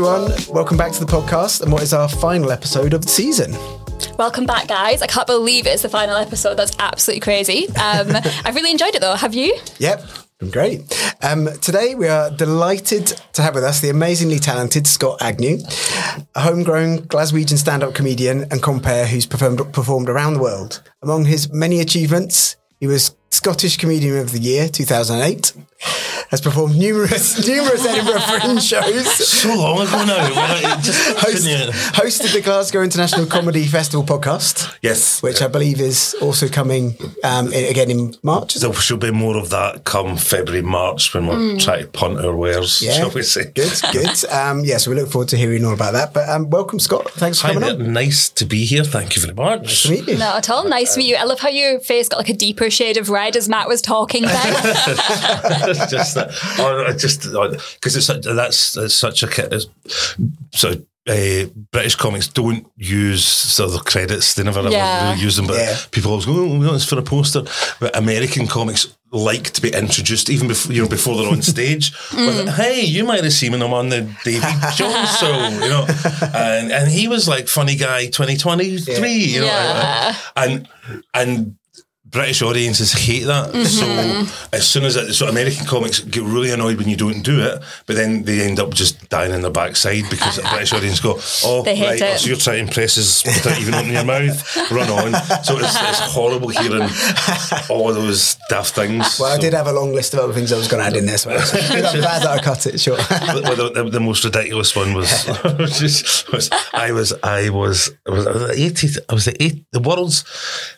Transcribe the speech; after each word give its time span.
everyone. 0.00 0.32
Welcome 0.48 0.78
back 0.78 0.92
to 0.92 1.04
the 1.04 1.12
podcast 1.12 1.60
and 1.60 1.70
what 1.70 1.82
is 1.82 1.92
our 1.92 2.08
final 2.08 2.52
episode 2.52 2.94
of 2.94 3.02
the 3.02 3.08
season. 3.10 3.54
Welcome 4.16 4.46
back, 4.46 4.66
guys. 4.66 5.02
I 5.02 5.06
can't 5.06 5.26
believe 5.26 5.66
it's 5.66 5.82
the 5.82 5.90
final 5.90 6.16
episode. 6.16 6.54
That's 6.54 6.74
absolutely 6.78 7.20
crazy. 7.20 7.68
Um, 7.76 8.08
I've 8.44 8.54
really 8.54 8.70
enjoyed 8.70 8.94
it, 8.94 9.02
though. 9.02 9.14
Have 9.14 9.34
you? 9.34 9.58
Yep. 9.78 10.02
Been 10.38 10.50
great. 10.50 11.14
Um, 11.22 11.50
today 11.60 11.94
we 11.94 12.08
are 12.08 12.30
delighted 12.30 13.08
to 13.34 13.42
have 13.42 13.54
with 13.54 13.62
us 13.62 13.80
the 13.80 13.90
amazingly 13.90 14.38
talented 14.38 14.86
Scott 14.86 15.20
Agnew, 15.20 15.58
a 16.34 16.40
homegrown 16.40 17.00
Glaswegian 17.00 17.58
stand-up 17.58 17.92
comedian 17.92 18.44
and 18.50 18.62
compere 18.62 19.06
who's 19.06 19.26
performed 19.26 19.58
performed 19.74 20.08
around 20.08 20.32
the 20.32 20.40
world. 20.40 20.82
Among 21.02 21.26
his 21.26 21.52
many 21.52 21.80
achievements, 21.80 22.56
he 22.78 22.86
was 22.86 23.14
Scottish 23.28 23.76
Comedian 23.76 24.16
of 24.16 24.32
the 24.32 24.38
Year 24.38 24.66
2008. 24.70 25.52
Has 26.30 26.40
performed 26.40 26.76
numerous 26.76 27.46
numerous 27.48 27.84
Edinburgh 27.86 28.20
Fringe 28.20 28.62
shows. 28.62 29.10
So 29.26 29.48
long 29.54 29.80
ago 29.80 30.04
now. 30.04 30.30
Well, 30.30 30.78
it 30.78 30.82
just 30.84 31.18
Host, 31.18 31.46
hosted 31.96 32.32
the 32.34 32.40
Glasgow 32.40 32.82
International 32.82 33.26
Comedy 33.26 33.66
Festival 33.66 34.04
podcast, 34.04 34.76
Yes. 34.82 35.22
which 35.22 35.42
I 35.42 35.48
believe 35.48 35.80
is 35.80 36.14
also 36.20 36.48
coming 36.48 36.96
um, 37.24 37.48
i- 37.48 37.66
again 37.70 37.90
in 37.90 38.14
March. 38.22 38.54
is? 38.56 38.62
There 38.62 38.72
should 38.74 39.00
be 39.00 39.10
more 39.10 39.36
of 39.36 39.50
that 39.50 39.84
come 39.84 40.16
February, 40.16 40.62
March 40.62 41.12
when 41.14 41.26
we're 41.26 41.58
trying 41.58 41.82
to 41.82 41.88
punt 41.88 42.18
our 42.24 42.36
wares, 42.36 42.80
Yeah, 42.82 42.92
shall 42.92 43.10
we 43.10 43.22
say. 43.22 43.44
good, 43.54 43.72
good. 43.92 44.10
Um, 44.30 44.64
yeah, 44.64 44.76
so 44.76 44.90
we 44.90 44.96
look 45.00 45.10
forward 45.10 45.28
to 45.30 45.36
hearing 45.36 45.64
all 45.64 45.72
about 45.74 45.92
that. 45.94 46.12
But 46.14 46.28
um, 46.28 46.50
welcome, 46.50 46.78
Scott. 46.78 47.10
Thanks 47.12 47.40
for 47.40 47.48
Hi 47.48 47.54
coming 47.54 47.78
there. 47.78 47.86
on. 47.86 47.92
Nice 47.92 48.28
to 48.30 48.44
be 48.44 48.64
here. 48.64 48.84
Thank 48.84 49.16
you 49.16 49.22
very 49.22 49.34
much. 49.34 49.62
Nice 49.62 49.82
to 49.84 49.90
meet 49.90 50.06
you. 50.08 50.16
Not 50.18 50.36
at 50.36 50.50
all. 50.50 50.68
Nice 50.68 50.94
to 50.94 50.98
meet 50.98 51.08
you. 51.08 51.16
I 51.16 51.24
love 51.24 51.40
how 51.40 51.48
your 51.48 51.80
face 51.80 52.08
got 52.08 52.18
like 52.18 52.28
a 52.28 52.34
deeper 52.34 52.70
shade 52.70 52.96
of 52.96 53.08
red 53.10 53.36
as 53.36 53.48
Matt 53.48 53.66
was 53.68 53.82
talking 53.82 54.22
then. 54.22 55.69
It's 55.70 55.90
just 55.90 56.14
that, 56.14 56.30
oh, 56.58 56.84
I 56.88 56.92
just 56.92 57.22
because 57.22 57.96
it's 57.96 58.06
such- 58.06 58.24
that's, 58.24 58.72
that's 58.74 58.94
such 58.94 59.22
a 59.22 59.26
it's- 59.26 59.66
so. 60.52 60.74
Uh, 61.08 61.46
British 61.72 61.94
comics 61.96 62.28
don't 62.28 62.70
use 62.76 63.24
sort 63.24 63.68
of 63.68 63.72
the 63.72 63.80
credits; 63.80 64.34
they 64.34 64.42
never 64.42 64.60
Yeah. 64.68 64.98
ever 65.00 65.10
really 65.12 65.22
use 65.22 65.34
them. 65.34 65.46
But 65.46 65.56
Yeah. 65.56 65.76
people 65.90 66.10
always 66.10 66.26
go, 66.26 66.32
"Oh, 66.34 66.44
we 66.58 66.58
want 66.58 66.74
this 66.74 66.84
for 66.84 66.98
a 66.98 67.02
poster." 67.02 67.42
But 67.80 67.96
American 67.96 68.46
comics 68.46 68.86
like 69.10 69.50
to 69.54 69.62
be 69.62 69.70
introduced 69.70 70.28
even 70.28 70.46
before 70.46 70.72
you 70.74 70.82
know 70.82 70.88
before 70.88 71.16
they're 71.16 71.32
on 71.32 71.40
stage. 71.40 71.92
With, 72.14 72.50
hey, 72.50 72.82
you 72.82 73.04
might 73.04 73.24
have 73.24 73.32
seen 73.32 73.54
him 73.54 73.62
on 73.72 73.88
the 73.88 74.02
David 74.24 74.42
Jones 74.76 75.18
show, 75.18 75.48
you 75.48 75.70
know, 75.70 75.86
and 76.34 76.70
and 76.70 76.90
he 76.90 77.08
was 77.08 77.26
like 77.26 77.48
funny 77.48 77.76
guy 77.76 78.06
twenty 78.08 78.36
twenty 78.36 78.76
three, 78.76 79.14
you 79.14 79.40
know, 79.40 79.46
Yeah. 79.46 80.14
and 80.36 80.68
and 81.14 81.56
British 82.10 82.42
audiences 82.42 82.92
hate 82.92 83.24
that. 83.24 83.52
Mm-hmm. 83.52 84.24
So 84.24 84.56
as 84.56 84.66
soon 84.66 84.84
as 84.84 84.96
it, 84.96 85.14
so 85.14 85.28
American 85.28 85.66
comics 85.66 86.00
get 86.00 86.22
really 86.22 86.50
annoyed 86.50 86.76
when 86.78 86.88
you 86.88 86.96
don't 86.96 87.22
do 87.22 87.40
it, 87.40 87.62
but 87.86 87.96
then 87.96 88.24
they 88.24 88.42
end 88.42 88.58
up 88.58 88.70
just 88.70 89.08
dying 89.08 89.32
in 89.32 89.42
the 89.42 89.50
backside 89.50 90.04
because 90.10 90.36
the 90.36 90.42
British 90.42 90.72
audience 90.72 91.00
go, 91.00 91.18
"Oh, 91.44 91.62
They 91.62 91.80
right, 91.80 92.00
it. 92.00 92.18
so 92.18 92.28
you're 92.28 92.36
trying 92.36 92.56
to 92.56 92.62
impress 92.68 92.98
us 92.98 93.24
without 93.24 93.60
even 93.60 93.74
opening 93.74 93.94
your 93.94 94.04
mouth. 94.04 94.70
Run 94.70 94.88
on." 94.90 95.12
So 95.44 95.58
it's, 95.58 95.76
it's 95.80 96.00
horrible 96.12 96.48
hearing 96.48 96.88
all 97.68 97.92
those 97.94 98.36
daft 98.48 98.74
things. 98.74 99.18
Well, 99.20 99.32
I 99.32 99.38
did 99.38 99.52
have 99.54 99.66
a 99.66 99.72
long 99.72 99.92
list 99.94 100.14
of 100.14 100.20
other 100.20 100.32
things 100.32 100.52
I 100.52 100.56
was 100.56 100.68
going 100.68 100.80
to 100.82 100.86
add 100.86 100.96
in 100.96 101.06
there, 101.06 101.18
so 101.18 101.30
I'm 101.30 101.38
glad 102.00 102.22
that 102.22 102.26
I 102.26 102.38
cut 102.42 102.66
it 102.66 102.80
short. 102.80 103.00
But 103.08 103.56
the, 103.56 103.70
the, 103.84 103.90
the 103.90 104.00
most 104.00 104.24
ridiculous 104.24 104.74
one 104.74 104.94
was, 104.94 105.28
was, 105.58 105.78
just, 105.78 106.30
was 106.32 106.50
I 106.72 106.92
was 106.92 107.12
I 107.22 107.50
was 107.50 107.90
I 108.06 108.10
was 108.10 108.24
the 108.24 108.54
80th 108.56 108.98
I 109.08 109.14
was 109.14 109.24
the 109.26 109.42
eight, 109.42 109.64
the 109.72 109.80
world's 109.80 110.24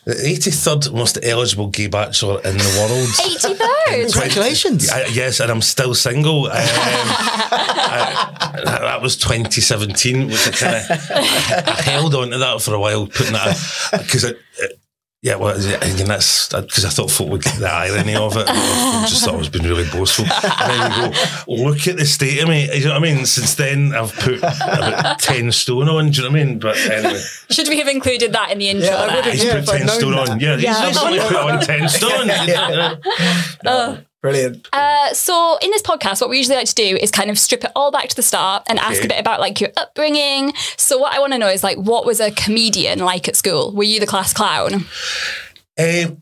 the 0.05 0.13
83rd 0.13 0.93
most 0.93 1.17
eligible 1.23 1.67
gay 1.67 1.87
bachelor 1.87 2.39
in 2.43 2.57
the 2.57 2.77
world. 2.79 3.07
83rd. 3.89 4.11
Congratulations. 4.13 4.89
I, 4.89 5.05
yes, 5.07 5.39
and 5.39 5.51
I'm 5.51 5.61
still 5.61 5.93
single. 5.95 6.45
Um, 6.45 6.51
I- 6.55 8.29
that 8.63 9.01
was 9.01 9.17
2017, 9.17 10.27
which 10.27 10.47
I 10.47 10.51
kind 10.51 10.75
of 10.75 10.83
I, 11.11 11.63
I 11.77 11.81
held 11.81 12.13
on 12.15 12.29
to 12.31 12.37
that 12.37 12.61
for 12.61 12.73
a 12.73 12.79
while, 12.79 13.07
putting 13.07 13.33
that 13.33 13.57
because 13.91 14.23
it, 14.23 14.37
it- 14.59 14.79
yeah, 15.23 15.35
well, 15.35 15.55
and 15.55 15.97
that's 16.07 16.49
because 16.49 16.83
I 16.83 16.89
thought 16.89 17.09
folk 17.09 17.29
would 17.29 17.41
get 17.43 17.57
the 17.57 17.71
irony 17.71 18.13
of 18.13 18.35
it. 18.35 18.45
I 18.47 19.05
just 19.07 19.23
thought 19.23 19.35
I 19.35 19.37
was 19.37 19.47
being 19.47 19.63
really 19.65 19.89
boastful. 19.89 20.25
And 20.25 20.69
then 20.69 21.11
you 21.13 21.57
go, 21.57 21.63
look 21.63 21.87
at 21.87 21.95
the 21.95 22.05
state 22.05 22.43
of 22.43 22.49
me. 22.49 22.67
You 22.77 22.83
know 22.83 22.99
what 22.99 23.07
I 23.09 23.13
mean? 23.13 23.25
Since 23.25 23.55
then, 23.55 23.95
I've 23.95 24.13
put 24.13 24.39
about 24.39 25.19
10 25.19 25.51
stone 25.53 25.87
on. 25.87 26.11
Do 26.11 26.21
you 26.21 26.27
know 26.27 26.33
what 26.33 26.41
I 26.41 26.43
mean? 26.43 26.59
But 26.59 26.75
anyway, 26.77 27.21
Should 27.49 27.69
we 27.69 27.79
have 27.79 27.87
included 27.87 28.33
that 28.33 28.51
in 28.51 28.57
the 28.57 28.67
intro? 28.69 28.85
Yeah, 28.89 28.95
I 28.97 29.07
there? 29.07 29.15
would've- 29.15 29.31
he's 29.31 29.43
Yeah, 29.45 29.53
put 29.53 29.63
if 29.63 29.69
I'd 29.69 29.77
10 29.79 29.87
stone 29.87 30.11
that. 30.11 30.29
on. 30.29 30.39
Yeah, 30.41 30.55
he's 30.55 30.63
Yeah. 30.65 30.87
recently 30.87 31.19
put 31.19 31.35
on 31.37 31.61
10 31.61 31.89
stone. 31.89 32.29
Oh. 33.65 33.97
Brilliant. 34.23 34.69
Uh, 34.71 35.13
so 35.13 35.57
in 35.61 35.69
this 35.69 35.81
podcast, 35.81 36.21
what 36.21 36.29
we 36.29 36.37
usually 36.37 36.55
like 36.55 36.67
to 36.67 36.75
do 36.75 36.95
is 36.95 37.11
kind 37.11 37.29
of 37.29 37.37
strip 37.37 37.65
it 37.65 37.71
all 37.75 37.91
back 37.91 38.07
to 38.07 38.15
the 38.15 38.23
start 38.23 38.63
and 38.69 38.79
ask 38.79 39.03
a 39.03 39.07
bit 39.09 39.19
about 39.19 39.41
like 39.41 39.59
your 39.59 39.69
upbringing. 39.75 40.53
So 40.77 40.97
what 40.97 41.13
I 41.13 41.19
want 41.19 41.33
to 41.33 41.37
know 41.37 41.49
is 41.49 41.61
like, 41.61 41.77
what 41.77 42.05
was 42.05 42.21
a 42.21 42.31
comedian 42.31 42.99
like 42.99 43.27
at 43.27 43.35
school? 43.35 43.73
Were 43.73 43.83
you 43.83 43.99
the 43.99 44.07
class 44.07 44.33
clown? 44.33 44.85
Um, 45.77 46.21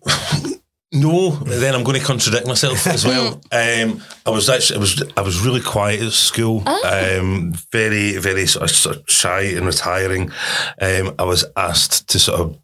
no, 0.94 1.32
then 1.32 1.74
I'm 1.74 1.84
going 1.84 2.00
to 2.00 2.06
contradict 2.06 2.48
myself 2.48 2.86
as 2.88 3.06
well. 3.06 3.42
Um, 3.54 4.02
I 4.26 4.30
was 4.30 4.50
actually, 4.50 4.78
I 4.78 4.80
was, 4.80 5.04
I 5.18 5.22
was 5.22 5.46
really 5.46 5.62
quiet 5.62 6.02
at 6.02 6.12
school. 6.14 6.64
Um, 6.68 7.54
very, 7.72 8.18
very 8.18 8.48
sort 8.48 8.64
of, 8.64 8.76
sort 8.76 8.96
of 8.98 9.04
shy 9.10 9.42
and 9.42 9.66
retiring. 9.66 10.32
Um, 10.82 11.14
I 11.20 11.24
was 11.24 11.46
asked 11.58 12.08
to 12.10 12.20
sort 12.20 12.40
of 12.40 12.58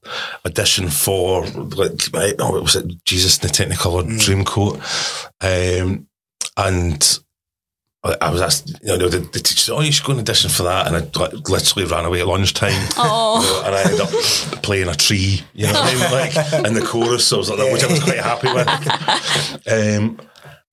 audition 0.45 0.89
for 0.89 1.45
like, 1.45 2.35
oh, 2.39 2.61
was 2.61 2.75
it 2.77 3.03
Jesus 3.05 3.37
in 3.37 3.47
the 3.47 3.53
Technicolor 3.53 4.03
Dreamcoat, 4.03 4.81
um, 5.41 6.07
and. 6.55 7.19
I 8.03 8.29
was 8.31 8.41
asked, 8.41 8.69
you 8.83 8.97
know, 8.97 9.09
the, 9.09 9.19
the 9.19 9.39
teacher 9.39 9.57
said, 9.57 9.73
"Oh, 9.73 9.81
you 9.81 9.91
should 9.91 10.05
go 10.05 10.11
and 10.13 10.21
audition 10.21 10.49
for 10.49 10.63
that," 10.63 10.87
and 10.87 10.95
I 10.95 10.99
like, 11.19 11.49
literally 11.49 11.85
ran 11.89 12.05
away 12.05 12.21
at 12.21 12.27
lunchtime. 12.27 12.71
Oh. 12.97 13.41
You 13.41 13.47
know, 13.49 13.67
and 13.67 13.75
I 13.75 13.81
ended 13.83 14.01
up 14.01 14.63
playing 14.63 14.87
a 14.87 14.95
tree, 14.95 15.41
you 15.53 15.65
know 15.67 15.73
what 15.73 15.83
I 15.83 15.93
mean? 15.93 16.11
Like 16.11 16.65
in 16.67 16.73
the 16.73 16.85
chorus, 16.85 17.27
so 17.27 17.35
I 17.37 17.39
was 17.39 17.49
like, 17.49 17.73
which 17.73 17.83
I 17.83 17.87
was 17.87 18.03
quite 18.03 18.19
happy 18.19 18.47
with. 18.53 18.67
Um, 19.67 20.19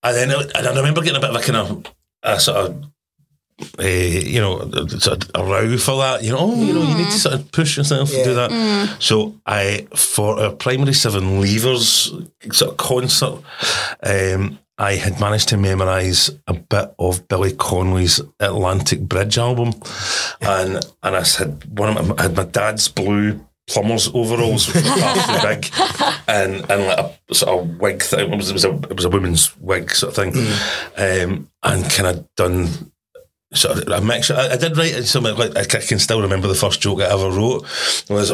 and 0.04 0.16
then 0.16 0.30
I- 0.30 0.50
and 0.58 0.66
I 0.68 0.76
remember 0.76 1.00
getting 1.00 1.16
a 1.16 1.20
bit 1.20 1.30
of 1.30 1.36
a 1.36 1.40
kind 1.40 1.56
of 1.56 1.92
a 2.22 2.38
sort 2.38 2.56
of. 2.58 2.84
Uh, 3.78 3.84
you 3.86 4.40
know, 4.40 4.58
of 4.58 5.30
a 5.34 5.44
row 5.44 5.76
for 5.78 5.96
that. 5.98 6.24
You 6.24 6.32
know, 6.32 6.38
oh, 6.40 6.54
you 6.62 6.72
know, 6.74 6.82
you 6.82 6.94
need 6.96 7.04
to 7.10 7.18
sort 7.18 7.36
of 7.36 7.52
push 7.52 7.76
yourself 7.76 8.10
to 8.10 8.24
do 8.24 8.34
that. 8.34 8.96
So 8.98 9.36
I, 9.46 9.86
for 9.94 10.42
a 10.42 10.50
primary 10.50 10.92
seven 10.92 11.40
leavers 11.40 12.10
sort 12.52 12.72
of 12.72 12.76
concert, 12.76 13.38
um, 14.02 14.58
I 14.78 14.94
had 14.94 15.20
managed 15.20 15.50
to 15.50 15.56
memorise 15.56 16.30
a 16.46 16.54
bit 16.54 16.94
of 16.98 17.28
Billy 17.28 17.52
Connolly's 17.52 18.20
Atlantic 18.40 19.00
Bridge 19.00 19.38
album, 19.38 19.72
and 20.40 20.84
and 21.02 21.16
I 21.16 21.24
had 21.24 21.78
one 21.78 21.96
of 21.96 22.08
my, 22.08 22.14
I 22.18 22.22
had 22.22 22.36
my 22.36 22.44
dad's 22.44 22.88
blue 22.88 23.40
plumbers 23.68 24.08
overalls, 24.12 24.66
which 24.66 24.84
were 24.84 25.40
big, 25.42 25.70
and 26.28 26.68
and 26.70 26.86
like 26.86 27.20
a 27.30 27.34
sort 27.34 27.60
of 27.60 27.78
wig 27.78 28.02
thing. 28.02 28.32
It 28.32 28.36
was, 28.36 28.50
it 28.50 28.54
was 28.54 28.64
a 28.64 28.74
it 28.74 28.96
was 28.96 29.04
a 29.04 29.10
woman's 29.10 29.56
wig 29.58 29.92
sort 29.92 30.16
of 30.18 30.32
thing, 30.32 30.46
um, 30.96 31.50
and 31.62 31.90
kind 31.90 32.08
of 32.08 32.34
done. 32.36 32.68
Sort 33.52 33.78
of 33.78 33.88
a 33.88 34.00
mixture. 34.04 34.34
I, 34.34 34.54
I 34.54 34.56
did 34.56 34.76
write 34.76 35.04
something 35.04 35.36
like 35.36 35.56
I 35.56 35.64
can 35.64 36.00
still 36.00 36.20
remember 36.20 36.48
the 36.48 36.56
first 36.56 36.80
joke 36.80 36.98
I 36.98 37.04
ever 37.04 37.30
wrote. 37.30 37.62
Was, 38.10 38.32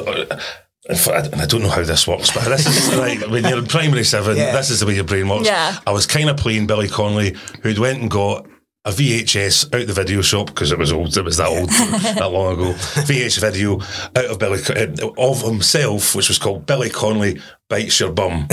in 0.90 0.96
fact, 0.96 1.28
and 1.32 1.40
I 1.40 1.46
don't 1.46 1.62
know 1.62 1.68
how 1.70 1.84
this 1.84 2.06
works, 2.06 2.30
but 2.34 2.44
this 2.44 2.66
is 2.66 2.96
like 2.98 3.20
when 3.30 3.44
you're 3.44 3.58
in 3.58 3.66
primary 3.66 4.04
seven, 4.04 4.36
Yeah. 4.36 4.52
this 4.52 4.70
is 4.70 4.80
the 4.80 4.86
way 4.86 4.94
your 4.96 5.04
brain 5.04 5.28
works. 5.28 5.46
Yeah. 5.46 5.78
I 5.86 5.92
was 5.92 6.06
kind 6.06 6.28
of 6.28 6.36
playing 6.36 6.66
Billy 6.66 6.88
Connolly, 6.88 7.36
who'd 7.62 7.78
went 7.78 8.00
and 8.00 8.10
got 8.10 8.46
a 8.86 8.90
VHS 8.90 9.74
out 9.78 9.86
the 9.86 9.92
video 9.92 10.22
shop 10.22 10.46
because 10.46 10.72
it 10.72 10.78
was 10.78 10.90
old. 10.92 11.14
It 11.16 11.24
was 11.24 11.36
that 11.36 11.48
old, 11.48 11.68
that 12.18 12.30
long 12.32 12.54
ago. 12.54 12.72
VHS 13.04 13.40
video 13.40 13.78
out 14.16 14.30
of 14.30 14.38
Billy 14.38 14.58
uh, 14.74 15.08
of 15.18 15.42
himself, 15.42 16.14
which 16.14 16.28
was 16.28 16.38
called 16.38 16.66
Billy 16.66 16.88
Connolly 16.90 17.40
bites 17.68 18.00
your 18.00 18.10
bum. 18.12 18.48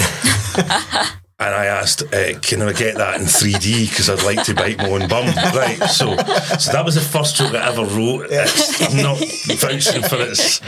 And 1.40 1.54
I 1.54 1.66
asked, 1.66 2.02
uh, 2.02 2.40
can 2.40 2.64
I 2.64 2.74
get 2.74 2.98
that 2.98 3.22
in 3.22 3.28
3D 3.28 3.88
because 3.90 4.10
I'd 4.10 4.24
like 4.24 4.44
to 4.46 4.56
bite 4.56 4.80
my 4.80 4.90
own 4.90 5.08
bum. 5.08 5.28
Right, 5.56 5.78
so 5.88 6.18
so 6.58 6.72
that 6.72 6.82
was 6.84 6.96
the 6.96 7.02
first 7.02 7.36
joke 7.36 7.54
I 7.54 7.68
ever 7.68 7.86
wrote. 7.86 8.28
It's 8.32 8.94
not 8.96 9.20
vouching 9.60 10.02
for 10.02 10.20
its, 10.20 10.62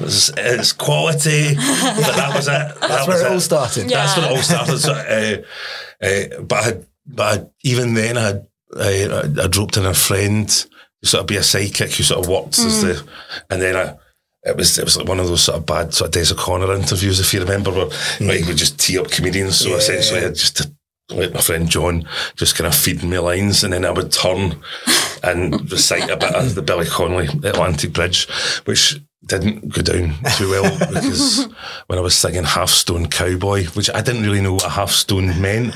its 0.00 0.30
its 0.36 0.72
quality, 0.72 1.54
but 1.54 2.14
that 2.14 2.32
was 2.36 2.46
it. 2.46 2.50
That 2.50 2.80
That's 2.80 3.06
was 3.06 3.08
where 3.08 3.26
it 3.26 3.32
all 3.32 3.40
started. 3.40 3.90
Yeah. 3.90 3.96
That's 3.96 4.16
where 4.16 4.26
it 4.26 4.36
all 4.36 4.42
started. 4.42 4.78
So, 4.78 4.92
uh, 4.92 5.42
uh, 6.06 6.42
but 6.42 6.58
I 6.58 6.62
had, 6.62 6.86
but 7.04 7.40
I, 7.40 7.46
even 7.64 7.94
then, 7.94 8.16
I 8.16 8.22
had 8.22 8.46
I, 8.78 9.22
I 9.42 9.46
dropped 9.48 9.76
in 9.76 9.86
a 9.86 9.94
friend 9.94 10.48
to 10.48 10.68
sort 11.08 11.22
of 11.22 11.26
be 11.26 11.36
a 11.36 11.40
sidekick 11.40 11.96
who 11.96 12.04
sort 12.04 12.24
of 12.24 12.30
worked 12.30 12.60
as 12.60 12.82
the, 12.82 13.04
and 13.50 13.60
then 13.60 13.74
I. 13.76 13.96
It 14.44 14.56
was 14.56 14.76
it 14.76 14.84
was 14.84 14.96
like 14.96 15.06
one 15.06 15.20
of 15.20 15.28
those 15.28 15.44
sort 15.44 15.58
of 15.58 15.66
bad 15.66 15.94
sort 15.94 16.08
of 16.08 16.12
Des 16.12 16.32
O'Connor 16.32 16.74
interviews, 16.74 17.20
if 17.20 17.32
you 17.32 17.40
remember, 17.40 17.70
where 17.70 17.86
mm. 17.86 18.28
like, 18.28 18.38
he 18.38 18.44
would 18.44 18.56
just 18.56 18.78
tee 18.80 18.98
up 18.98 19.10
comedians. 19.10 19.58
So 19.58 19.74
essentially, 19.76 20.24
I 20.24 20.30
just 20.30 20.68
like 21.10 21.32
my 21.32 21.40
friend 21.40 21.68
John 21.68 22.08
just 22.34 22.56
kind 22.56 22.66
of 22.66 22.74
feeding 22.74 23.10
me 23.10 23.18
lines, 23.18 23.62
and 23.62 23.72
then 23.72 23.84
I 23.84 23.90
would 23.90 24.10
turn 24.10 24.56
and 25.22 25.70
recite 25.70 26.10
a 26.10 26.16
bit 26.16 26.34
of 26.34 26.54
the 26.54 26.62
Billy 26.62 26.86
Connolly 26.86 27.28
Atlantic 27.44 27.92
Bridge, 27.92 28.28
which 28.64 29.00
didn't 29.24 29.68
go 29.68 29.82
down 29.82 30.14
too 30.36 30.50
well 30.50 30.78
because 30.92 31.46
when 31.86 31.98
I 31.98 32.02
was 32.02 32.16
singing 32.16 32.42
Half 32.42 32.70
Stone 32.70 33.06
Cowboy, 33.06 33.66
which 33.66 33.88
I 33.94 34.00
didn't 34.00 34.24
really 34.24 34.40
know 34.40 34.54
what 34.54 34.66
a 34.66 34.70
half 34.70 34.90
stone 34.90 35.40
meant, 35.40 35.74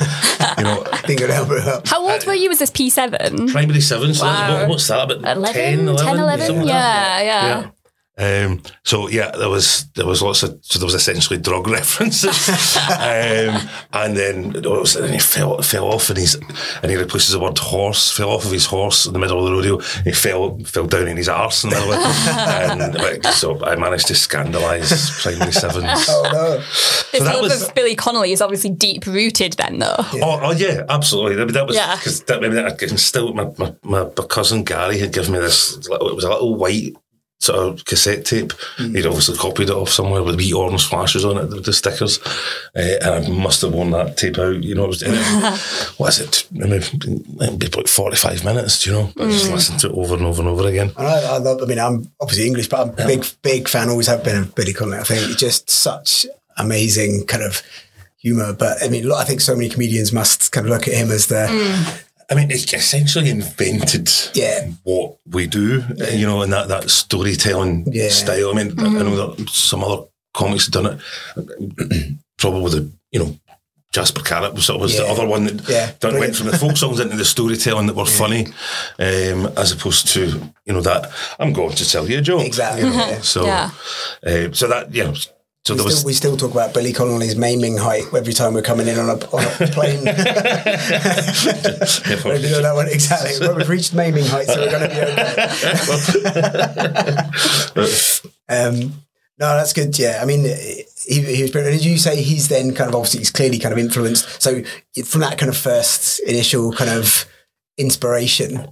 you 0.58 0.64
know, 0.64 0.82
Think 1.06 1.20
it'd 1.20 1.30
help 1.30 1.50
it. 1.52 1.88
How 1.88 2.08
old 2.08 2.26
were 2.26 2.34
you? 2.34 2.48
Was 2.48 2.58
this 2.58 2.70
P7? 2.70 3.52
primary 3.52 3.80
seven, 3.80 4.14
so 4.14 4.24
Wow. 4.24 4.60
what, 4.60 4.70
what's 4.70 4.88
that, 4.88 5.04
about 5.10 5.36
11, 5.36 5.54
10, 5.54 5.78
11? 5.88 6.04
10, 6.06 6.18
11? 6.18 6.46
something 6.46 6.64
like 6.64 6.72
that? 6.72 7.24
Yeah, 7.24 7.46
yeah. 7.46 7.70
Yeah. 8.18 8.46
Um, 8.46 8.62
so 8.82 9.08
yeah, 9.08 9.30
there 9.32 9.50
was 9.50 9.86
there 9.94 10.06
was 10.06 10.22
lots 10.22 10.42
of 10.42 10.58
so 10.62 10.78
there 10.78 10.86
was 10.86 10.94
essentially 10.94 11.38
drug 11.38 11.68
references, 11.80 12.48
um, 12.88 13.68
and 13.92 14.16
then 14.16 14.52
oh, 14.64 14.76
it 14.76 14.80
was, 14.80 14.96
and 14.96 15.12
he 15.12 15.18
fell 15.18 15.60
fell 15.62 15.84
off 15.92 16.08
and 16.08 16.18
he's 16.18 16.34
and 16.82 16.90
he 16.90 16.96
replaces 16.96 17.32
the 17.32 17.38
word 17.40 17.58
horse 17.58 18.10
fell 18.10 18.30
off 18.30 18.44
of 18.46 18.52
his 18.52 18.64
horse 18.66 19.04
in 19.06 19.12
the 19.12 19.18
middle 19.18 19.38
of 19.38 19.44
the 19.44 19.52
rodeo. 19.52 19.78
He 20.04 20.12
fell 20.12 20.58
fell 20.60 20.86
down 20.86 21.08
in 21.08 21.16
his 21.18 21.28
arse 21.28 21.64
in 21.64 21.70
the 21.70 21.76
middle 21.76 21.92
of 21.92 22.00
it, 22.00 22.28
and 22.80 22.94
like, 22.94 23.24
so 23.34 23.62
I 23.64 23.76
managed 23.76 24.06
to 24.08 24.14
scandalise 24.14 25.22
primary 25.22 25.52
sevens. 25.52 26.06
Oh 26.08 26.30
no. 26.32 26.56
This 27.12 27.22
that 27.22 27.34
love 27.34 27.42
was- 27.42 27.68
of 27.68 27.74
Billy 27.74 27.94
Connolly 27.94 28.32
is 28.32 28.40
obviously 28.40 28.70
deep 28.70 29.06
rooted 29.06 29.54
then, 29.54 29.78
though. 29.78 29.94
Oh, 29.98 30.40
oh 30.42 30.52
yeah, 30.52 30.84
absolutely. 30.88 31.34
I 31.40 31.44
mean, 31.44 31.54
that 31.54 31.66
was 31.66 31.76
Yeah. 31.76 31.96
because 31.96 32.22
that, 32.24 32.44
I 32.44 32.48
mean, 32.48 32.64
I 32.64 32.70
can 32.72 32.96
still 32.98 33.32
my, 33.34 33.50
my, 33.58 33.74
my 33.82 34.04
cousin 34.28 34.64
Gary 34.64 34.98
had 34.98 35.12
given 35.12 35.32
me 35.32 35.38
this. 35.38 35.76
It 35.76 35.90
was 36.14 36.24
a 36.24 36.30
little 36.30 36.54
white 36.56 36.94
sort 37.40 37.58
of 37.58 37.84
cassette 37.84 38.24
tape. 38.24 38.52
Mm. 38.78 38.96
He'd 38.96 39.06
obviously 39.06 39.36
copied 39.36 39.68
it 39.68 39.74
off 39.74 39.90
somewhere 39.90 40.22
with 40.22 40.36
wee 40.36 40.52
orange 40.52 40.86
flashes 40.86 41.24
on 41.24 41.36
it, 41.36 41.50
the, 41.50 41.60
the 41.60 41.72
stickers, 41.72 42.18
uh, 42.74 42.96
and 43.02 43.26
I 43.26 43.28
must 43.28 43.62
have 43.62 43.72
worn 43.72 43.90
that 43.90 44.16
tape 44.16 44.38
out. 44.38 44.62
You 44.62 44.74
know, 44.74 44.84
it 44.84 44.88
was, 44.88 45.02
and 45.02 45.14
it, 45.14 45.58
what 45.98 46.08
is 46.08 46.20
it? 46.20 46.46
Maybe 46.50 46.84
maybe 47.38 47.68
like 47.68 47.88
forty 47.88 48.16
five 48.16 48.44
minutes. 48.44 48.86
You 48.86 48.92
know, 48.92 49.12
I 49.18 49.30
just 49.30 49.48
mm. 49.48 49.54
listened 49.54 49.80
to 49.80 49.88
it 49.88 49.94
over 49.94 50.14
and 50.14 50.24
over 50.24 50.42
and 50.42 50.48
over 50.48 50.66
again. 50.66 50.92
And 50.96 51.06
I, 51.06 51.34
I 51.34 51.38
love. 51.38 51.62
I 51.62 51.66
mean, 51.66 51.78
I'm 51.78 52.10
obviously 52.20 52.46
English, 52.46 52.68
but 52.68 52.80
I'm 52.80 52.90
a 52.90 53.06
big, 53.06 53.24
big 53.42 53.68
fan. 53.68 53.88
Always 53.88 54.06
have 54.06 54.24
been 54.24 54.36
of 54.42 54.54
Billy 54.54 54.72
Connolly. 54.72 54.98
I 54.98 55.04
think 55.04 55.38
just 55.38 55.70
such 55.70 56.26
amazing 56.56 57.26
kind 57.26 57.42
of 57.42 57.62
humor. 58.16 58.52
But 58.52 58.82
I 58.82 58.88
mean, 58.88 59.10
I 59.12 59.24
think 59.24 59.40
so 59.40 59.54
many 59.54 59.68
comedians 59.68 60.12
must 60.12 60.52
kind 60.52 60.66
of 60.66 60.70
look 60.70 60.88
at 60.88 60.94
him 60.94 61.10
as 61.10 61.26
the 61.26 61.46
mm. 61.46 62.05
I 62.30 62.34
mean, 62.34 62.50
it 62.50 62.72
essentially 62.74 63.30
invented 63.30 64.10
Yeah. 64.34 64.68
what 64.82 65.16
we 65.30 65.46
do, 65.46 65.84
uh, 66.00 66.06
you 66.10 66.26
know, 66.26 66.42
in 66.42 66.50
that, 66.50 66.68
that 66.68 66.90
storytelling 66.90 67.86
Yeah. 67.92 68.08
style. 68.10 68.50
I 68.50 68.54
mean, 68.54 68.74
I 68.80 68.84
I 68.86 69.02
know 69.02 69.16
that 69.36 69.48
some 69.50 69.84
other 69.84 70.02
comics 70.34 70.66
have 70.66 70.72
done 70.72 70.86
it, 71.36 72.16
probably 72.38 72.70
the, 72.80 72.90
you 73.12 73.20
know, 73.20 73.38
Jasper 73.92 74.20
Carrott 74.20 74.54
was 74.54 74.66
sort 74.66 74.76
of 74.76 74.82
was 74.82 74.96
the 74.96 75.06
other 75.06 75.24
one 75.26 75.44
that 75.46 75.68
Yeah, 75.68 75.92
done, 76.00 76.18
went 76.18 76.36
from 76.36 76.48
the 76.48 76.58
folk 76.58 76.76
songs 76.76 77.00
into 77.00 77.16
the 77.16 77.24
storytelling 77.24 77.86
that 77.86 77.94
were 77.96 78.04
funny, 78.22 78.48
um, 78.98 79.46
as 79.56 79.72
opposed 79.72 80.08
to, 80.08 80.26
you 80.66 80.72
know, 80.74 80.82
that 80.82 81.10
I'm 81.38 81.52
going 81.54 81.74
to 81.76 81.88
tell 81.88 82.10
you 82.10 82.18
a 82.18 82.20
joke. 82.20 82.42
exactly. 82.44 82.82
You 82.82 82.90
know, 82.90 82.96
yeah. 82.96 83.20
So, 83.22 83.46
Yeah. 83.46 83.70
uh, 84.26 84.52
so 84.52 84.68
that, 84.68 84.92
you 84.94 85.04
know, 85.04 85.14
so 85.66 85.74
We 85.74 85.90
still, 85.90 86.04
we 86.06 86.12
still 86.12 86.36
talk 86.36 86.52
about 86.52 86.72
Billy 86.74 86.92
Connolly's 86.92 87.34
maiming 87.36 87.76
height 87.76 88.04
every 88.14 88.32
time 88.32 88.54
we're 88.54 88.62
coming 88.62 88.86
in 88.86 88.98
on 88.98 89.08
a, 89.10 89.14
on 89.34 89.44
a 89.44 89.66
plane. 89.72 90.04
Maybe 92.24 92.50
know 92.50 92.62
that 92.62 92.72
one 92.74 92.86
exactly. 92.88 93.32
Well, 93.40 93.56
we've 93.56 93.68
reached 93.68 93.92
maiming 93.92 94.24
height, 94.26 94.46
so 94.46 94.56
we're 94.60 94.70
going 94.70 94.88
to 94.88 94.94
be 94.94 95.00
okay. 97.80 98.26
Um, 98.48 99.02
no, 99.38 99.56
that's 99.56 99.72
good. 99.72 99.98
Yeah, 99.98 100.20
I 100.22 100.24
mean, 100.24 100.44
he, 100.44 101.20
he 101.20 101.42
was 101.42 101.50
brilliant. 101.50 101.78
Did 101.82 101.84
you 101.84 101.98
say 101.98 102.22
he's 102.22 102.46
then 102.48 102.72
kind 102.74 102.88
of 102.88 102.94
obviously 102.94 103.18
he's 103.18 103.32
clearly 103.32 103.58
kind 103.58 103.72
of 103.72 103.78
influenced? 103.78 104.40
So 104.40 104.62
from 105.04 105.20
that 105.22 105.36
kind 105.36 105.50
of 105.50 105.56
first 105.56 106.20
initial 106.20 106.72
kind 106.72 106.90
of 106.90 107.26
inspiration, 107.76 108.68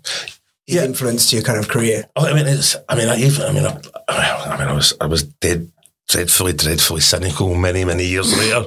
Yeah. 0.69 0.85
influenced 0.85 1.33
your 1.33 1.43
kind 1.43 1.59
of 1.59 1.69
career. 1.69 2.09
Oh, 2.15 2.25
I 2.27 2.33
mean, 2.35 2.47
it's. 2.47 2.77
I 2.89 2.95
mean, 2.95 3.09
I 3.09 3.17
even. 3.17 3.43
I 3.43 3.53
mean, 3.53 3.67
I, 3.67 3.81
I 4.09 4.57
mean, 4.59 4.69
I 4.69 4.73
was. 4.73 4.95
I 5.01 5.07
was 5.07 5.25
dead, 5.25 5.71
dreadfully, 6.09 6.53
dreadfully 6.53 7.01
cynical 7.01 7.55
many, 7.69 7.85
many 7.85 8.05
years 8.05 8.37
later, 8.39 8.67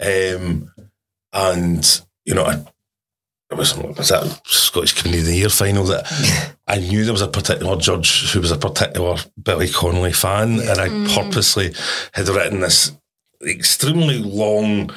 um, 0.00 0.70
and 1.32 2.00
you 2.24 2.34
know, 2.34 2.44
I. 2.44 2.64
It 3.48 3.56
was, 3.56 3.78
was 3.78 4.08
that 4.08 4.40
Scottish 4.44 5.00
Comedian 5.00 5.20
of 5.22 5.26
the 5.28 5.36
Year 5.36 5.48
final 5.48 5.84
that 5.84 6.56
I 6.66 6.78
knew 6.78 7.04
there 7.04 7.12
was 7.12 7.22
a 7.22 7.28
particular 7.28 7.76
judge 7.76 8.32
who 8.32 8.40
was 8.40 8.50
a 8.50 8.58
particular 8.58 9.18
Billy 9.40 9.68
Connolly 9.68 10.12
fan, 10.12 10.58
and 10.58 10.80
I 10.80 10.88
purposely 11.14 11.72
had 12.12 12.26
written 12.28 12.58
this 12.58 12.90
extremely 13.46 14.18
long, 14.18 14.90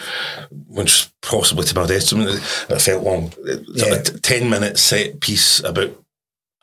which 0.68 1.10
possibly 1.22 1.64
to 1.66 1.76
my 1.76 1.86
detriment, 1.86 2.42
it 2.70 2.82
felt 2.82 3.04
long, 3.04 3.32
Yeah. 3.68 3.94
a 3.94 4.02
t- 4.02 4.18
10 4.18 4.50
minute 4.50 4.80
set 4.80 5.20
piece 5.20 5.60
about 5.64 5.92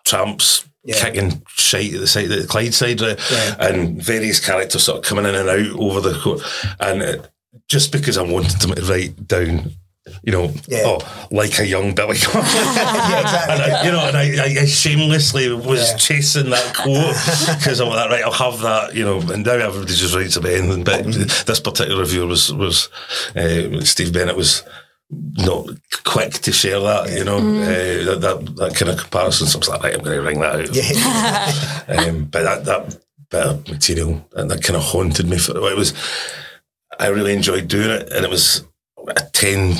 tramps 0.05 0.65
Yeah. 0.87 1.01
kicking 1.01 1.43
shite 1.49 1.95
at 1.95 2.01
the 2.01 2.07
side 2.07 2.31
of 2.31 2.41
the 2.43 2.47
Clyde 2.47 2.73
side, 2.75 3.01
right? 3.01 3.19
Yeah. 3.31 3.57
and 3.59 4.01
various 4.03 4.39
characters 4.45 4.85
sort 4.85 4.99
of 4.99 5.05
coming 5.05 5.27
in 5.27 5.35
and 5.35 5.49
out 5.49 5.81
over 5.81 6.01
the 6.01 6.19
court. 6.19 6.43
And 6.79 7.03
it, 7.03 7.31
just 7.69 7.91
because 7.91 8.17
I 8.17 8.23
wanted 8.23 8.61
them 8.61 8.75
to 8.75 8.83
write 8.83 9.27
down, 9.27 9.73
you 10.23 10.31
know, 10.31 10.53
Yeah. 10.69 10.83
oh, 10.85 11.27
like 11.33 11.59
a 11.59 11.67
young 11.67 11.95
Billy 11.95 12.19
Connolly. 12.19 12.49
Uh, 12.77 13.09
yeah, 13.11 13.21
exactly. 13.21 13.55
And 13.55 13.63
I, 13.63 13.85
you 13.85 13.91
know, 13.91 14.07
and 14.07 14.17
I, 14.17 14.61
I, 14.63 14.67
shamelessly 14.67 15.53
was 15.53 15.95
chasing 15.97 16.51
that 16.51 16.75
quote 16.75 17.17
because 17.57 17.81
I'm 17.81 17.89
like, 17.89 18.11
right, 18.11 18.23
I'll 18.23 18.31
have 18.31 18.61
that, 18.61 18.95
you 18.95 19.05
know. 19.05 19.21
And 19.33 19.45
now 19.45 19.55
everybody 19.55 19.93
just 19.93 20.15
writes 20.15 20.37
about 20.37 20.53
anything. 20.53 20.85
But 20.85 21.05
mm-hmm. 21.05 21.47
this 21.47 21.61
particular 21.61 22.01
reviewer 22.01 22.27
was 22.27 22.53
was 22.53 22.89
uh, 23.35 23.81
Steve 23.81 24.13
Bennett 24.13 24.37
was 24.37 24.63
not 25.11 25.69
quick 26.05 26.33
to 26.33 26.53
share 26.53 26.81
that, 26.81 27.11
you 27.13 27.25
know, 27.25 27.37
uh, 27.39 28.05
that, 28.05 28.21
that 28.21 28.57
that 28.57 28.75
kind 28.77 28.91
of 28.91 28.99
comparison. 28.99 29.47
So 29.47 29.59
I 29.59 29.61
was 29.61 29.69
like, 29.69 29.83
right, 29.83 29.95
I'm 29.95 30.03
going 30.03 30.17
to 30.17 30.23
ring 30.23 30.41
that 30.41 30.61
out. 30.61 30.75
yeah. 30.75 32.09
Um, 32.09 32.25
but 32.25 32.43
that 32.43 32.65
that 32.65 32.99
bit 33.31 33.47
of 33.47 33.69
material 33.69 34.27
and 34.35 34.51
that 34.51 34.63
kind 34.65 34.77
of 34.77 34.83
haunted 34.83 35.29
me 35.29 35.39
for 35.39 35.57
it 35.71 35.77
was. 35.77 35.95
I 36.99 37.09
really 37.09 37.35
enjoyed 37.35 37.69
doing 37.69 37.91
it, 37.91 38.11
and 38.11 38.25
it 38.25 38.31
was 38.31 38.65
a 39.07 39.21
10, 39.33 39.75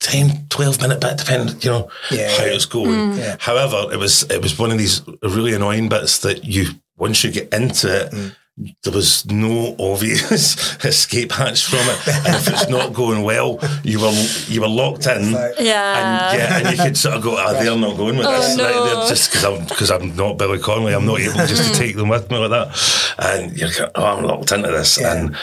10 0.00 0.46
12 0.48 0.80
minute 0.80 1.00
bit, 1.02 1.18
depending, 1.18 1.60
you 1.60 1.70
know, 1.70 1.90
Yeah. 2.10 2.30
how 2.38 2.44
it's 2.44 2.64
going. 2.64 3.12
Yeah. 3.18 3.36
However, 3.38 3.92
it 3.92 3.98
was 3.98 4.22
it 4.30 4.40
was 4.42 4.58
one 4.58 4.70
of 4.72 4.78
these 4.78 5.02
really 5.22 5.52
annoying 5.54 5.88
bits 5.90 6.18
that 6.20 6.44
you 6.44 6.68
once 6.96 7.22
you 7.22 7.30
get 7.30 7.52
into 7.52 7.94
it. 8.06 8.10
Mm. 8.12 8.36
There 8.82 8.92
was 8.92 9.24
no 9.30 9.74
obvious 9.80 10.76
escape 10.84 11.32
hatch 11.32 11.64
from 11.64 11.78
it, 11.80 12.08
and 12.26 12.36
if 12.36 12.48
it's 12.48 12.68
not 12.68 12.92
going 12.92 13.22
well, 13.22 13.58
you 13.82 13.98
were 13.98 14.12
you 14.46 14.60
were 14.60 14.68
locked 14.68 15.06
in, 15.06 15.32
like- 15.32 15.54
Yeah. 15.58 16.28
and 16.30 16.38
yeah, 16.38 16.58
and 16.68 16.76
you 16.76 16.84
could 16.84 16.96
sort 16.98 17.14
of 17.16 17.22
go, 17.22 17.36
ah, 17.38 17.54
they're 17.54 17.74
not 17.74 17.96
going 17.96 18.18
with 18.18 18.26
Oh, 18.26 18.40
this. 18.40 18.56
no. 18.58 18.64
Right? 18.64 18.94
They're 18.94 19.08
just 19.08 19.30
because 19.30 19.44
I'm 19.46 19.64
because 19.66 19.90
I'm 19.90 20.14
not 20.16 20.36
Billy 20.36 20.58
Connolly, 20.58 20.92
I'm 20.94 21.06
not 21.06 21.20
able 21.20 21.46
just 21.46 21.72
to 21.72 21.78
take 21.80 21.96
them 21.96 22.10
with 22.10 22.30
me 22.30 22.36
like 22.36 22.50
that. 22.50 23.14
And 23.18 23.56
you're 23.56 23.70
kind 23.70 23.90
of, 23.90 23.92
oh, 23.94 24.04
I'm 24.18 24.24
locked 24.24 24.52
into 24.52 24.68
this, 24.70 24.98
Yeah. 25.00 25.14
and 25.14 25.36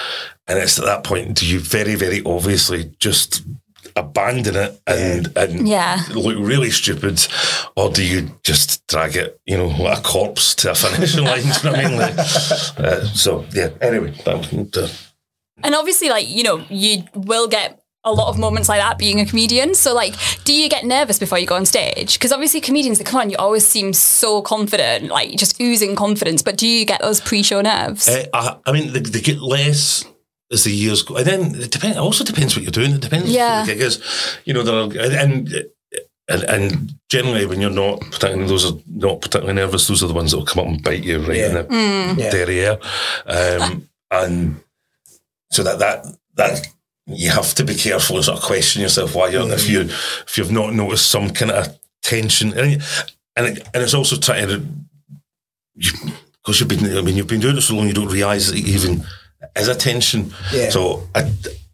and 0.47 0.59
it's 0.59 0.77
at 0.77 0.85
that 0.85 1.03
point 1.03 1.35
do 1.35 1.47
you 1.47 1.59
very 1.59 1.95
very 1.95 2.21
obviously 2.27 2.92
just 2.99 3.42
abandon 3.95 4.55
it 4.55 4.79
and 4.87 5.31
and 5.35 5.67
Yeah. 5.67 6.03
look 6.13 6.35
really 6.37 6.69
stupid, 6.71 7.25
or 7.75 7.89
do 7.89 8.03
you 8.03 8.31
just 8.43 8.85
drag 8.87 9.15
it, 9.15 9.39
you 9.45 9.57
know, 9.57 9.67
like 9.67 9.99
a 9.99 10.01
corpse 10.01 10.55
to 10.55 10.71
a 10.71 10.75
finishing 10.75 11.23
line? 11.25 11.39
You 11.43 11.51
know 11.63 11.71
what 11.71 11.79
I 11.79 11.87
mean? 11.89 11.97
Like, 11.99 12.17
uh, 12.19 13.05
so 13.13 13.45
yeah. 13.53 13.69
Anyway, 13.81 14.11
that 14.25 14.37
was 14.37 14.49
the, 14.49 14.91
And 15.63 15.75
obviously, 15.75 16.09
like, 16.09 16.27
you 16.27 16.43
know, 16.43 16.63
you 16.69 17.03
will 17.15 17.47
get 17.47 17.81
a 18.05 18.13
lot 18.13 18.29
of 18.29 18.39
moments 18.39 18.69
like 18.69 18.79
that 18.79 18.97
being 18.97 19.19
a 19.19 19.25
comedian. 19.25 19.75
So, 19.75 19.93
like, 19.93 20.13
do 20.45 20.53
you 20.53 20.69
get 20.69 20.85
nervous 20.85 21.19
before 21.19 21.37
you 21.37 21.45
go 21.45 21.55
on 21.55 21.65
stage? 21.65 22.13
Because 22.17 22.31
obviously, 22.31 22.61
comedians 22.61 22.97
that 22.97 23.05
come 23.05 23.19
on, 23.19 23.29
you 23.29 23.35
always 23.37 23.67
seem 23.67 23.91
so 23.93 24.41
confident, 24.41 25.09
like 25.09 25.35
just 25.35 25.59
oozing 25.61 25.95
confidence. 25.97 26.41
But 26.41 26.55
do 26.57 26.65
you 26.65 26.85
get 26.85 27.01
those 27.01 27.19
pre 27.19 27.43
show 27.43 27.59
nerves? 27.61 28.07
Uh, 28.07 28.25
I, 28.33 28.55
I 28.65 28.71
mean, 28.71 28.93
they, 28.93 29.01
they 29.01 29.19
get 29.19 29.41
less 29.41 30.05
as 30.51 30.63
the 30.63 30.71
years 30.71 31.03
go, 31.03 31.15
and 31.18 31.25
then 31.25 31.41
it 31.56 31.71
depends. 31.71 31.97
It 31.97 31.99
also 31.99 32.23
depends 32.23 32.56
what 32.56 32.63
you're 32.63 32.71
doing. 32.71 32.91
It 32.91 33.01
depends 33.01 33.29
Yeah. 33.29 33.59
what 33.59 33.68
the 33.68 33.73
gig 33.73 33.81
is. 33.81 33.99
You 34.45 34.53
know, 34.53 34.63
there 34.63 34.75
are, 34.75 35.06
and 35.21 35.65
and 36.27 36.44
and 36.44 36.94
generally 37.09 37.45
when 37.45 37.59
you're 37.61 37.69
not 37.69 38.01
particularly 38.01 38.47
those 38.47 38.65
are 38.65 38.77
not 38.87 39.21
particularly 39.21 39.53
nervous. 39.53 39.87
Those 39.87 40.03
are 40.03 40.07
the 40.07 40.13
ones 40.13 40.31
that 40.31 40.37
will 40.37 40.45
come 40.45 40.61
up 40.61 40.68
and 40.68 40.83
bite 40.83 41.03
you 41.03 41.19
right 41.19 41.37
in 41.37 41.56
Yeah. 41.56 41.61
the 41.63 42.15
Yeah. 42.18 42.29
derriere, 42.31 42.79
um, 43.25 43.87
and 44.11 44.61
so 45.51 45.63
that 45.63 45.79
that 45.79 46.06
that. 46.35 46.68
You 47.11 47.31
have 47.31 47.56
to 47.56 47.63
be 47.63 47.73
careful 47.73 48.18
and 48.18 48.25
sort 48.25 48.37
of 48.37 48.44
question 48.44 48.83
yourself 48.83 49.15
why 49.15 49.29
you're 49.29 49.51
if 49.51 49.68
you 49.68 49.81
if 50.27 50.37
you've 50.37 50.51
not 50.51 50.75
noticed 50.75 51.09
some 51.09 51.31
kind 51.31 51.49
of 51.49 51.75
tension 52.03 52.53
and 52.56 52.83
and, 53.35 53.47
it, 53.57 53.68
and 53.73 53.81
it's 53.81 53.95
also 53.95 54.15
trying 54.15 54.47
to 54.47 54.63
because 55.75 56.59
you've 56.59 56.69
been, 56.69 56.97
I 56.97 57.01
mean, 57.01 57.15
you've 57.18 57.25
been 57.27 57.39
doing 57.39 57.57
it 57.57 57.61
so 57.61 57.75
long, 57.75 57.87
you 57.87 57.94
don't 57.94 58.11
realise 58.11 58.47
that 58.51 58.57
even 58.57 59.03
is 59.56 59.68
attention. 59.68 60.33
Yeah. 60.53 60.69
So 60.69 61.07
I, 61.15 61.31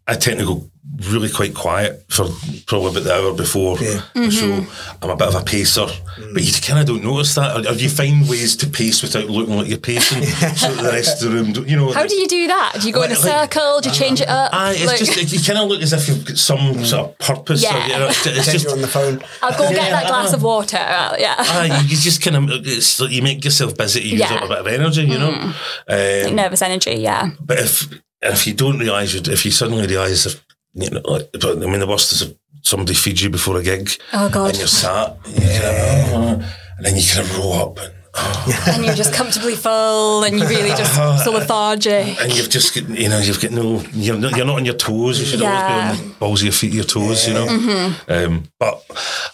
I 0.08 0.14
tend 0.14 0.38
to 0.38 0.44
go 0.46 0.70
really 1.10 1.28
quite 1.28 1.52
quiet 1.52 2.04
for 2.08 2.26
probably 2.66 2.90
about 2.92 3.04
the 3.04 3.12
hour 3.12 3.34
before 3.34 3.76
Yeah. 3.80 4.02
the 4.14 4.30
show. 4.30 4.64
I'm 5.02 5.10
a 5.10 5.16
bit 5.16 5.26
of 5.28 5.34
a 5.34 5.42
pacer, 5.44 5.86
but 6.32 6.42
you 6.44 6.52
kind 6.62 6.78
of 6.78 6.86
don't 6.86 7.02
notice 7.02 7.34
that. 7.34 7.56
Or, 7.66 7.70
or 7.70 7.74
you 7.74 7.88
find 7.88 8.26
ways 8.28 8.54
to 8.58 8.68
pace 8.68 9.02
without 9.02 9.28
looking 9.28 9.56
like 9.56 9.66
you're 9.66 9.78
pacing, 9.78 10.22
so 10.56 10.72
that 10.72 10.82
the 10.82 10.88
rest 10.90 11.22
of 11.22 11.28
the 11.30 11.36
room, 11.36 11.52
don't, 11.52 11.68
you 11.68 11.76
know. 11.76 11.92
How 11.92 12.06
do 12.06 12.14
you 12.14 12.28
do 12.28 12.46
that? 12.46 12.76
Do 12.80 12.86
you 12.86 12.92
go 12.94 13.02
in 13.02 13.10
a 13.10 13.14
Like- 13.14 13.24
like- 13.24 13.52
circle? 13.52 13.80
Do 13.80 13.88
you 13.88 13.94
change 13.96 14.20
it 14.20 14.28
up? 14.28 14.54
Aye, 14.54 14.74
it's 14.78 14.86
Like- 14.86 14.98
just 14.98 15.32
you 15.32 15.40
kind 15.40 15.58
of 15.58 15.68
look 15.68 15.82
as 15.82 15.92
if 15.92 16.06
you've 16.08 16.24
got 16.24 16.38
some 16.38 16.84
sort 16.84 17.10
of 17.10 17.18
purpose. 17.18 17.64
Or, 17.64 17.66
Yeah. 17.66 17.86
you 17.88 17.92
know, 17.98 18.06
it's, 18.08 18.26
it's 18.26 18.52
just 18.52 18.64
you're 18.64 18.72
on 18.74 18.80
the 18.80 18.88
phone. 18.88 19.22
I'll 19.42 19.58
go 19.58 19.68
get 19.68 19.76
Yeah, 19.76 19.90
that 19.90 20.06
glass 20.06 20.32
uh, 20.32 20.36
of 20.36 20.42
water. 20.44 20.76
Uh, 20.78 21.16
yeah. 21.18 21.34
Aye, 21.36 21.80
you 21.88 21.96
just 21.96 22.22
kind 22.22 22.36
of 22.36 22.66
it's 22.66 23.00
like 23.00 23.10
you 23.10 23.22
make 23.22 23.44
yourself 23.44 23.76
busy 23.76 24.00
to 24.02 24.06
use 24.08 24.20
Yeah. 24.20 24.34
up 24.36 24.44
a 24.44 24.48
bit 24.48 24.58
of 24.58 24.66
energy, 24.68 25.02
you 25.02 25.18
know. 25.18 25.52
Um, 25.88 26.34
Nervous 26.36 26.62
energy. 26.62 26.94
Yeah. 27.00 27.30
But 27.40 27.58
if 27.58 27.88
if 28.32 28.46
you 28.46 28.54
don't 28.54 28.78
realise, 28.78 29.14
you 29.14 29.20
if 29.32 29.44
you 29.44 29.50
suddenly 29.50 29.86
realise, 29.86 30.26
if 30.26 30.44
you 30.74 30.90
know, 30.90 31.00
like, 31.04 31.30
but, 31.32 31.44
I 31.62 31.66
mean, 31.66 31.80
the 31.80 31.86
worst 31.86 32.12
is 32.12 32.22
if 32.22 32.34
somebody 32.62 32.94
feeds 32.94 33.22
you 33.22 33.30
before 33.30 33.56
a 33.58 33.62
gig, 33.62 33.90
Oh 34.12 34.28
God. 34.28 34.50
and 34.50 34.58
you're 34.58 34.66
sat, 34.68 35.16
and, 35.24 35.34
you 35.34 35.48
kind 35.48 35.64
of, 35.64 36.12
oh, 36.12 36.52
and 36.76 36.86
then 36.86 36.96
you 36.96 37.02
kind 37.12 37.20
of 37.26 37.38
roll 37.38 37.52
up, 37.54 37.78
and, 37.78 37.94
oh, 38.14 38.64
and 38.74 38.84
you're 38.84 38.94
just 38.94 39.14
comfortably 39.14 39.54
full, 39.54 40.24
and 40.24 40.38
you 40.38 40.46
really 40.46 40.70
just 40.70 40.94
so 41.24 41.32
lethargic. 41.32 42.20
and 42.20 42.36
you've 42.36 42.50
just 42.50 42.74
got, 42.74 42.88
you 42.88 43.08
know, 43.08 43.18
you've 43.18 43.40
got 43.40 43.52
no, 43.52 43.80
you're 43.92 44.18
not, 44.18 44.36
you're 44.36 44.46
not 44.46 44.56
on 44.56 44.64
your 44.64 44.74
toes. 44.74 45.18
You 45.20 45.26
should 45.26 45.40
Yeah. 45.40 45.94
Mm-hmm. 45.94 46.02
always 46.02 46.02
be 46.02 46.08
on 46.08 46.08
the 46.08 46.14
balls 46.18 46.40
of 46.40 46.44
your 46.46 46.52
feet, 46.52 46.72
your 46.74 46.84
toes, 46.84 47.26
you 47.28 47.34
know. 47.34 47.94
Um, 48.08 48.44
but 48.58 48.84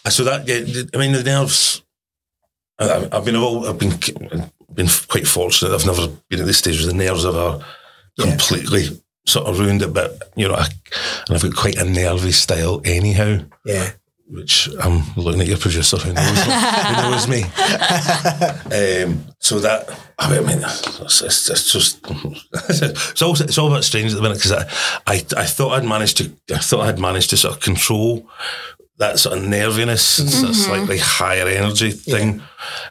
uh, 0.04 0.10
so 0.10 0.24
that, 0.24 0.46
yeah, 0.46 0.82
I 0.94 0.98
mean, 0.98 1.12
the 1.12 1.22
nerves. 1.24 1.82
I, 2.78 3.08
I've 3.12 3.24
been, 3.24 3.36
all, 3.36 3.68
I've 3.68 3.78
been, 3.78 3.92
been 4.74 4.88
quite 5.08 5.26
fortunate. 5.26 5.72
I've 5.74 5.86
never 5.86 6.08
been 6.28 6.40
at 6.40 6.46
this 6.46 6.58
stage 6.58 6.78
where 6.78 6.86
the 6.88 6.94
nerves 6.94 7.24
of 7.24 7.36
ever 7.36 7.64
completely 8.20 9.02
sort 9.26 9.46
of 9.46 9.58
ruined 9.58 9.82
it. 9.82 9.92
But 9.92 10.32
you 10.36 10.48
know, 10.48 10.54
I, 10.54 10.66
and 11.28 11.36
I've 11.36 11.42
got 11.42 11.56
quite 11.56 11.76
a 11.76 11.84
nervy 11.84 12.32
style 12.32 12.80
anyhow. 12.84 13.38
Yeah. 13.64 13.90
Which 14.28 14.68
I'm 14.80 15.02
looking 15.16 15.42
at 15.42 15.46
your 15.46 15.58
producer 15.58 15.98
who 15.98 16.12
knows, 16.14 16.42
who 16.42 17.02
knows 17.02 17.28
me. 17.28 17.44
Um, 18.72 19.26
so 19.38 19.58
that 19.58 19.88
I 20.18 20.40
mean, 20.40 20.60
it's, 20.62 21.20
it's, 21.20 21.50
it's 21.50 21.72
just 21.72 21.98
it's 22.70 23.20
all 23.20 23.32
it's 23.32 23.58
all 23.58 23.66
about 23.68 23.84
strange 23.84 24.12
at 24.12 24.16
the 24.16 24.22
minute 24.22 24.38
because 24.38 24.52
I, 24.52 24.62
I 25.06 25.14
I 25.36 25.44
thought 25.44 25.72
I'd 25.72 25.84
managed 25.84 26.16
to 26.18 26.32
I 26.54 26.58
thought 26.58 26.86
I'd 26.88 26.98
managed 26.98 27.30
to 27.30 27.36
sort 27.36 27.54
of 27.54 27.60
control 27.60 28.26
that 28.98 29.18
sort 29.18 29.38
of 29.38 29.44
nerviness, 29.44 30.04
sort 30.04 30.50
of 30.50 30.54
slightly 30.56 30.98
higher 30.98 31.46
energy 31.48 31.90
thing. 31.90 32.42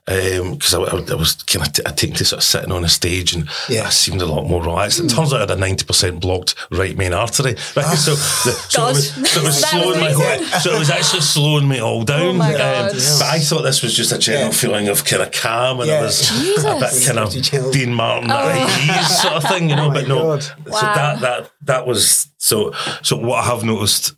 Um, 0.07 0.53
because 0.55 0.73
I, 0.73 0.81
I, 0.81 0.97
I 1.11 1.15
was 1.15 1.35
kind 1.43 1.65
of 1.65 1.71
t- 1.71 1.83
I 1.85 1.91
taken 1.91 2.15
to 2.17 2.25
sort 2.25 2.39
of 2.39 2.43
sitting 2.43 2.71
on 2.71 2.83
a 2.83 2.89
stage 2.89 3.33
and 3.33 3.47
Yeah. 3.69 3.83
I 3.85 3.89
seemed 3.89 4.21
a 4.21 4.25
lot 4.25 4.45
more 4.47 4.61
relaxed. 4.61 4.99
It 4.99 5.09
turns 5.09 5.31
out 5.31 5.37
I 5.37 5.39
had 5.41 5.51
a 5.51 5.55
ninety 5.55 5.85
percent 5.85 6.19
blocked 6.19 6.55
right 6.71 6.97
main 6.97 7.13
artery. 7.13 7.55
Right? 7.75 7.97
So, 7.97 8.15
the, 8.15 8.51
so, 8.67 8.87
it 8.87 8.93
was, 8.93 9.09
so 9.31 9.39
it 9.41 9.43
was 9.45 9.61
slowing 9.63 9.99
my 10.01 10.09
amazing. 10.09 10.45
so 10.59 10.75
it 10.75 10.79
was 10.79 10.89
actually 10.89 11.21
slowing 11.21 11.67
me 11.69 11.79
all 11.79 12.03
down. 12.03 12.41
Oh 12.41 12.43
um, 12.43 12.51
God. 12.57 12.91
but 12.93 13.21
I 13.27 13.39
thought 13.39 13.61
this 13.61 13.81
was 13.81 13.93
just 13.95 14.11
a 14.11 14.17
general 14.17 14.47
Yeah. 14.47 14.51
feeling 14.51 14.87
of 14.89 15.05
kind 15.05 15.21
of 15.21 15.31
calm 15.31 15.79
and 15.79 15.87
Yeah. 15.87 16.01
it 16.01 16.03
was 16.03 16.29
a 16.65 16.79
bit 16.79 17.05
kind 17.05 17.19
of 17.19 17.71
Dean 17.71 17.93
Martin 17.93 18.29
at 18.31 18.79
ease 19.07 19.21
sort 19.21 19.35
of 19.35 19.43
thing, 19.45 19.69
you 19.69 19.75
know. 19.77 19.87
Oh 19.89 19.93
but 19.93 20.07
no, 20.07 20.21
God. 20.23 20.43
so 20.43 20.53
Wow. 20.65 20.81
that 20.95 21.19
that 21.21 21.51
that 21.61 21.87
was 21.87 22.27
so. 22.37 22.73
So 23.03 23.15
what 23.15 23.45
I 23.45 23.47
have 23.47 23.63
noticed 23.63 24.15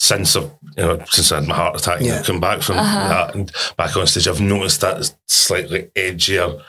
since 0.00 0.34
I've 0.34 0.50
you 0.76 0.82
know 0.84 1.04
since 1.10 1.30
I 1.30 1.36
had 1.36 1.46
my 1.46 1.54
heart 1.54 1.76
attack 1.78 2.00
and. 2.00 2.10
I've 2.10 2.24
come 2.26 2.40
back 2.40 2.62
from 2.62 2.78
Uh-huh. 2.78 3.08
that 3.08 3.34
and 3.34 3.52
back 3.76 3.96
on 3.96 4.06
stage, 4.06 4.26
I've 4.26 4.40
noticed 4.40 4.80
that 4.80 5.12
slightly 5.28 5.90
edgier 5.94 6.60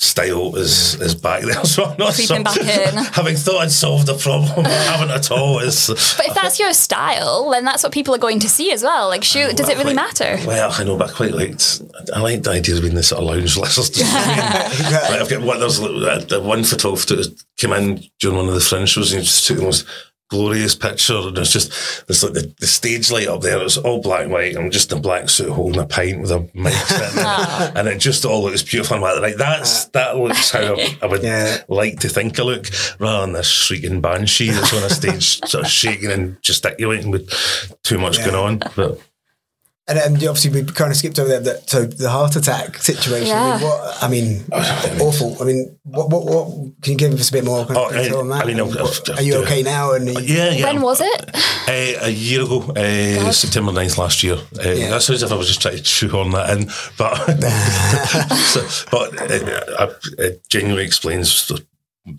style 0.00 0.54
is 0.56 0.94
is 1.02 1.14
back 1.14 1.42
there. 1.42 1.64
So 1.64 1.84
I'm 1.84 1.96
not 1.98 2.14
Creeping 2.14 2.44
back 2.44 2.56
in. 2.56 2.94
having 3.18 3.36
thought 3.36 3.62
I'd 3.62 3.70
solved 3.72 4.06
the 4.06 4.14
problem, 4.16 4.64
I 4.64 4.68
haven't 4.70 5.10
at 5.10 5.30
all. 5.30 5.58
It's 5.58 5.88
But 6.16 6.26
if 6.28 6.34
that's 6.34 6.58
your 6.58 6.72
style, 6.72 7.50
then 7.50 7.64
that's 7.64 7.82
what 7.82 7.92
people 7.92 8.14
are 8.14 8.18
going 8.26 8.38
to 8.40 8.48
see 8.48 8.70
as 8.72 8.82
well. 8.84 9.08
Like, 9.08 9.24
shoot, 9.24 9.56
does 9.56 9.68
it 9.68 9.76
really 9.76 9.94
matter? 9.94 10.38
Well, 10.46 10.70
I 10.72 10.84
know, 10.84 10.96
but 10.96 11.10
I 11.10 11.12
quite 11.12 11.32
liked. 11.32 11.82
I 12.14 12.20
like 12.20 12.42
the 12.44 12.50
idea 12.52 12.76
of 12.76 12.82
being 12.82 12.94
the 12.94 13.02
sort 13.02 13.20
of 13.22 13.28
lounge 13.28 13.56
list. 13.56 13.98
like 14.00 15.20
I've 15.20 15.28
got 15.28 15.42
one. 15.42 15.58
There's 15.60 15.80
uh, 15.80 16.24
the 16.28 16.40
one 16.40 16.62
photographer 16.64 17.16
that 17.16 17.42
came 17.56 17.72
in 17.72 18.04
during 18.20 18.36
one 18.36 18.48
of 18.48 18.54
the 18.54 18.60
fringe 18.60 18.90
shows 18.90 19.12
and 19.12 19.20
he 19.20 19.24
just 19.26 19.46
took 19.48 19.56
the 19.58 19.64
most 19.64 19.84
glorious 20.28 20.74
picture. 20.74 21.16
And 21.16 21.38
it's 21.38 21.52
just 21.52 22.06
there's 22.06 22.22
like 22.22 22.34
the, 22.34 22.54
the 22.58 22.66
stage 22.66 23.10
light 23.10 23.28
up 23.28 23.40
there. 23.40 23.62
It's 23.62 23.76
all 23.76 24.00
black 24.00 24.22
and 24.22 24.32
white. 24.32 24.56
I'm 24.56 24.70
just 24.70 24.92
in 24.92 24.98
a 24.98 25.00
black 25.00 25.28
suit 25.28 25.50
holding 25.50 25.80
a 25.80 25.86
pint 25.86 26.20
with 26.20 26.30
a 26.30 26.40
mic 26.54 26.72
sitting 26.74 27.16
there. 27.16 27.72
and 27.76 27.88
it 27.88 27.98
just 27.98 28.24
all 28.24 28.42
looks 28.42 28.62
beautiful. 28.62 28.96
I'm 28.96 29.02
like, 29.02 29.20
right, 29.20 29.38
that's 29.38 29.86
that 29.86 30.16
looks 30.16 30.50
how 30.50 30.76
I, 30.76 30.98
I 31.02 31.06
would 31.06 31.22
Yeah. 31.22 31.58
like 31.68 32.00
to 32.00 32.08
think 32.08 32.38
I 32.38 32.42
look, 32.42 32.66
rather 32.98 33.26
than 33.26 33.32
this 33.34 33.48
shrieking 33.48 34.00
banshee 34.00 34.50
that's 34.50 34.72
on 34.72 34.82
a 34.84 34.90
stage 34.90 35.40
sort 35.48 35.64
of 35.64 35.70
shaking 35.70 36.10
and 36.10 36.40
gesticulating 36.42 37.10
with 37.10 37.28
too 37.82 37.98
much 37.98 38.18
Yeah. 38.18 38.30
going 38.30 38.36
on. 38.62 38.70
But 38.76 39.00
And, 39.88 39.98
and 39.98 40.16
obviously 40.16 40.50
we 40.50 40.64
kind 40.70 40.90
of 40.90 40.96
skipped 40.98 41.18
over 41.18 41.28
there. 41.30 41.40
That, 41.40 41.70
so 41.70 41.84
the 41.86 42.10
heart 42.10 42.36
attack 42.36 42.76
situation. 42.76 43.34
I 43.34 43.40
mean, 43.40 43.60
Yeah. 43.60 43.62
what, 43.62 44.02
I 44.02 44.08
mean, 44.08 44.44
awful. 45.00 45.36
I 45.40 45.44
mean, 45.46 45.78
what, 45.84 46.10
what, 46.10 46.24
what? 46.26 46.46
Can 46.82 46.92
you 46.92 46.96
give 46.98 47.14
us 47.14 47.30
a 47.30 47.32
bit 47.32 47.44
more 47.44 47.66
Oh, 47.70 47.88
detail 47.90 48.16
I- 48.16 48.20
on 48.20 48.28
that? 48.28 48.44
I 48.44 48.46
mean, 48.46 48.60
I've- 48.60 48.78
What- 48.78 49.08
I've- 49.08 49.18
are 49.18 49.22
you 49.22 49.36
okay 49.44 49.62
now? 49.62 49.92
And 49.92 50.06
yeah, 50.28 50.50
yeah. 50.50 50.64
When 50.66 50.82
was 50.82 51.00
it? 51.00 51.30
Uh, 51.66 52.04
a 52.04 52.10
year 52.10 52.42
ago, 52.42 52.60
uh, 52.76 53.32
September 53.32 53.72
9th 53.72 53.96
last 53.96 54.22
year. 54.22 54.34
Uh, 54.36 54.68
Yeah. 54.68 54.90
That 54.90 55.02
sounds 55.02 55.22
as 55.22 55.30
if 55.30 55.32
I 55.32 55.36
was 55.36 55.48
just 55.48 55.62
trying 55.62 55.78
to 55.78 55.84
shoehorn 55.84 56.30
that 56.32 56.50
in, 56.50 56.70
but 56.98 57.16
so, 58.36 58.60
but 58.90 59.14
it, 59.30 59.42
it, 59.48 59.96
it 60.18 60.48
genuinely 60.50 60.84
explains 60.84 61.48
the, 61.48 61.64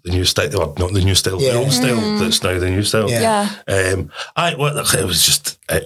the 0.04 0.12
new 0.12 0.26
style, 0.26 0.62
or 0.62 0.74
not 0.78 0.94
the 0.94 1.02
new 1.02 1.16
style, 1.16 1.42
Yeah. 1.42 1.54
the 1.54 1.60
old 1.60 1.72
style 1.72 2.20
that's 2.20 2.44
now 2.44 2.58
the 2.60 2.70
new 2.70 2.84
style. 2.84 3.10
Yeah. 3.10 3.50
Yeah. 3.68 3.94
Um, 3.94 4.12
I 4.36 4.56
well, 4.56 4.78
it 4.78 5.06
was 5.06 5.26
just 5.26 5.58
it, 5.70 5.84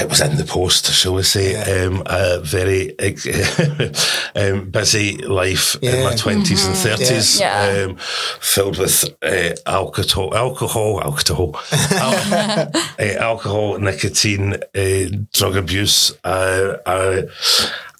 it 0.00 0.08
was 0.08 0.20
in 0.20 0.36
the 0.36 0.44
post, 0.44 0.92
shall 0.92 1.14
we 1.14 1.22
say? 1.22 1.54
Um, 1.86 2.02
a 2.06 2.40
very 2.40 2.94
um, 4.36 4.70
busy 4.70 5.16
life 5.18 5.76
in 5.82 5.94
Yeah. 5.94 6.04
my 6.04 6.14
20s 6.14 6.66
and 6.66 6.76
thirties, 6.76 7.40
Yeah. 7.40 7.84
um, 7.88 7.96
filled 8.40 8.78
with 8.78 9.04
uh, 9.22 9.54
alcohol, 9.66 10.34
alcohol, 10.34 11.00
alcohol, 11.02 11.56
al- 11.92 12.70
uh, 12.98 13.18
alcohol, 13.20 13.78
nicotine, 13.78 14.54
uh, 14.74 15.16
drug 15.32 15.56
abuse, 15.56 16.12
uh, 16.24 16.76
uh, 16.86 17.22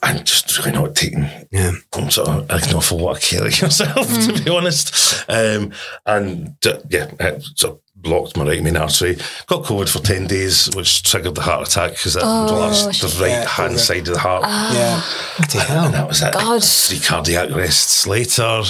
and 0.02 0.24
just 0.24 0.58
really 0.58 0.72
not 0.72 0.94
taking 0.94 1.28
Yeah. 1.50 1.72
I'm 1.92 2.10
sort 2.10 2.28
of 2.28 2.50
an 2.50 2.74
awful 2.74 2.98
lot 2.98 3.16
of 3.16 3.22
care 3.22 3.46
of 3.46 3.60
yourself, 3.60 4.06
to 4.08 4.42
be 4.44 4.50
honest. 4.50 5.24
Um, 5.28 5.72
and 6.04 6.54
uh, 6.66 6.78
yeah, 6.90 7.10
it 7.18 7.42
sort 7.56 7.74
of 7.74 7.80
blocked 7.96 8.36
my 8.36 8.44
right 8.44 8.62
main 8.62 8.76
artery. 8.76 9.16
Got 9.46 9.64
COVID 9.64 9.88
for 9.88 9.98
10 10.00 10.26
days, 10.26 10.70
which 10.76 11.02
triggered 11.02 11.34
the 11.34 11.40
heart 11.42 11.66
attack 11.68 11.92
because 11.92 12.14
it 12.16 12.22
enlarged 12.22 13.02
the 13.02 13.20
right 13.20 13.30
Yeah, 13.30 13.46
hand 13.48 13.72
okay. 13.74 13.82
side 13.82 14.08
of 14.08 14.14
the 14.14 14.18
heart. 14.20 14.42
yeah. 14.44 15.02
Bloody 15.38 15.58
And 15.72 15.94
that 15.94 16.06
was 16.08 16.22
it. 16.22 16.32
God. 16.32 16.62
Three 16.62 17.00
cardiac 17.00 17.50
arrests 17.50 18.06
later. 18.06 18.42
Um, 18.42 18.64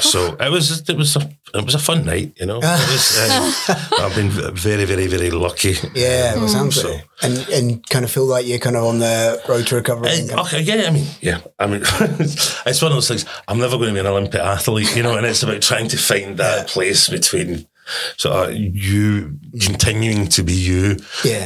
so 0.00 0.36
it 0.40 0.50
was 0.50 0.88
it 0.88 0.96
was 0.96 1.16
a 1.16 1.30
it 1.54 1.64
was 1.64 1.74
a 1.74 1.78
fun 1.78 2.04
night, 2.04 2.32
you 2.38 2.46
know. 2.46 2.58
It 2.62 2.90
was, 2.92 3.18
um, 3.30 4.04
I've 4.04 4.14
been 4.14 4.30
very 4.30 4.84
very 4.84 5.06
very 5.08 5.30
lucky. 5.30 5.74
Yeah, 5.94 6.36
well, 6.36 6.48
sounds 6.48 6.76
So- 6.76 6.82
so. 6.92 7.00
And 7.20 7.38
and 7.48 7.88
kind 7.88 8.04
of 8.04 8.10
feel 8.12 8.26
like 8.26 8.46
you're 8.46 8.60
kind 8.60 8.76
of 8.76 8.84
on 8.84 9.00
the 9.00 9.42
road 9.48 9.66
to 9.66 9.74
recovery. 9.74 10.10
and 10.12 10.30
Uh, 10.30 10.42
okay, 10.42 10.60
yeah, 10.60 10.86
I 10.86 10.90
mean, 10.90 11.06
yeah, 11.20 11.40
I 11.58 11.66
mean, 11.66 11.80
it's 12.66 12.80
one 12.80 12.92
of 12.92 12.96
those 12.96 13.08
things. 13.08 13.24
I'm 13.48 13.58
never 13.58 13.76
going 13.76 13.88
to 13.88 13.94
be 13.94 14.00
an 14.00 14.06
Olympic 14.06 14.40
athlete, 14.40 14.94
you 14.94 15.02
know, 15.02 15.16
and 15.16 15.26
it's 15.26 15.42
about 15.42 15.60
trying 15.60 15.88
to 15.88 15.96
find 15.96 16.36
that 16.38 16.68
place 16.68 17.08
between 17.08 17.66
sort 18.16 18.50
of 18.50 18.54
you 18.56 19.38
continuing 19.60 20.28
to 20.28 20.42
be 20.42 20.52
you, 20.52 20.96
Yeah. 21.24 21.44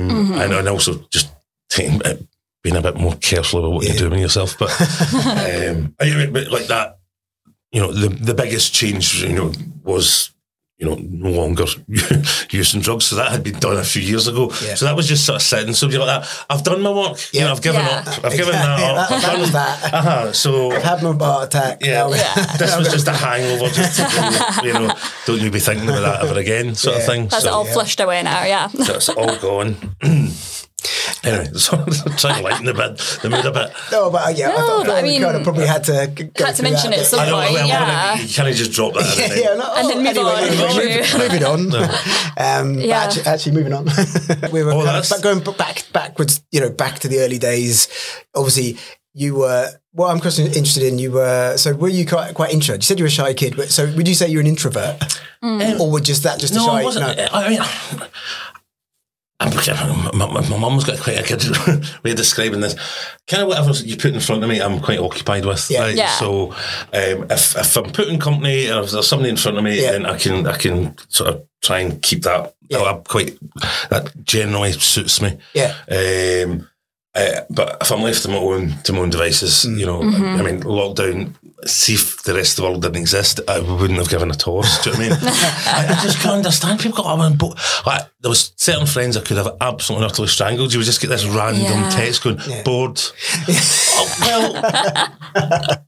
um, 0.00 0.32
and, 0.40 0.52
and 0.52 0.68
also 0.68 1.06
just 1.10 1.30
taking, 1.68 2.02
uh, 2.04 2.16
being 2.62 2.76
a 2.76 2.82
bit 2.82 2.96
more 2.96 3.14
careful 3.16 3.60
about 3.60 3.72
what 3.72 3.84
Yeah. 3.84 3.90
you're 3.92 3.98
doing 3.98 4.10
with 4.12 4.20
yourself. 4.20 4.56
But, 4.58 4.70
um, 5.70 5.94
I- 6.00 6.28
but 6.32 6.50
like 6.50 6.66
that, 6.66 6.98
you 7.72 7.80
know, 7.80 7.92
the 7.92 8.08
the 8.08 8.34
biggest 8.34 8.74
change, 8.74 9.22
you 9.22 9.32
know, 9.32 9.52
was. 9.82 10.30
You 10.82 10.88
know, 10.88 10.96
no 11.00 11.30
longer 11.30 11.64
using 12.50 12.80
drugs. 12.80 13.04
So 13.06 13.14
that 13.14 13.30
had 13.30 13.44
been 13.44 13.58
done 13.60 13.76
a 13.76 13.84
few 13.84 14.02
years 14.02 14.26
ago. 14.26 14.50
Yeah. 14.64 14.74
So 14.74 14.86
that 14.86 14.96
was 14.96 15.06
just 15.06 15.24
sort 15.24 15.36
of 15.36 15.42
sitting. 15.42 15.74
So 15.74 15.86
you're 15.88 16.04
like 16.04 16.22
that. 16.22 16.44
I've 16.50 16.64
done 16.64 16.82
my 16.82 16.90
work. 16.90 17.18
You 17.32 17.38
Yeah. 17.38 17.44
know, 17.46 17.52
I've 17.52 17.62
given 17.62 17.80
Yeah. 17.82 18.02
up. 18.04 18.24
I've 18.24 18.32
given 18.36 18.52
that 18.52 18.68
up. 18.68 18.78
that- 18.78 19.12
I've 19.12 19.22
that 19.22 19.30
done 19.30 19.40
was 19.40 19.52
that. 19.52 19.94
Uh-huh. 19.94 20.32
So 20.32 20.72
I've 20.72 20.82
had 20.82 21.00
my 21.04 21.12
heart 21.14 21.44
attack. 21.54 21.78
yeah, 21.84 22.02
now- 22.02 22.10
Yeah. 22.14 22.34
this 22.58 22.76
was 22.76 22.88
just 22.90 23.06
a 23.06 23.12
hangover. 23.12 23.70
Just 23.72 23.96
to, 24.00 24.60
you 24.66 24.72
know, 24.72 24.92
don't 25.24 25.40
you 25.40 25.52
be 25.52 25.60
thinking 25.60 25.88
about 25.88 26.00
that 26.00 26.24
ever 26.28 26.40
again, 26.40 26.74
sort 26.74 26.96
Yeah. 26.96 27.00
of 27.02 27.06
thing. 27.06 27.28
That's 27.28 27.44
so, 27.44 27.52
all 27.52 27.64
flushed 27.64 28.00
away 28.00 28.20
now. 28.24 28.42
Yeah. 28.42 28.66
so 28.66 28.94
it's 28.94 29.08
all 29.08 29.36
gone. 29.36 29.76
anyway, 31.24 31.50
so 31.54 31.76
trying 32.16 32.36
to 32.36 32.42
lighten 32.42 32.64
the 32.66 32.74
bit, 32.74 32.98
the 33.22 33.30
mood 33.30 33.44
a 33.44 33.50
bit. 33.52 33.70
No, 33.92 34.10
but 34.10 34.26
uh, 34.26 34.30
yeah, 34.30 34.50
I 34.50 34.54
thought 34.56 34.86
but 34.86 34.94
I 34.96 35.02
we 35.02 35.08
mean- 35.10 35.22
kind 35.22 35.36
of 35.36 35.42
probably 35.42 35.66
had 35.66 35.84
to 35.84 36.06
go 36.34 36.44
Had 36.46 36.54
to 36.56 36.62
mention 36.62 36.90
that 36.90 36.96
it 36.96 37.00
bit. 37.00 37.06
some 37.06 37.20
I 37.20 37.26
don't 37.26 37.42
point, 37.42 37.54
know. 37.60 37.66
yeah. 37.66 38.14
You 38.18 38.34
kind 38.34 38.48
of 38.48 38.54
just 38.54 38.72
drop 38.72 38.94
that. 38.94 39.16
Yeah, 39.18 39.24
and 39.26 39.36
yeah, 39.36 39.48
then- 39.48 39.58
no, 39.58 39.74
And 39.74 39.88
then 39.90 39.98
move 39.98 40.06
anyway, 40.06 40.30
on, 40.30 40.42
anyway, 40.44 41.02
true. 41.04 41.18
moving, 41.20 41.42
moving 41.42 41.44
on. 41.44 41.90
Um, 42.38 42.74
but 42.76 42.84
Yeah. 42.86 42.98
actually, 43.04 43.26
actually, 43.26 43.52
moving 43.52 43.72
on. 43.74 43.84
we 44.52 44.62
were 44.62 44.72
Oh, 44.72 44.76
kind 44.84 44.86
that's- 44.88 45.12
of 45.12 45.22
going 45.22 45.40
back 45.56 45.84
backwards, 45.92 46.42
you 46.50 46.60
know, 46.60 46.70
back 46.70 46.98
to 47.00 47.08
the 47.08 47.20
early 47.20 47.38
days. 47.38 47.88
Obviously, 48.34 48.78
you 49.14 49.34
were. 49.36 49.68
Well, 49.94 50.08
I'm 50.08 50.20
question 50.20 50.46
interested 50.46 50.82
in 50.84 50.98
you 50.98 51.12
were. 51.12 51.58
So 51.58 51.74
were 51.74 51.88
you 51.88 52.06
quite 52.06 52.32
quite 52.34 52.50
introvert? 52.52 52.80
You 52.82 52.86
said 52.86 52.98
you 52.98 53.04
were 53.04 53.08
a 53.08 53.10
shy 53.10 53.34
kid, 53.34 53.56
but 53.56 53.68
so 53.68 53.84
would 53.94 54.08
you 54.08 54.14
say 54.14 54.28
you're 54.28 54.40
an 54.40 54.46
introvert, 54.46 55.20
or 55.42 55.90
would 55.90 56.04
just 56.04 56.22
that 56.22 56.40
just 56.40 56.54
a 56.56 56.58
shy? 56.60 56.80
I 56.80 56.82
wasn't. 56.82 57.04
I 57.34 57.48
mean, 57.50 57.60
I'm, 57.60 58.02
my, 59.46 60.26
my, 60.26 60.48
my 60.48 60.56
mum's 60.58 60.84
got 60.84 60.98
quite 61.00 61.18
a 61.18 61.36
good 61.36 61.42
way 62.04 62.10
of 62.12 62.16
describing 62.16 62.60
this. 62.60 62.74
Kind 63.26 63.42
of 63.42 63.48
whatever 63.48 63.72
you 63.72 63.96
put 63.96 64.14
in 64.14 64.20
front 64.20 64.42
of 64.42 64.48
me, 64.48 64.60
I'm 64.60 64.80
quite 64.80 64.98
occupied 64.98 65.44
with. 65.44 65.70
Yeah. 65.70 65.80
right? 65.82 65.94
Yeah. 65.96 66.08
So 66.18 66.52
um, 66.52 67.26
if, 67.30 67.56
if 67.56 67.76
I'm 67.76 67.90
putting 67.92 68.18
company 68.18 68.70
or 68.70 68.82
if 68.82 68.90
there's 68.90 69.06
somebody 69.06 69.30
in 69.30 69.36
front 69.36 69.58
of 69.58 69.64
me, 69.64 69.80
Yeah. 69.82 69.92
then 69.92 70.06
I 70.06 70.18
can 70.18 70.46
I 70.46 70.56
can 70.56 70.96
sort 71.08 71.30
of 71.30 71.46
try 71.62 71.80
and 71.80 72.00
keep 72.02 72.22
that. 72.22 72.54
Yeah. 72.68 72.82
I'm 72.82 73.02
quite 73.04 73.38
that 73.90 74.12
generally 74.24 74.72
suits 74.72 75.20
me. 75.22 75.38
Yeah. 75.54 75.74
Um, 75.90 76.68
uh, 77.14 77.42
but 77.50 77.76
if 77.82 77.92
I'm 77.92 78.00
left 78.02 78.22
to 78.22 78.28
my 78.28 78.36
own 78.36 78.72
to 78.84 78.92
my 78.94 79.00
own 79.00 79.10
devices, 79.10 79.66
Mm. 79.66 79.78
you 79.78 79.86
know, 79.86 80.02
I, 80.02 80.38
I 80.38 80.42
mean, 80.42 80.62
lockdown. 80.62 81.34
See 81.64 81.94
if 81.94 82.22
the 82.24 82.34
rest 82.34 82.52
of 82.52 82.56
the 82.56 82.62
world 82.70 82.82
didn't 82.82 82.96
exist, 82.96 83.40
I 83.46 83.60
wouldn't 83.60 83.98
have 83.98 84.08
given 84.08 84.30
a 84.30 84.34
toss. 84.34 84.82
Do 84.82 84.90
you 84.90 84.96
know 84.96 85.10
what 85.10 85.22
I 85.22 85.24
mean? 85.24 85.28
I, 85.32 85.86
I 85.96 86.02
just 86.02 86.18
can't 86.18 86.34
understand 86.36 86.80
people. 86.80 87.04
Got 87.04 87.18
on 87.20 87.36
boat. 87.36 87.56
Like, 87.86 88.02
there 88.20 88.28
was 88.30 88.52
certain 88.56 88.86
friends 88.86 89.16
I 89.16 89.20
could 89.20 89.36
have 89.36 89.48
absolutely 89.60 90.06
utterly 90.06 90.26
strangled. 90.28 90.72
You 90.72 90.80
would 90.80 90.86
just 90.86 91.00
get 91.00 91.08
this 91.08 91.24
random 91.24 91.62
Yeah. 91.62 91.88
text 91.90 92.24
going 92.24 92.38
Yeah. 92.48 92.62
bored. 92.64 93.00
Oh, 93.94 94.16
well, 94.22 94.52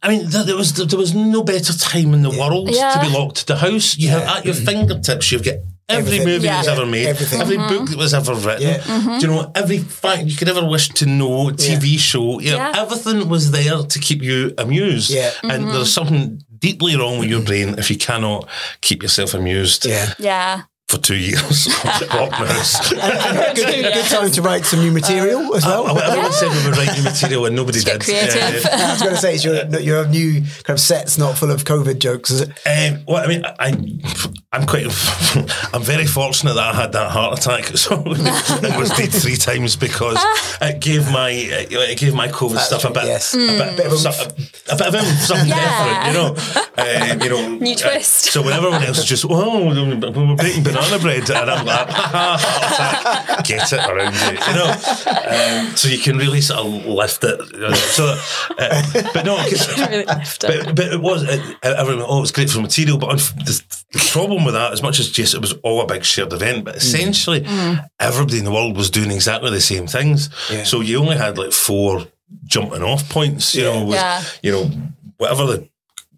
I 0.02 0.08
mean, 0.08 0.28
there, 0.28 0.44
there 0.44 0.56
was 0.56 0.74
there 0.74 0.98
was 0.98 1.14
no 1.14 1.42
better 1.42 1.72
time 1.72 2.12
in 2.14 2.22
the 2.22 2.30
world 2.30 2.68
Yeah. 2.70 2.92
to 2.94 3.00
be 3.00 3.08
locked 3.08 3.36
to 3.38 3.46
the 3.46 3.56
house. 3.56 3.96
You 3.96 4.10
have 4.10 4.22
at 4.22 4.44
your 4.44 4.54
fingertips. 4.54 5.32
You've 5.32 5.42
got 5.42 5.56
every 5.88 6.04
Everything. 6.18 6.26
movie 6.26 6.44
Yeah. 6.46 6.52
that 6.62 6.70
was 6.70 6.78
ever 6.78 6.86
made, 6.86 7.06
Everything. 7.06 7.40
every 7.40 7.56
mm-hmm. 7.56 7.76
book 7.78 7.88
that 7.90 7.98
was 7.98 8.14
ever 8.14 8.34
written. 8.34 8.62
Yeah. 8.68 8.78
Mm-hmm. 8.78 9.18
Do 9.18 9.26
you 9.26 9.32
know 9.32 9.52
every 9.54 9.78
fact 9.78 10.24
you 10.26 10.36
could 10.36 10.48
ever 10.48 10.64
wish 10.66 10.88
to 10.90 11.06
know? 11.06 11.50
TV 11.50 11.98
show, 11.98 12.40
you 12.40 12.50
know, 12.52 12.56
Yeah. 12.56 12.72
everything 12.76 13.28
was 13.28 13.50
there 13.50 13.78
to 13.82 13.98
keep 13.98 14.22
you 14.22 14.54
amused. 14.58 15.10
Yeah. 15.10 15.30
and 15.42 15.52
mm-hmm. 15.52 15.72
there's 15.72 15.92
something 15.92 16.42
deeply 16.58 16.96
wrong 16.96 17.18
with 17.18 17.28
your 17.28 17.42
brain 17.42 17.74
if 17.78 17.90
you 17.90 17.98
cannot 17.98 18.48
keep 18.80 19.02
yourself 19.02 19.34
amused 19.34 19.84
Yeah. 19.84 20.14
Yeah. 20.18 20.62
For 20.88 20.98
two 20.98 21.16
years. 21.16 21.68
The 21.84 22.08
house. 22.10 22.90
good, 23.54 23.94
good 23.94 24.04
time 24.06 24.30
to 24.30 24.42
write 24.42 24.64
some 24.64 24.80
new 24.80 24.90
material 24.92 25.54
as 25.54 25.64
well. 25.64 25.96
Everyone 25.98 26.32
said 26.32 26.50
we 26.50 26.64
were 26.70 26.76
writing 26.76 27.04
material 27.04 27.46
and 27.46 27.54
nobody 27.56 27.80
did. 27.80 28.00
creative. 28.02 28.34
Yeah, 28.34 28.50
yeah. 28.78 28.86
I 28.88 28.90
was 28.92 29.02
going 29.02 29.14
to 29.14 29.20
say, 29.20 29.34
it's 29.34 29.44
your, 29.44 29.64
your 29.80 30.06
new 30.08 30.40
kind 30.64 30.76
of 30.76 30.80
set's 30.80 31.16
not 31.18 31.36
full 31.38 31.50
of 31.50 31.64
COVID 31.64 31.98
jokes, 31.98 32.30
is 32.30 32.40
it? 32.42 32.48
Um, 32.66 33.04
well, 33.06 33.22
I 33.24 33.26
mean, 33.28 33.44
I, 33.44 33.68
I'm 34.52 34.66
quite, 34.66 34.86
I'm 35.72 35.82
very 35.82 36.06
fortunate 36.06 36.54
that 36.54 36.74
I 36.74 36.82
had 36.82 36.92
that 36.92 37.10
heart 37.10 37.38
attack. 37.38 37.64
So 37.76 38.02
it 38.06 38.78
was 38.78 38.90
dead 38.90 39.12
three 39.12 39.36
times 39.36 39.76
because 39.76 40.18
it 40.60 40.80
gave 40.80 41.10
my, 41.12 41.30
it 41.30 41.98
gave 41.98 42.14
my 42.14 42.28
COVID 42.28 42.58
stuff 42.58 42.84
a 42.84 42.90
bit, 42.90 43.04
yes. 43.04 43.34
a 43.34 43.38
bit, 43.38 43.76
Bit 43.76 43.86
of 43.86 43.92
a- 44.04 44.34
a, 44.72 44.76
bit 44.76 44.94
of 44.94 45.18
something 45.20 45.48
Yeah. 45.48 46.04
different, 46.04 46.06
you 46.06 46.12
know. 46.14 46.34
Um, 46.76 47.20
you 47.22 47.28
know, 47.28 47.58
New 47.58 47.72
uh, 47.74 47.76
twist. 47.76 48.24
so 48.32 48.42
when 48.42 48.52
everyone 48.52 48.82
else 48.82 48.98
is 48.98 49.04
just, 49.04 49.24
oh, 49.28 49.66
we're 49.66 49.74
baking 50.74 50.98
banana 50.98 51.02
bread, 51.02 51.30
and 51.30 51.50
I'm 51.50 51.66
like, 51.66 51.88
ha, 51.88 52.10
ha, 52.12 52.36
heart 52.40 53.28
attack, 53.28 53.46
get 53.46 53.72
it 53.72 53.88
around 53.88 54.14
you, 54.14 54.38
you 54.46 54.54
know. 54.54 55.68
Um, 55.70 55.76
so 55.76 55.88
you 55.88 55.98
can 55.98 56.16
really 56.18 56.40
sort 56.40 56.60
of 56.60 56.86
lift 56.86 57.24
it. 57.24 57.40
you 57.52 57.58
know. 57.60 57.72
So, 57.72 58.18
uh, 58.58 58.82
but 59.14 59.24
no, 59.24 59.36
Really 59.36 60.04
lift 60.04 60.44
it. 60.44 60.64
but, 60.66 60.76
but 60.76 60.92
it 60.92 61.00
was, 61.00 61.22
it, 61.24 61.40
everyone, 61.62 62.04
oh, 62.08 62.22
it's 62.22 62.30
great 62.32 62.50
for 62.50 62.60
material. 62.60 62.98
But 62.98 63.10
unf- 63.16 63.34
the, 63.44 63.62
the 63.98 64.08
problem 64.12 64.44
with 64.44 64.54
that, 64.54 64.72
as 64.72 64.82
much 64.82 64.98
as 65.00 65.10
just 65.10 65.34
it 65.34 65.40
was 65.40 65.52
all 65.62 65.80
a 65.80 65.86
big 65.86 66.04
shared 66.04 66.32
event, 66.32 66.64
but 66.64 66.76
essentially 66.76 67.44
everybody 68.00 68.38
in 68.38 68.44
the 68.44 68.52
world 68.52 68.76
was 68.76 68.90
doing 68.90 69.10
exactly 69.10 69.50
the 69.50 69.60
same 69.60 69.86
things. 69.86 70.28
Yeah. 70.50 70.64
So 70.64 70.80
you 70.80 70.98
only 70.98 71.16
had 71.16 71.38
like 71.38 71.52
four 71.52 72.06
jumping 72.44 72.82
off 72.82 73.08
points, 73.08 73.54
you 73.54 73.62
know, 73.64 73.84
with, 73.84 73.94
Yeah. 73.96 74.22
you 74.42 74.52
know, 74.52 74.70
whatever 75.18 75.46
the, 75.46 75.68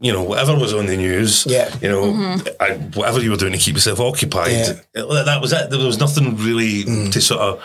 you 0.00 0.12
know, 0.12 0.22
whatever 0.22 0.54
was 0.54 0.74
on 0.74 0.86
the 0.86 0.96
news, 0.96 1.46
Yeah. 1.46 1.74
you 1.80 1.88
know, 1.88 2.02
mm-hmm. 2.04 2.48
I, 2.60 2.74
whatever 2.98 3.20
you 3.20 3.30
were 3.30 3.36
doing 3.36 3.52
to 3.52 3.58
keep 3.58 3.74
yourself 3.74 4.00
occupied, 4.00 4.52
Yeah. 4.52 4.72
it- 4.94 5.24
that 5.24 5.40
was 5.40 5.52
it. 5.52 5.70
There 5.70 5.78
was 5.78 5.98
nothing 5.98 6.36
really 6.36 6.84
mm. 6.84 7.12
to 7.12 7.20
sort 7.20 7.40
of, 7.40 7.58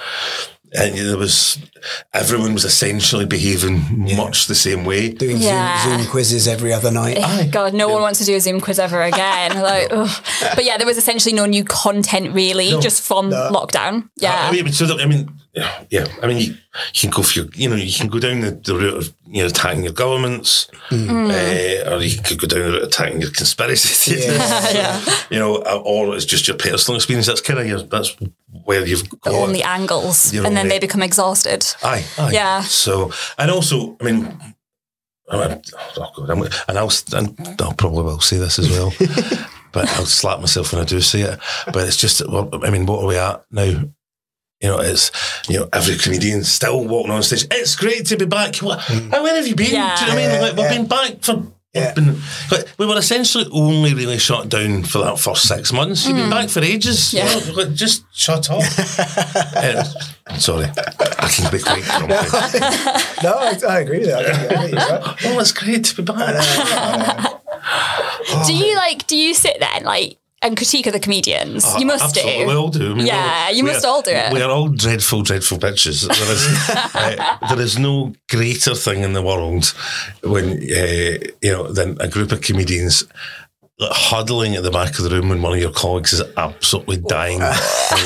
uh, 0.74 0.84
and 0.84 0.98
there 0.98 1.18
was, 1.18 1.58
everyone 2.14 2.54
was 2.54 2.64
essentially 2.64 3.26
behaving 3.26 4.16
much 4.16 4.48
the 4.48 4.56
same 4.56 4.86
way. 4.86 5.10
Doing 5.10 5.38
Yeah. 5.38 5.84
Zoom, 5.84 5.98
Zoom 5.98 6.08
quizzes 6.10 6.48
every 6.48 6.72
other 6.72 6.92
night. 6.92 7.18
Eh, 7.18 7.48
God, 7.48 7.74
no 7.74 7.90
one 7.90 8.02
wants 8.02 8.20
to 8.20 8.26
do 8.26 8.36
a 8.36 8.40
Zoom 8.40 8.62
quiz 8.62 8.80
ever 8.80 9.02
again. 9.02 9.52
Like, 9.62 9.90
ugh. 9.92 10.10
but 10.56 10.64
yeah, 10.64 10.78
there 10.78 10.88
was 10.88 10.98
essentially 10.98 11.36
no 11.36 11.46
new 11.46 11.66
content 11.66 12.34
really, 12.34 12.80
just 12.80 13.02
from 13.02 13.30
lockdown. 13.32 14.10
Yeah, 14.16 14.50
I 14.50 14.52
mean, 14.54 14.72
so 14.72 14.86
that, 14.86 15.02
I 15.02 15.06
mean, 15.06 15.30
yeah, 15.54 15.84
yeah. 15.90 16.08
I 16.24 16.28
mean, 16.28 16.38
you, 16.38 16.46
you 16.94 17.00
can 17.02 17.10
go 17.10 17.24
for 17.24 17.40
your, 17.40 17.50
you 17.54 17.70
know, 17.70 17.76
you 17.76 17.92
can 17.94 18.08
go 18.08 18.20
down 18.20 18.40
the, 18.42 18.52
the 18.52 18.74
route 18.76 18.94
of 18.96 19.14
you 19.28 19.42
know 19.42 19.48
attacking 19.48 19.84
your 19.84 19.94
governments, 19.94 20.68
uh, 20.92 21.84
or 21.92 22.02
you 22.02 22.22
could 22.22 22.40
go 22.40 22.48
down 22.48 22.60
the 22.62 22.70
route 22.72 22.82
of 22.84 22.88
attacking 22.88 23.22
your 23.22 23.32
conspiracy 23.32 23.90
theories. 24.16 24.38
yeah. 24.74 25.02
You 25.30 25.40
know, 25.40 25.58
or 25.58 26.16
it's 26.16 26.26
just 26.26 26.48
your 26.48 26.58
personal 26.58 26.96
experience. 26.96 27.28
That's 27.28 27.42
kind 27.42 27.60
of 27.60 27.68
your, 27.68 27.82
that's 27.84 28.16
where 28.64 28.86
you've 28.86 29.10
got. 29.22 29.34
on 29.34 29.54
the 29.54 29.64
angles, 29.64 30.34
You're 30.34 30.46
and 30.46 30.56
then 30.56 30.66
only- 30.68 30.76
they 30.76 30.80
become 30.80 31.02
exhausted. 31.04 31.66
Aye, 31.84 32.06
aye. 32.18 32.32
Yeah. 32.32 32.62
So, 32.62 33.12
and 33.38 33.52
also, 33.52 33.98
I 34.00 34.04
mean, 34.06 34.38
I'm, 35.30 35.62
oh 35.98 36.12
God, 36.16 36.30
I'm, 36.30 36.42
and 36.68 36.78
I'll, 36.78 36.92
and 37.14 37.62
I'll 37.62 37.74
probably 37.74 38.04
will 38.04 38.20
say 38.20 38.38
this 38.38 38.60
as 38.60 38.70
well, 38.70 38.94
but 39.72 39.88
I'll 39.98 40.06
slap 40.06 40.40
myself 40.40 40.72
when 40.74 40.82
I 40.82 40.86
do 40.86 41.00
say 41.02 41.22
it. 41.22 41.40
But 41.74 41.88
it's 41.88 41.98
just, 41.98 42.26
well, 42.30 42.50
I 42.64 42.70
mean, 42.70 42.86
what 42.86 43.04
are 43.04 43.08
we 43.08 43.18
at 43.18 43.44
now? 43.52 43.82
You 44.62 44.70
know, 44.70 44.80
it's 44.80 45.12
you 45.50 45.60
know 45.60 45.70
every 45.74 45.98
comedian 45.98 46.44
still 46.44 46.86
walking 46.86 47.12
on 47.12 47.24
stage. 47.24 47.48
It's 47.52 47.76
great 47.76 48.06
to 48.08 48.18
be 48.18 48.26
back. 48.26 48.58
What, 48.58 48.88
Where 48.90 49.36
have 49.36 49.48
you 49.48 49.56
been? 49.56 49.74
Yeah. 49.74 49.96
Do 49.98 50.06
you 50.06 50.12
know 50.12 50.16
what 50.16 50.24
I 50.24 50.28
mean? 50.28 50.42
Like, 50.42 50.52
we've 50.56 50.66
yeah. 50.66 50.78
been 50.78 50.88
back 50.88 51.24
for. 51.24 51.44
Yeah. 51.74 51.94
We've 51.96 52.06
been, 52.06 52.22
like, 52.52 52.68
we 52.78 52.86
were 52.86 52.98
essentially 52.98 53.46
only 53.52 53.94
really 53.94 54.18
shut 54.20 54.50
down 54.50 54.84
for 54.84 55.00
that 55.00 55.18
first 55.18 55.48
six 55.48 55.72
months. 55.72 56.06
You've 56.06 56.18
been 56.18 56.28
mm. 56.28 56.32
back 56.32 56.50
for 56.50 56.60
ages. 56.60 57.14
You 57.14 57.20
Yeah. 57.20 57.34
know, 57.34 57.54
like, 57.54 57.74
just 57.74 58.04
shut 58.14 58.50
up. 58.52 58.62
Anyway, 59.56 59.84
sorry, 60.38 60.66
I 60.66 61.28
can 61.28 61.52
be 61.52 61.60
quite 61.60 61.84
grumpy. 61.98 62.60
No, 63.24 63.34
I, 63.34 63.60
I 63.68 63.80
agree 63.80 64.00
with 64.00 64.10
that. 64.10 64.26
I 64.26 64.34
think, 64.34 64.52
I 64.52 64.58
think 64.58 64.72
you're 64.72 65.00
right. 65.00 65.18
Oh, 65.26 65.40
it's 65.40 65.52
great 65.54 65.84
to 65.86 65.96
be 65.96 66.04
back. 66.04 67.42
Do 68.46 68.54
you 68.54 68.74
oh. 68.74 68.78
like? 68.78 69.08
Do 69.08 69.16
you 69.18 69.34
sit 69.34 69.58
there 69.60 69.70
and 69.74 69.86
like 69.86 70.18
and 70.42 70.58
critique 70.58 70.88
other 70.88 71.00
comedians? 71.00 71.66
you 71.80 71.86
must 71.86 72.04
Absolutely, 72.04 72.46
we 72.46 72.52
do. 72.54 72.58
all 72.60 72.70
do. 72.70 72.92
I 72.92 72.94
mean, 72.96 73.06
Yeah, 73.06 73.46
we're- 73.48 73.58
you 73.58 73.64
must 73.64 73.86
are- 73.86 73.88
all 73.90 74.02
do 74.02 74.12
it. 74.12 74.34
We 74.34 74.42
are 74.42 74.50
all 74.52 74.68
dreadful, 74.70 75.22
dreadful 75.22 75.58
bitches. 75.60 76.08
There 76.08 76.32
is, 76.38 76.44
uh, 76.96 77.38
there 77.50 77.62
is 77.62 77.78
no 77.78 78.14
greater 78.30 78.76
thing 78.76 79.04
in 79.04 79.14
the 79.14 79.22
world 79.22 79.74
when 80.24 80.46
uh, 80.54 81.18
you 81.42 81.52
know 81.52 81.72
than 81.72 81.98
a 82.02 82.08
group 82.08 82.32
of 82.32 82.42
comedians 82.42 83.06
huddling 83.92 84.56
at 84.56 84.64
the 84.64 84.72
back 84.72 84.98
of 85.00 85.04
the 85.04 85.10
room 85.10 85.30
when 85.30 85.42
one 85.42 85.54
of 85.54 85.60
your 85.60 85.72
colleagues 85.72 86.14
is 86.14 86.22
absolutely 86.38 86.98
dying 86.98 87.42
on 87.42 87.54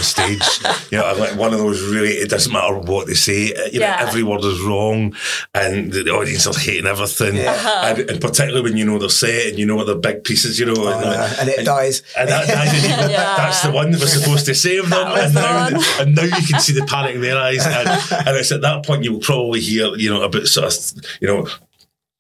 stage. 0.04 0.42
You 0.92 1.00
know, 1.00 1.14
like 1.18 1.36
one 1.38 1.52
of 1.52 1.60
those 1.60 1.82
really, 1.82 2.12
it 2.12 2.30
doesn't 2.30 2.54
matter 2.54 2.78
what 2.78 3.08
they 3.08 3.16
say. 3.16 3.54
uh, 3.54 3.66
You 3.74 3.80
know, 3.80 3.88
Yeah. 3.88 4.06
every 4.08 4.24
word 4.24 4.44
is 4.46 4.62
wrong, 4.62 5.16
and 5.54 5.92
the 5.92 6.10
audience 6.12 6.46
are 6.48 6.54
hating 6.58 6.86
everything. 6.86 7.38
And, 7.40 8.00
and 8.10 8.22
particularly 8.22 8.62
when 8.62 8.78
you 8.78 8.86
know 8.86 8.98
they're 9.00 9.10
set 9.10 9.48
and 9.48 9.60
you 9.60 9.66
know 9.66 9.76
what 9.76 9.88
their 9.88 9.96
big 9.96 10.24
pieces, 10.24 10.60
you 10.60 10.66
know, 10.68 10.88
and, 10.88 11.04
Uh, 11.06 11.30
and 11.40 11.50
it 11.50 11.66
dies. 11.66 12.04
and 12.18 12.30
that 12.30 12.48
died 12.48 12.68
in 12.76 12.84
you. 12.84 12.90
Yeah. 13.16 13.36
That's 13.38 13.62
the 13.64 13.72
one 13.72 13.92
that 13.92 14.00
was 14.00 14.14
supposed 14.14 14.46
to 14.46 14.56
save 14.56 14.90
them. 14.90 15.08
And 15.18 15.34
the 15.36 15.42
now, 15.42 15.64
one. 15.72 15.84
and 16.00 16.16
now 16.16 16.24
you 16.24 16.48
can 16.48 16.60
see 16.62 16.74
the 16.74 16.86
panic 16.86 17.16
in 17.16 17.22
their 17.22 17.38
eyes. 17.38 17.66
And, 17.66 17.90
and 18.28 18.38
it's 18.38 18.52
at 18.52 18.62
that 18.62 18.86
point 18.86 19.04
you 19.04 19.14
will 19.14 19.20
probably 19.20 19.60
hear, 19.62 19.88
you 19.96 20.10
know, 20.14 20.22
about 20.22 20.48
sort 20.48 20.68
of, 20.68 21.04
you 21.20 21.28
know, 21.28 21.48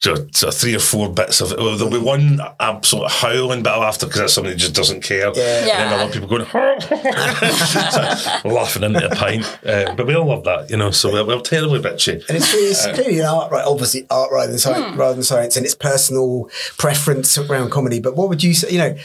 sort 0.05 0.43
of, 0.53 0.53
three 0.59 0.75
or 0.75 0.79
four 0.79 1.09
bits 1.09 1.41
of 1.41 1.51
it. 1.51 1.57
Well, 1.57 1.75
there'll 1.77 1.91
be 1.91 1.97
one 1.99 2.39
absolute 2.59 3.09
howling 3.09 3.63
bit 3.63 3.73
of 3.73 3.81
laughter 3.81 4.05
because 4.05 4.21
that's 4.21 4.33
somebody 4.33 4.53
who 4.53 4.59
just 4.59 4.73
doesn't 4.75 5.01
care. 5.01 5.27
Yeah. 5.27 5.31
And 5.31 5.35
then 5.35 5.89
Yeah. 5.91 6.03
other 6.03 6.13
people 6.13 6.27
going, 6.27 6.45
so, 6.45 8.39
laughing 8.49 8.83
into 8.83 9.05
a 9.05 9.15
pint. 9.15 9.45
Uh, 9.65 9.93
but 9.95 10.07
we 10.07 10.15
all 10.15 10.25
love 10.27 10.43
that, 10.45 10.69
you 10.69 10.77
know, 10.77 10.91
so 10.91 11.11
we're, 11.11 11.25
we're 11.25 11.39
terribly 11.41 11.79
bitchy. 11.79 12.13
And 12.27 12.37
it's, 12.37 12.53
it's 12.53 12.85
clearly 12.87 13.19
an 13.19 13.25
art, 13.25 13.51
right? 13.51 13.65
Obviously, 13.65 14.05
art 14.09 14.31
rather 14.31 14.49
than 14.51 14.59
science, 14.59 14.95
rather 14.97 15.13
than 15.15 15.23
science, 15.23 15.55
and 15.57 15.65
it's 15.65 15.75
personal 15.75 16.49
preference 16.77 17.37
around 17.37 17.71
comedy. 17.71 17.99
But 17.99 18.15
what 18.15 18.29
would 18.29 18.43
you 18.43 18.53
say? 18.53 18.71
You 18.71 18.77
know, 18.79 18.95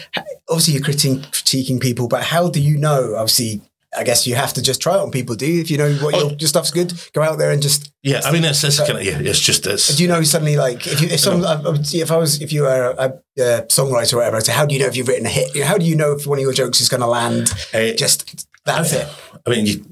obviously 0.49 0.75
you're 0.75 0.83
critiquing, 0.83 1.21
critiquing 1.31 1.81
people, 1.81 2.09
but 2.09 2.25
how 2.25 2.49
do 2.49 2.61
you 2.61 2.77
know? 2.79 3.15
Obviously, 3.17 3.61
I 3.97 4.05
guess 4.05 4.27
you 4.27 4.37
have 4.37 4.53
to 4.53 4.63
just 4.63 4.81
try 4.81 4.95
it 4.95 5.01
on 5.01 5.11
people. 5.11 5.35
Do 5.35 5.47
you? 5.47 5.61
If 5.61 5.71
you 5.71 5.77
know 5.77 5.93
what 5.97 6.15
your, 6.15 6.33
your 6.33 6.49
stuff's 6.49 6.71
good, 6.71 6.93
go 7.13 7.23
out 7.23 7.39
there 7.39 7.51
and 7.51 7.61
just. 7.61 7.93
Yeah, 8.03 8.21
I 8.25 8.33
mean, 8.33 8.45
it's, 8.45 8.63
it's 8.63 8.79
kind 8.79 8.99
of, 8.99 9.05
yeah, 9.05 9.19
it's 9.19 9.41
just, 9.41 9.67
it's. 9.67 9.97
Do 9.97 10.03
you 10.03 10.09
know 10.09 10.23
suddenly, 10.23 10.57
like, 10.57 10.87
if 10.87 11.01
you, 11.01 11.09
if 11.09 11.21
some, 11.21 11.45
I 11.45 11.83
see 11.83 12.01
if 12.01 12.13
I 12.13 12.17
was, 12.17 12.41
if 12.41 12.53
you 12.53 12.63
were 12.63 12.95
a, 12.97 13.07
a 13.43 13.63
songwriter 13.67 14.15
or 14.15 14.19
whatever, 14.19 14.37
I'd 14.37 14.47
say, 14.47 14.53
how 14.53 14.65
do 14.65 14.75
you 14.75 14.81
know 14.81 14.87
if 14.87 14.97
you've 14.97 15.09
written 15.09 15.27
a 15.27 15.31
hit? 15.31 15.61
How 15.65 15.77
do 15.77 15.85
you 15.85 15.97
know 15.97 16.13
if 16.13 16.27
one 16.27 16.39
of 16.39 16.43
your 16.43 16.53
jokes 16.53 16.81
is 16.81 16.89
going 16.89 17.01
to 17.01 17.07
land? 17.07 17.51
Uh, 17.75 17.93
just 17.93 18.47
that's 18.65 18.93
it. 18.93 19.09
I 19.45 19.51
mean, 19.51 19.67
you, 19.67 19.85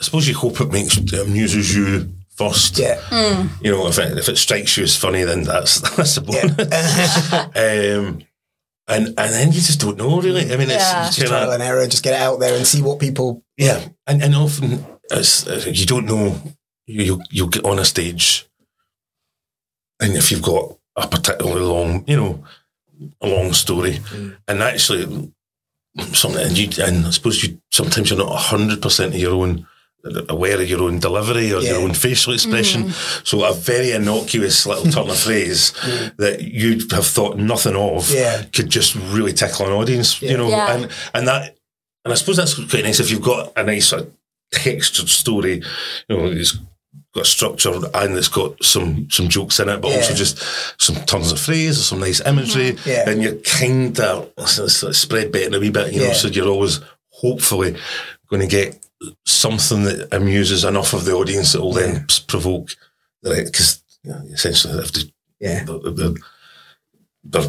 I 0.00 0.04
suppose 0.04 0.26
you 0.26 0.34
hope 0.34 0.60
it 0.60 0.72
makes 0.72 0.96
it 0.96 1.12
amuses 1.12 1.76
you 1.76 2.14
first. 2.36 2.78
Yeah. 2.78 3.00
You 3.60 3.70
know, 3.70 3.86
if 3.88 3.98
it, 3.98 4.18
if 4.18 4.28
it 4.28 4.38
strikes 4.38 4.76
you 4.76 4.84
as 4.84 4.96
funny, 4.96 5.22
then 5.24 5.44
that's 5.44 5.80
that's 5.96 6.16
a 6.16 6.22
bonus. 6.22 7.32
um, 7.56 8.22
and 8.88 9.06
and 9.08 9.32
then 9.32 9.48
you 9.48 9.60
just 9.60 9.80
don't 9.80 9.96
know 9.98 10.20
really. 10.20 10.42
I 10.52 10.56
mean, 10.56 10.70
it's, 10.70 10.82
Yeah. 10.84 11.06
it's 11.06 11.16
Just 11.16 11.28
kinda- 11.28 11.30
trial 11.44 11.52
and 11.52 11.62
error. 11.62 11.86
Just 11.86 12.02
get 12.04 12.14
it 12.14 12.20
out 12.20 12.38
there 12.40 12.56
and 12.56 12.66
see 12.66 12.82
what 12.82 12.98
people. 12.98 13.42
yeah, 13.56 13.88
and 14.06 14.22
and 14.22 14.34
often 14.34 14.84
it's, 15.10 15.46
uh, 15.46 15.64
you 15.72 15.86
don't 15.86 16.06
know. 16.06 16.40
You 16.86 17.02
you 17.04 17.22
you'll 17.30 17.48
get 17.48 17.64
on 17.64 17.78
a 17.78 17.84
stage. 17.84 18.46
and 20.00 20.14
if 20.16 20.30
you've 20.30 20.42
got 20.42 20.76
a 20.96 21.06
particularly 21.06 21.62
long, 21.62 22.04
you 22.06 22.16
know, 22.16 22.44
a 23.20 23.28
long 23.28 23.52
story, 23.52 24.00
and 24.48 24.62
actually 24.62 25.32
something, 26.12 26.44
and 26.46 26.58
you, 26.58 26.68
and 26.84 27.06
I 27.06 27.10
suppose 27.10 27.42
you 27.42 27.60
sometimes 27.72 28.10
you're 28.10 28.18
not 28.18 28.34
hundred 28.36 28.82
percent 28.82 29.14
of 29.14 29.20
your 29.20 29.34
own 29.34 29.66
aware 30.28 30.60
of 30.60 30.68
your 30.68 30.82
own 30.82 30.98
delivery 30.98 31.52
or 31.52 31.60
your 31.60 31.80
own 31.80 31.94
facial 31.94 32.32
expression. 32.32 32.84
Mm. 32.84 33.26
So 33.26 33.44
a 33.44 33.54
very 33.54 33.92
innocuous 33.92 34.66
little 34.66 34.90
turn 34.90 35.08
of 35.08 35.18
phrase 35.18 35.72
that 36.18 36.42
you'd 36.42 36.90
have 36.92 37.06
thought 37.06 37.38
nothing 37.38 37.76
of 37.76 38.10
Yeah. 38.10 38.42
could 38.52 38.68
just 38.70 38.94
really 38.94 39.32
tickle 39.32 39.66
an 39.66 39.72
audience, 39.72 40.20
you 40.20 40.36
know, 40.36 40.48
Yeah. 40.48 40.74
and 40.74 40.88
and 41.14 41.28
that 41.28 41.56
and 42.04 42.12
I 42.12 42.16
suppose 42.16 42.36
that's 42.36 42.54
quite 42.54 42.84
nice 42.84 43.00
if 43.00 43.10
you've 43.10 43.22
got 43.22 43.52
a 43.56 43.62
nice 43.64 43.86
sort 43.88 44.02
of 44.02 44.12
textured 44.52 45.08
story, 45.08 45.62
you 46.08 46.16
know, 46.16 46.26
it's 46.26 46.58
got 47.14 47.26
structure 47.26 47.72
and 47.94 48.16
it's 48.16 48.28
got 48.28 48.62
some 48.62 49.08
some 49.10 49.28
jokes 49.28 49.58
in 49.60 49.68
it, 49.70 49.80
but 49.80 49.92
also 49.96 50.12
just 50.14 50.38
some 50.82 50.96
turns 51.06 51.32
of 51.32 51.40
phrase 51.40 51.78
or 51.78 51.82
some 51.82 52.00
nice 52.00 52.20
imagery, 52.26 52.72
mm-hmm. 52.72 52.88
Yeah. 52.90 53.08
and 53.08 53.22
you're 53.22 53.36
kind 53.36 53.98
of 54.00 54.30
spread 54.48 55.32
betting 55.32 55.54
a 55.54 55.58
wee 55.60 55.70
bit, 55.70 55.94
you 55.94 56.00
know, 56.00 56.12
so 56.12 56.28
you're 56.28 56.48
always 56.48 56.80
hopefully 57.10 57.76
going 58.36 58.48
to 58.48 58.56
get 58.56 58.84
something 59.26 59.84
that 59.84 60.08
amuses 60.14 60.64
enough 60.64 60.92
of 60.94 61.04
the 61.04 61.12
audience 61.12 61.52
that 61.52 61.60
will 61.60 61.72
then 61.72 62.04
s- 62.08 62.18
provoke 62.20 62.70
the 63.22 63.30
because 63.44 63.82
you 64.02 64.10
know, 64.10 64.20
essentially 64.32 64.78
if 64.82 64.92
the, 64.92 65.10
Yeah. 65.40 65.64
the, 65.64 65.78
the, 65.78 66.20
the, 67.24 67.40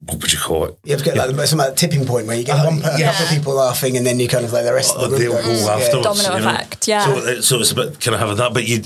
what 0.00 0.20
would 0.20 0.32
you 0.32 0.38
call 0.38 0.64
it? 0.66 0.78
You 0.84 0.92
have 0.92 1.02
to 1.02 1.04
get 1.04 1.16
like 1.36 1.46
some 1.48 1.58
like, 1.58 1.74
tipping 1.76 2.04
point 2.06 2.26
where 2.26 2.36
you 2.36 2.44
get 2.44 2.56
Uh, 2.58 2.66
one 2.70 2.80
per, 2.80 2.90
a 2.90 2.98
yeah. 3.00 3.10
couple 3.10 3.26
of 3.26 3.32
people 3.32 3.54
laughing, 3.54 3.96
and 3.96 4.06
then 4.06 4.20
you 4.20 4.28
kind 4.28 4.44
of 4.44 4.52
like 4.52 4.64
the 4.64 4.72
rest 4.72 4.94
of 4.94 5.02
Oh, 5.02 5.06
the 5.08 5.10
room. 5.10 5.18
they'll 5.18 5.42
goes, 5.42 5.60
go 5.62 5.66
yeah. 5.66 5.84
afterwards. 5.84 6.04
Domino 6.22 6.36
you 6.36 6.44
know? 6.44 6.50
effect, 6.54 6.88
yeah. 6.88 7.04
So, 7.04 7.12
uh, 7.18 7.42
so 7.42 7.60
it's 7.60 7.72
a 7.72 7.74
bit 7.74 8.00
kind 8.00 8.14
of 8.14 8.20
having 8.20 8.36
that, 8.36 8.54
but 8.54 8.64
you, 8.68 8.82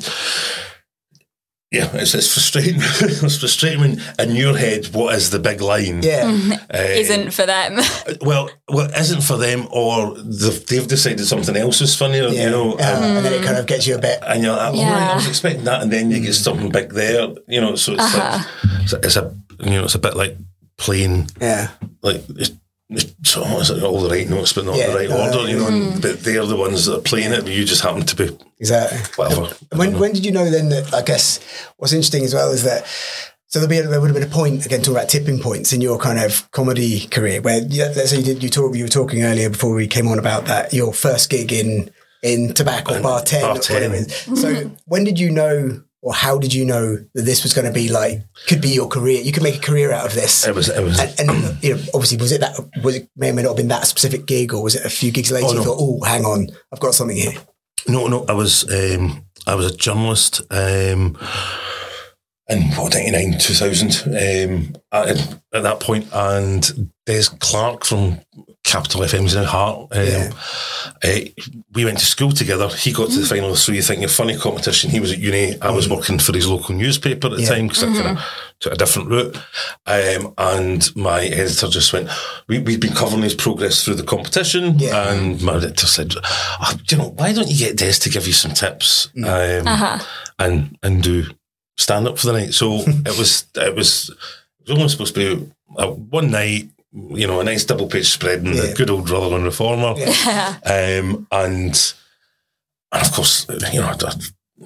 yeah, 1.72 1.88
it's, 1.94 2.14
it's 2.14 2.32
frustrating. 2.32 2.74
it's 2.80 3.38
frustrating 3.38 3.80
when 3.80 4.00
in 4.18 4.36
your 4.36 4.56
head, 4.56 4.86
what 4.92 5.14
is 5.14 5.30
the 5.30 5.38
big 5.38 5.60
line? 5.60 6.02
Yeah, 6.02 6.58
Uh, 6.72 6.78
Isn't 6.78 7.32
for 7.32 7.46
them. 7.46 7.80
Well, 8.20 8.50
well, 8.68 8.86
it 8.90 8.96
isn't 9.00 9.22
for 9.22 9.36
them, 9.36 9.66
or 9.72 10.14
they've, 10.18 10.66
they've 10.66 10.86
decided 10.86 11.24
something 11.26 11.56
else 11.56 11.80
is 11.80 11.96
funnier, 11.96 12.28
yeah. 12.28 12.44
you 12.44 12.50
know. 12.50 12.72
Um, 12.74 12.80
and, 12.80 13.04
and 13.16 13.26
then 13.26 13.32
it 13.32 13.44
kind 13.44 13.58
of 13.58 13.66
gets 13.66 13.86
you 13.86 13.94
a 13.96 13.98
bit. 13.98 14.18
and 14.26 14.42
you're 14.42 14.56
like, 14.56 14.72
oh, 14.74 14.76
Yeah. 14.76 14.92
right, 14.92 15.10
I 15.12 15.14
was 15.16 15.28
expecting 15.28 15.64
that, 15.64 15.82
and 15.82 15.90
then 15.92 16.10
you 16.10 16.20
get 16.20 16.34
something 16.34 16.70
big 16.70 16.92
there, 16.92 17.28
you 17.48 17.60
know. 17.60 17.74
So 17.76 17.94
it's 17.98 18.16
like 18.16 18.46
it's, 18.82 18.92
a- 18.92 18.98
it's 18.98 19.16
a 19.16 19.34
you 19.60 19.70
know 19.70 19.84
it's 19.84 19.94
a 19.94 19.98
bit 19.98 20.16
like 20.16 20.36
playing 20.78 21.28
Yeah, 21.40 21.68
like 22.02 22.22
it's, 22.96 23.14
it's 23.20 23.36
like 23.70 23.82
all 23.82 24.00
the 24.00 24.10
right 24.10 24.28
notes, 24.28 24.52
but 24.52 24.64
not 24.64 24.76
Yeah, 24.76 24.88
the 24.88 24.96
right 24.96 25.08
no, 25.08 25.24
order, 25.24 25.50
you 25.50 25.58
know. 25.58 25.68
And, 25.68 25.92
mm. 25.94 26.02
but 26.02 26.20
they're 26.20 26.44
the 26.44 26.56
ones 26.56 26.86
that 26.86 26.98
are 26.98 27.02
playing 27.02 27.32
it, 27.32 27.42
but 27.42 27.52
you 27.52 27.64
just 27.64 27.82
happen 27.82 28.04
to 28.04 28.16
be 28.16 28.38
exactly. 28.58 28.98
whatever. 29.16 29.54
When 29.74 29.98
when 29.98 30.12
did 30.12 30.24
you 30.24 30.32
know 30.32 30.50
then 30.50 30.68
that? 30.70 30.92
I 30.94 31.02
guess 31.02 31.40
what's 31.76 31.92
interesting 31.92 32.24
as 32.24 32.34
well 32.34 32.50
is 32.50 32.64
that. 32.64 32.86
So 33.46 33.60
there'll 33.60 33.68
be 33.68 33.78
a, 33.78 33.86
there 33.86 34.00
would 34.00 34.08
have 34.08 34.14
been 34.14 34.26
a 34.26 34.32
point 34.32 34.64
again 34.64 34.80
talking 34.80 34.96
about 34.96 35.10
tipping 35.10 35.38
points 35.38 35.74
in 35.74 35.82
your 35.82 35.98
kind 35.98 36.18
of 36.18 36.50
comedy 36.52 37.06
career 37.06 37.42
where 37.42 37.62
yeah, 37.68 37.92
let's 37.94 38.10
say 38.10 38.16
you 38.16 38.22
did 38.22 38.42
you 38.42 38.48
talk 38.48 38.74
you 38.74 38.84
were 38.84 38.88
talking 38.88 39.24
earlier 39.24 39.50
before 39.50 39.74
we 39.74 39.86
came 39.86 40.08
on 40.08 40.18
about 40.18 40.46
that 40.46 40.72
your 40.72 40.94
first 40.94 41.28
gig 41.28 41.52
in 41.52 41.90
in 42.22 42.54
tobacco 42.54 43.02
bar 43.02 43.20
ten, 43.20 43.42
Bar 43.42 43.50
or 43.50 43.58
whatever 43.58 44.04
10. 44.04 44.36
So 44.36 44.70
when 44.86 45.04
did 45.04 45.20
you 45.20 45.30
know 45.30 45.82
or 46.02 46.12
how 46.12 46.36
did 46.36 46.52
you 46.52 46.64
know 46.64 46.96
that 47.14 47.22
this 47.22 47.44
was 47.44 47.54
going 47.54 47.66
to 47.66 47.72
be 47.72 47.88
like 47.88 48.22
could 48.48 48.60
be 48.60 48.70
your 48.70 48.88
career? 48.88 49.22
You 49.22 49.32
could 49.32 49.42
make 49.42 49.56
a 49.56 49.60
career 49.60 49.92
out 49.92 50.04
of 50.04 50.14
this. 50.14 50.46
It 50.46 50.54
was 50.54 50.68
it 50.68 50.82
was 50.82 50.98
And, 50.98 51.30
and 51.30 51.64
you 51.64 51.76
know, 51.76 51.82
obviously, 51.94 52.18
was 52.18 52.32
it 52.32 52.40
that 52.40 52.58
was 52.82 52.96
it 52.96 53.08
may 53.16 53.30
or 53.30 53.34
may 53.34 53.42
not 53.42 53.50
have 53.50 53.56
been 53.56 53.68
that 53.68 53.86
specific 53.86 54.26
gig, 54.26 54.52
or 54.52 54.62
was 54.62 54.74
it 54.74 54.84
a 54.84 54.90
few 54.90 55.12
gigs 55.12 55.30
later? 55.30 55.46
Oh, 55.46 55.52
you 55.52 55.58
no. 55.58 55.64
thought, 55.64 55.78
oh, 55.78 56.02
hang 56.04 56.24
on, 56.24 56.48
I've 56.72 56.80
got 56.80 56.94
something 56.94 57.16
here. 57.16 57.32
no 57.88 58.08
no. 58.08 58.24
I 58.28 58.32
was 58.32 58.70
um, 58.70 59.24
I 59.46 59.54
was 59.54 59.72
a 59.72 59.76
journalist. 59.76 60.42
Um, 60.50 61.16
in 62.48 62.62
what 62.72 62.92
ninety 62.92 63.10
nine 63.12 63.38
two 63.38 63.54
thousand 63.54 63.92
um, 64.08 64.74
at, 64.90 65.38
at 65.54 65.62
that 65.62 65.80
point, 65.80 66.06
and 66.12 66.90
Des 67.06 67.24
Clarke 67.38 67.84
from 67.84 68.20
Capital 68.72 69.02
FM's 69.02 69.34
now 69.34 69.44
Heart. 69.44 69.78
Um, 69.92 70.06
Yeah. 70.06 70.30
uh, 71.04 71.18
we 71.74 71.84
went 71.84 71.98
to 71.98 72.06
school 72.06 72.32
together. 72.32 72.68
He 72.68 72.90
got 72.92 73.10
to 73.10 73.20
the 73.20 73.26
final 73.26 73.50
of 73.52 73.58
So 73.58 73.72
You 73.72 73.82
Think 73.82 74.00
You're 74.00 74.08
Funny 74.08 74.36
competition. 74.36 74.90
He 74.90 74.98
was 75.00 75.12
at 75.12 75.18
uni. 75.18 75.60
I 75.60 75.70
was 75.70 75.88
working 75.88 76.18
for 76.18 76.32
his 76.32 76.46
local 76.46 76.74
newspaper 76.74 77.28
at 77.28 77.36
the 77.36 77.42
Yeah. 77.42 77.48
time 77.50 77.68
because 77.68 77.82
I 77.84 77.86
kind 78.02 78.18
of 78.18 78.24
took 78.60 78.72
a 78.72 78.76
different 78.76 79.08
route. 79.10 79.36
Um, 79.86 80.32
and 80.38 80.96
my 80.96 81.24
editor 81.26 81.68
just 81.68 81.92
went, 81.92 82.08
we, 82.48 82.58
We'd 82.60 82.80
been 82.80 82.94
covering 82.94 83.22
his 83.22 83.34
progress 83.34 83.84
through 83.84 83.96
the 83.96 84.04
competition. 84.04 84.78
Yeah. 84.78 85.12
And 85.12 85.42
my 85.42 85.56
editor 85.56 85.86
said, 85.86 86.14
oh, 86.24 86.72
you 86.88 86.96
know, 86.96 87.10
why 87.16 87.32
don't 87.34 87.48
you 87.50 87.58
get 87.58 87.76
Des 87.76 87.92
to 88.00 88.08
give 88.08 88.26
you 88.26 88.32
some 88.32 88.52
tips 88.54 89.08
Mm. 89.16 89.60
um, 89.60 89.68
Uh-huh. 89.68 89.98
and 90.38 90.78
and 90.82 91.02
do 91.02 91.26
stand 91.76 92.08
up 92.08 92.18
for 92.18 92.28
the 92.28 92.32
night? 92.32 92.54
So 92.54 92.76
it 92.86 93.18
was, 93.18 93.44
it 93.54 93.74
was, 93.76 94.10
it 94.10 94.68
was 94.68 94.70
only 94.78 94.88
supposed 94.88 95.14
to 95.16 95.36
be 95.36 95.52
uh, 95.76 95.88
one 95.88 96.30
night. 96.30 96.68
You 96.94 97.26
know, 97.26 97.40
a 97.40 97.44
nice 97.44 97.64
double 97.64 97.86
page 97.88 98.08
spread 98.10 98.40
in 98.40 98.52
Yeah. 98.54 98.60
the 98.66 98.74
good 98.74 98.90
old 98.90 99.08
Rutherglen 99.08 99.44
Reformer. 99.44 99.94
Um, 100.64 101.26
and, 101.32 101.92
and 102.92 103.06
of 103.06 103.12
course, 103.12 103.46
you 103.72 103.80
know, 103.80 103.94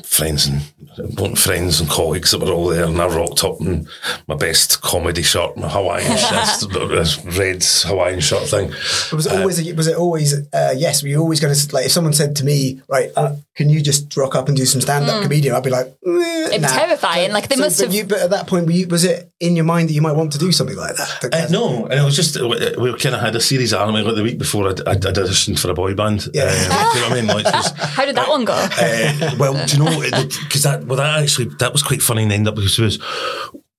friends 0.04 0.46
and 0.46 1.38
friends 1.38 1.80
and 1.80 1.88
colleagues 1.90 2.30
that 2.30 2.40
were 2.40 2.50
all 2.52 2.68
there, 2.68 2.84
and 2.84 3.00
I 3.00 3.06
rocked 3.06 3.44
up 3.44 3.60
in 3.60 3.86
my 4.28 4.34
best 4.36 4.80
comedy 4.82 5.22
shirt, 5.22 5.56
my 5.56 5.68
Hawaiian 5.68 6.16
shirt, 6.18 7.24
red 7.38 7.62
Hawaiian 7.64 8.20
shirt 8.20 8.48
thing. 8.48 8.70
It 8.70 9.12
was 9.12 9.26
always 9.26 9.72
was 9.74 9.86
it 9.86 9.96
always 9.96 10.34
uh, 10.52 10.74
yes? 10.76 11.02
Were 11.02 11.08
you 11.08 11.20
always 11.20 11.40
going 11.40 11.54
to 11.54 11.74
like 11.74 11.86
if 11.86 11.92
someone 11.92 12.12
said 12.12 12.36
to 12.36 12.44
me, 12.44 12.80
right, 12.88 13.10
uh, 13.16 13.36
can 13.54 13.70
you 13.70 13.80
just 13.82 14.14
rock 14.16 14.34
up 14.34 14.48
and 14.48 14.56
do 14.56 14.64
some 14.66 14.80
stand 14.80 15.08
up 15.08 15.22
comedian? 15.22 15.54
I'd 15.54 15.62
be 15.62 15.70
like, 15.70 15.86
eh, 15.86 16.46
It'd 16.46 16.52
be 16.52 16.58
nah. 16.58 16.68
terrifying. 16.68 17.32
Like, 17.32 17.48
they 17.48 17.56
must 17.56 17.78
but 17.78 17.86
have- 17.86 17.94
You, 17.94 18.04
but 18.04 18.18
at 18.20 18.30
that 18.30 18.46
point, 18.46 18.66
were 18.66 18.72
you, 18.72 18.86
was 18.88 19.02
it 19.04 19.32
in 19.40 19.56
your 19.56 19.64
mind 19.64 19.88
that 19.88 19.94
you 19.94 20.02
might 20.02 20.12
want 20.12 20.32
to 20.32 20.38
do 20.38 20.52
something 20.52 20.76
like 20.76 20.94
that? 20.96 21.24
Uh, 21.32 21.46
no, 21.50 21.86
and 21.86 21.98
it 22.00 22.04
was 22.04 22.14
just 22.14 22.40
we 22.40 22.48
we 22.78 22.96
kind 22.98 23.14
of 23.14 23.20
had 23.20 23.34
a 23.34 23.40
series 23.40 23.72
of 23.72 23.80
anime 23.80 24.04
like 24.06 24.14
the 24.14 24.22
week 24.22 24.38
before 24.38 24.68
I'd, 24.68 24.80
I'd, 24.86 25.04
I'd 25.06 25.14
auditioned 25.14 25.58
for 25.58 25.70
a 25.70 25.74
boy 25.74 25.94
band. 25.94 26.28
Yeah. 26.34 26.44
Um, 26.44 26.92
do 26.92 26.98
you 26.98 27.04
know 27.04 27.08
what 27.08 27.12
I 27.12 27.14
mean? 27.14 27.26
Like, 27.26 27.44
was- 27.54 27.72
How 27.76 28.04
did 28.04 28.16
that 28.16 28.28
one 28.28 28.44
go? 28.44 28.52
Uh, 28.54 29.34
well, 29.38 29.66
do 29.66 29.72
you 29.76 29.78
know 29.82 29.85
because 29.86 30.62
that 30.64 30.84
well 30.86 30.96
that 30.98 31.22
actually 31.22 31.46
that 31.58 31.72
was 31.72 31.82
quite 31.82 32.02
funny 32.02 32.22
in 32.22 32.28
the 32.28 32.34
end 32.34 32.48
up 32.48 32.54
because 32.54 32.78
it 32.78 32.82
was 32.82 32.98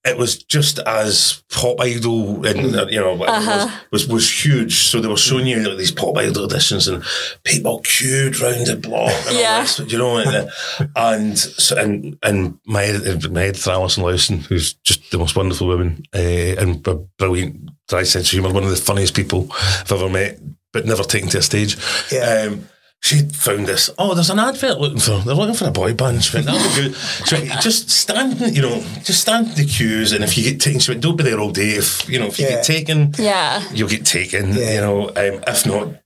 it 0.05 0.17
was 0.17 0.41
just 0.41 0.79
as 0.79 1.43
pop 1.51 1.81
idol 1.81 2.45
and 2.47 2.73
uh, 2.77 2.85
you 2.89 2.97
know 2.97 3.11
it 3.13 3.19
was, 3.19 3.71
was 3.91 4.07
was 4.07 4.45
huge. 4.45 4.73
So 4.89 5.01
they 5.01 5.07
were 5.09 5.17
showing 5.17 5.47
you 5.47 5.57
like, 5.67 5.77
these 5.77 5.91
pop 5.91 6.15
idol 6.17 6.47
auditions 6.47 6.87
and 6.91 7.03
people 7.43 7.79
queued 7.79 8.39
round 8.39 8.67
the 8.67 8.77
block. 8.77 9.11
And 9.27 9.35
all 9.35 9.41
Yeah. 9.41 9.61
this, 9.63 9.79
you 9.79 9.97
know, 9.97 10.17
and 10.17 10.29
uh, 10.29 10.85
and 10.95 11.37
so, 11.37 11.75
and 11.75 12.17
and 12.23 12.57
my 12.65 12.85
ed- 12.85 13.29
my 13.31 13.43
editor 13.43 13.71
Alison 13.71 14.03
Lawson, 14.03 14.39
who's 14.39 14.75
just 14.75 15.11
the 15.11 15.17
most 15.17 15.35
wonderful 15.35 15.67
woman 15.67 16.03
uh, 16.15 16.19
and 16.19 16.87
a 16.87 16.95
brilliant 17.17 17.69
dry 17.89 18.03
sense 18.03 18.27
of 18.27 18.31
humour, 18.31 18.53
one 18.53 18.63
of 18.63 18.69
the 18.69 18.75
funniest 18.77 19.13
people 19.13 19.47
I've 19.51 19.91
ever 19.91 20.07
met, 20.09 20.39
but 20.71 20.85
never 20.85 21.03
taken 21.03 21.27
to 21.31 21.39
a 21.39 21.41
stage. 21.41 21.75
Yeah. 22.13 22.47
Um, 22.49 22.69
she 23.01 23.19
found 23.29 23.67
this. 23.67 23.89
Oh, 23.97 24.13
there's 24.15 24.29
an 24.29 24.39
advert 24.39 24.79
looking 24.79 24.99
for. 24.99 25.19
They're 25.19 25.35
looking 25.35 25.55
for 25.55 25.65
a 25.67 25.71
boy 25.71 25.93
band. 25.93 26.23
She 26.23 26.35
went, 26.35 26.47
that'll 26.47 26.67
be 26.69 26.89
good. 26.89 26.95
She 27.25 27.35
went, 27.35 27.61
just 27.61 27.89
stand, 27.89 28.39
you 28.55 28.61
know, 28.61 28.81
just 29.03 29.21
stand 29.21 29.47
in 29.49 29.55
the 29.55 29.65
queues, 29.65 30.11
and 30.11 30.23
if 30.23 30.37
you 30.37 30.43
get 30.43 30.59
taken, 30.59 30.79
she 30.79 30.91
went, 30.91 31.01
don't 31.03 31.15
be 31.15 31.23
there 31.23 31.39
all 31.39 31.51
day. 31.51 31.69
If 31.71 32.07
you 32.09 32.19
know, 32.19 32.27
if 32.27 32.39
you 32.39 32.45
Yeah. 32.45 32.51
get 32.55 32.63
taken, 32.65 33.13
Yeah. 33.17 33.63
you'll 33.73 33.87
get 33.89 34.05
taken. 34.05 34.53
Yeah. 34.53 34.73
You 34.73 34.81
know, 34.81 35.07
um, 35.09 35.43
if 35.47 35.65
not, 35.65 35.87
just 35.87 35.97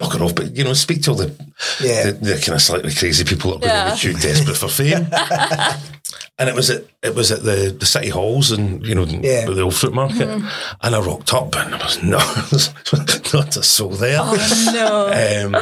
bugger 0.00 0.20
off. 0.20 0.34
But 0.34 0.56
you 0.56 0.64
know, 0.64 0.72
speak 0.74 1.02
to 1.02 1.10
all 1.10 1.16
the 1.16 1.30
Yeah. 1.82 2.04
the, 2.04 2.12
the 2.12 2.34
kind 2.44 2.54
of 2.56 2.62
slightly 2.62 2.92
crazy 2.94 3.24
people 3.24 3.58
that 3.58 3.64
are 3.64 3.66
Yeah. 3.66 3.84
going 3.84 3.96
to 3.98 4.06
be 4.06 4.12
queued 4.12 4.22
desperate 4.22 4.56
for 4.56 4.68
fame. 4.68 5.06
And 6.36 6.48
it 6.48 6.54
was 6.56 6.68
at 6.68 6.84
it 7.00 7.14
was 7.14 7.30
at 7.30 7.44
the, 7.44 7.74
the 7.78 7.86
city 7.86 8.08
halls 8.08 8.50
and 8.50 8.84
you 8.84 8.94
know 8.94 9.04
Yeah. 9.04 9.44
the 9.46 9.60
old 9.62 9.74
fruit 9.76 9.94
market, 9.94 10.28
and 10.28 10.94
I 10.96 10.98
rocked 11.00 11.32
up 11.32 11.54
and 11.54 11.72
there 11.72 11.78
was 11.78 12.02
no 12.02 12.18
not 13.38 13.56
a 13.56 13.62
soul 13.62 13.90
there. 13.90 14.18
No. 14.72 15.06
Um, 15.06 15.54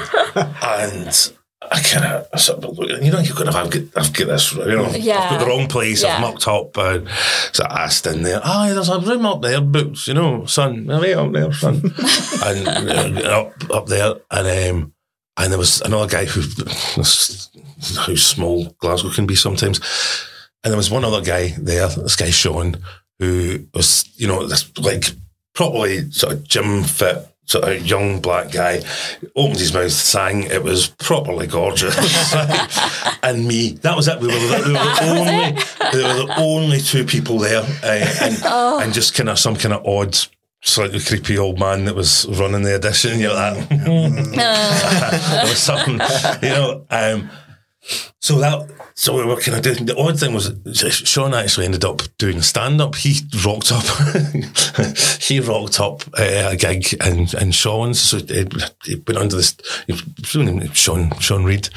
and 0.63 1.33
I 1.71 1.81
kind 1.81 2.05
of 2.05 2.41
sort 2.41 2.65
of 2.65 2.79
look, 2.79 2.91
you 3.03 3.11
know, 3.11 3.21
you're 3.21 3.35
going 3.35 3.47
to 3.51 3.53
have 3.57 3.71
got, 3.71 3.83
I've 3.97 4.13
got 4.13 4.27
this, 4.27 4.53
you 4.55 4.65
know, 4.77 4.91
Yeah. 4.91 5.19
I've 5.21 5.31
got 5.31 5.41
the 5.41 5.47
wrong 5.47 5.69
place, 5.69 6.03
Yeah. 6.03 6.17
I've 6.17 6.21
mucked 6.21 6.47
up, 6.49 6.77
and 6.77 7.09
so 7.53 7.65
I 7.65 7.85
asked 7.85 8.07
in 8.07 8.23
there, 8.23 8.41
ah, 8.43 8.71
there's 8.73 8.89
a 8.89 8.99
room 9.01 9.25
up 9.27 9.43
there, 9.43 9.61
books, 9.61 10.07
you 10.09 10.15
know, 10.15 10.45
son, 10.47 10.87
right 10.87 11.15
up 11.15 11.33
there, 11.33 11.53
son, 11.53 11.77
and 12.45 12.69
uh, 13.21 13.41
up 13.41 13.71
up 13.71 13.87
there, 13.87 14.15
and 14.31 14.71
um, 14.83 14.93
and 15.39 15.51
there 15.53 15.59
was 15.59 15.81
another 15.81 16.07
guy 16.09 16.25
who, 16.27 16.43
how 17.97 18.15
small 18.15 18.65
Glasgow 18.79 19.11
can 19.11 19.27
be 19.27 19.35
sometimes, 19.35 19.81
and 20.63 20.71
there 20.73 20.77
was 20.77 20.91
one 20.91 21.05
other 21.05 21.23
guy 21.23 21.55
there, 21.59 21.89
this 21.89 22.17
guy 22.17 22.31
Sean, 22.31 22.77
who 23.19 23.67
was, 23.75 24.09
you 24.17 24.27
know, 24.27 24.47
this 24.47 24.71
like 24.79 25.05
probably 25.55 26.11
sort 26.11 26.35
of 26.35 26.45
gym 26.49 26.83
fit, 26.85 27.27
sort 27.47 27.65
of 27.65 27.85
young 27.87 28.21
black 28.21 28.51
guy, 28.53 28.81
opened 29.37 29.59
his 29.59 29.75
mouth, 29.75 29.91
sang. 29.93 30.45
It 30.45 30.63
was 30.63 30.87
properly 30.89 31.47
gorgeous. 31.47 31.97
and 33.23 33.47
me, 33.47 33.73
that 33.83 33.97
was 33.97 34.09
it. 34.09 34.21
We 34.21 34.29
were, 34.29 34.33
the- 34.35 34.63
we 34.67 34.73
were 34.73 34.79
the 34.79 35.93
only, 35.93 35.97
we 35.99 36.03
were 36.03 36.27
the 36.27 36.35
only 36.39 36.81
two 36.81 37.05
people 37.05 37.39
there, 37.39 37.63
uh, 37.83 38.15
and, 38.23 38.43
and 38.85 38.93
just 38.95 39.15
kind 39.15 39.29
of 39.29 39.39
some 39.39 39.57
kind 39.57 39.75
of 39.75 39.87
odd. 39.87 40.17
Slightly 40.65 41.01
creepy 41.01 41.37
old 41.39 41.59
man 41.59 41.87
that 41.87 41.97
was 41.97 42.25
running 42.39 42.63
the 42.63 42.77
audition. 42.77 43.19
You're 43.19 43.35
like, 43.35 43.69
there 43.69 45.43
was 45.43 45.59
something, 45.59 45.95
you 46.41 46.49
know. 46.55 46.87
Um, 46.89 47.31
so 48.23 48.39
that 48.39 48.71
so 48.95 49.17
we 49.17 49.25
were 49.25 49.37
kind 49.41 49.57
of 49.57 49.63
doing 49.65 49.87
the 49.87 49.97
odd 49.97 50.19
thing 50.21 50.33
was 50.35 50.53
Sean 50.91 51.35
actually 51.35 51.65
ended 51.65 51.85
up 51.85 52.03
doing 52.19 52.41
stand 52.43 52.81
up. 52.81 52.95
He 52.95 53.17
rocked 53.45 53.73
up, 53.73 53.83
he 55.21 55.41
rocked 55.41 55.81
up 55.81 56.03
uh, 56.19 56.51
a 56.53 56.57
gig 56.57 56.93
in, 57.05 57.27
in 57.41 57.51
Sean's. 57.53 57.99
So 57.99 58.19
it, 58.19 58.53
he 58.85 58.97
went 59.07 59.19
under 59.19 59.37
this. 59.37 59.57
Sean 60.73 61.11
Sean 61.19 61.45
Reed. 61.45 61.69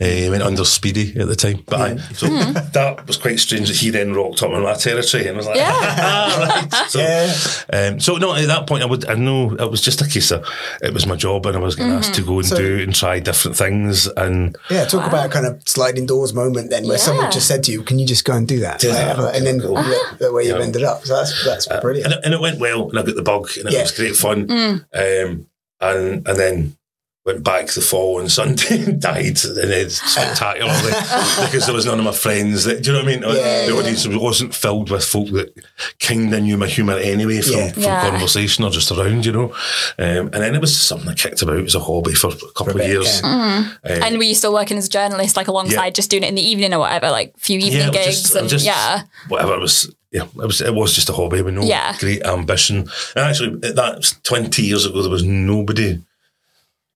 Uh, 0.00 0.04
he 0.04 0.28
went 0.30 0.42
under 0.42 0.64
Speedy 0.64 1.18
at 1.18 1.28
the 1.28 1.36
time, 1.36 1.62
but 1.66 1.80
I, 1.80 1.96
so 2.12 2.26
that 2.26 3.06
was 3.06 3.16
quite 3.16 3.38
strange 3.38 3.68
that 3.68 3.76
he 3.76 3.90
then 3.90 4.12
rocked 4.12 4.42
up 4.42 4.50
in 4.52 4.62
my 4.62 4.74
territory 4.74 5.26
and 5.28 5.36
was 5.36 5.46
like, 5.46 5.56
Yeah. 5.56 5.70
ah, 5.72 6.68
right. 6.72 6.90
So, 6.90 6.98
Yeah. 7.00 7.34
um, 7.72 8.00
so 8.00 8.16
no, 8.16 8.34
at 8.34 8.46
that 8.48 8.66
point 8.66 8.82
I 8.82 8.86
would 8.86 9.06
I 9.08 9.14
know 9.14 9.52
it 9.52 9.70
was 9.70 9.80
just 9.80 10.00
a 10.02 10.08
case 10.08 10.30
of 10.32 10.44
it 10.82 10.92
was 10.92 11.06
my 11.06 11.16
job 11.16 11.46
and 11.46 11.56
I 11.56 11.60
was 11.60 11.76
getting 11.76 11.92
asked 11.92 12.14
to 12.14 12.22
go 12.22 12.38
and 12.38 12.46
So- 12.46 12.56
do 12.56 12.80
and 12.82 12.94
try 12.94 13.20
different 13.20 13.56
things 13.56 14.06
and 14.08 14.56
Yeah, 14.70 14.84
talk 14.84 15.06
about 15.06 15.30
kind 15.30 15.46
of 15.46 15.62
sliding 15.94 16.06
doors 16.06 16.34
moment 16.34 16.70
then, 16.70 16.86
where 16.86 16.98
someone 16.98 17.30
just 17.30 17.46
said 17.46 17.62
to 17.64 17.72
you, 17.72 17.82
"Can 17.82 17.98
you 17.98 18.06
just 18.06 18.24
go 18.24 18.34
and 18.34 18.46
do 18.48 18.60
that?" 18.60 18.82
Yeah. 18.82 19.14
Like, 19.14 19.36
and 19.36 19.46
then 19.46 19.60
Cool. 19.60 19.74
the, 19.76 20.16
the 20.20 20.32
way 20.32 20.44
you've 20.44 20.58
Yeah. 20.58 20.64
ended 20.64 20.82
up. 20.82 21.04
So 21.04 21.14
that's 21.16 21.44
that's 21.44 21.66
brilliant. 21.80 22.06
and 22.06 22.14
it, 22.14 22.20
and 22.24 22.34
it 22.34 22.40
went 22.40 22.58
well, 22.58 22.88
and 22.90 22.98
I 22.98 23.02
got 23.02 23.14
the 23.16 23.22
bug, 23.22 23.48
and 23.58 23.68
it 23.68 23.72
Yeah. 23.72 23.82
was 23.82 23.92
great 23.92 24.16
fun. 24.16 24.46
Mm. 24.48 24.84
Um, 24.94 25.46
and 25.80 26.28
and 26.28 26.38
then 26.38 26.76
went 27.24 27.42
back 27.42 27.68
the 27.68 27.80
following 27.80 28.28
Sunday 28.28 28.84
and 28.84 29.00
died, 29.00 29.42
and 29.44 29.70
it's 29.70 29.96
spectacularly 30.12 30.90
because 31.46 31.64
there 31.64 31.74
was 31.74 31.86
none 31.86 31.98
of 31.98 32.04
my 32.04 32.12
friends. 32.12 32.64
That 32.64 32.82
do 32.82 32.92
you 32.92 32.98
know 32.98 33.02
what 33.04 33.12
I 33.12 33.14
mean? 33.16 33.22
Yeah, 33.22 33.66
the 33.66 33.72
yeah. 33.72 33.78
audience 33.78 34.06
wasn't 34.06 34.54
filled 34.54 34.90
with 34.90 35.04
folk 35.04 35.28
that 35.30 35.54
kind 36.00 36.32
of 36.34 36.42
knew 36.42 36.58
my 36.58 36.66
humour 36.66 36.98
anyway 36.98 37.40
from, 37.40 37.52
Yeah. 37.54 37.72
from 37.72 37.82
Yeah. 37.82 38.10
conversation 38.10 38.64
or 38.64 38.70
just 38.70 38.90
around, 38.92 39.24
you 39.24 39.32
know. 39.32 39.54
Um, 39.98 40.28
and 40.32 40.34
then 40.34 40.54
it 40.54 40.60
was 40.60 40.76
something 40.78 41.08
I 41.08 41.14
kicked 41.14 41.40
about 41.40 41.64
as 41.64 41.74
a 41.74 41.80
hobby 41.80 42.14
for 42.14 42.28
a 42.28 42.32
couple 42.32 42.64
For 42.66 42.70
a 42.70 42.74
of 42.74 42.76
bit, 42.78 42.88
years. 42.88 43.20
yeah. 43.22 43.68
Um, 43.84 44.02
And 44.02 44.18
were 44.18 44.24
you 44.24 44.34
still 44.34 44.52
working 44.52 44.76
as 44.76 44.86
a 44.86 44.90
journalist, 44.90 45.36
like 45.36 45.48
alongside 45.48 45.84
Yeah. 45.86 45.90
just 45.90 46.10
doing 46.10 46.24
it 46.24 46.28
in 46.28 46.34
the 46.34 46.46
evening 46.46 46.74
or 46.74 46.80
whatever, 46.80 47.10
like 47.10 47.32
a 47.36 47.40
few 47.40 47.58
evening 47.58 47.88
it 47.88 47.92
gigs 47.94 48.22
just- 48.22 48.34
and 48.34 48.48
just 48.48 48.64
yeah, 48.66 49.02
whatever 49.28 49.54
it 49.54 49.60
was. 49.60 49.90
Yeah, 50.12 50.24
it 50.24 50.34
was. 50.46 50.60
It 50.60 50.74
was 50.74 50.92
just 50.94 51.08
a 51.08 51.12
hobby 51.12 51.40
with 51.42 51.54
no 51.54 51.62
Yeah. 51.64 51.96
great 51.98 52.24
ambition. 52.24 52.88
And 53.16 53.24
actually, 53.24 53.56
that's 53.72 54.14
twenty 54.22 54.62
years 54.62 54.84
ago. 54.86 55.02
There 55.02 55.10
was 55.10 55.24
nobody 55.24 55.98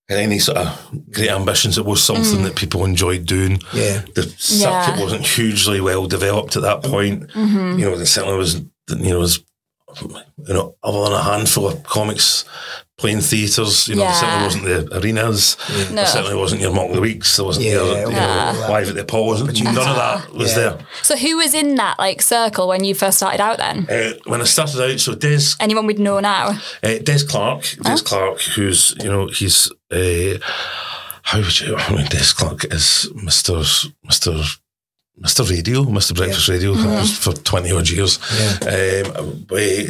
had 0.09 0.17
any 0.19 0.39
sort 0.39 0.57
of 0.57 0.91
great 1.11 1.29
ambitions. 1.29 1.77
It 1.77 1.85
was 1.85 2.03
something 2.03 2.43
that 2.43 2.55
people 2.55 2.83
enjoyed 2.83 3.25
doing. 3.25 3.61
Yeah. 3.73 4.01
the 4.15 4.23
circuit 4.37 4.95
Yeah. 4.97 5.01
wasn't 5.01 5.25
hugely 5.25 5.79
well 5.81 6.07
developed 6.07 6.55
at 6.55 6.63
that 6.63 6.83
point. 6.83 7.27
Mm-hmm. 7.29 7.79
You 7.79 7.85
know, 7.85 7.95
there 7.97 8.05
certainly 8.05 8.37
was. 8.37 8.55
You 8.89 9.11
know, 9.13 9.19
was 9.19 9.43
you 10.01 10.53
know, 10.53 10.75
other 10.83 11.03
than 11.03 11.13
a 11.13 11.23
handful 11.23 11.67
of 11.67 11.83
comics 11.83 12.43
playing 12.99 13.21
theatres, 13.21 13.87
you 13.87 13.95
know, 13.95 14.01
there 14.03 14.13
certainly 14.13 14.43
wasn't 14.45 14.63
the 14.65 14.97
arenas. 14.99 15.57
No. 15.89 15.95
There 15.95 16.05
certainly 16.05 16.35
wasn't 16.35 16.61
your 16.61 16.73
Mock 16.73 16.89
of 16.89 16.95
the 16.95 17.01
Weeks. 17.01 17.35
There 17.37 17.45
wasn't 17.45 17.65
Yeah, 17.65 17.71
your, 17.73 17.85
yeah, 17.87 18.05
you 18.05 18.11
yeah. 18.11 18.51
know, 18.51 18.67
Live 18.69 18.89
at 18.89 18.95
the 18.95 19.01
Apollo. 19.01 19.37
None 19.45 19.67
of 19.67 19.75
that 19.75 20.33
was 20.33 20.51
Yeah. 20.51 20.55
there. 20.57 20.77
So 21.01 21.15
who 21.17 21.37
was 21.37 21.53
in 21.53 21.75
that 21.75 21.97
like 21.97 22.21
circle 22.21 22.67
when 22.67 22.83
you 22.83 22.93
first 22.93 23.17
started 23.17 23.41
out 23.41 23.57
then? 23.57 23.87
Uh, 23.89 24.13
when 24.25 24.41
I 24.41 24.43
started 24.43 24.81
out, 24.83 24.99
so 24.99 25.15
Des 25.15 25.55
Anyone 25.59 25.87
we'd 25.87 25.97
know 25.99 26.19
now? 26.19 26.59
Uh, 26.83 26.97
Des 27.01 27.25
Clarke, 27.27 27.77
Des 27.81 28.01
Clarke, 28.03 28.41
who's 28.55 28.93
you 29.01 29.09
know 29.09 29.27
he's 29.27 29.71
uh, 29.91 30.37
how 31.23 31.39
would 31.39 31.59
you? 31.61 31.75
I 31.77 31.93
mean, 31.95 32.05
Des 32.07 32.33
Clarke 32.35 32.65
is 32.73 33.09
Mister 33.15 33.63
Mister 34.03 34.33
Mister 35.21 35.43
Radio, 35.43 35.83
Mister 35.83 36.13
Breakfast 36.13 36.47
Radio 36.47 36.73
for 37.05 37.33
twenty 37.33 37.71
odd 37.71 37.89
years. 37.89 38.19
Um, 38.61 39.45
we, 39.49 39.87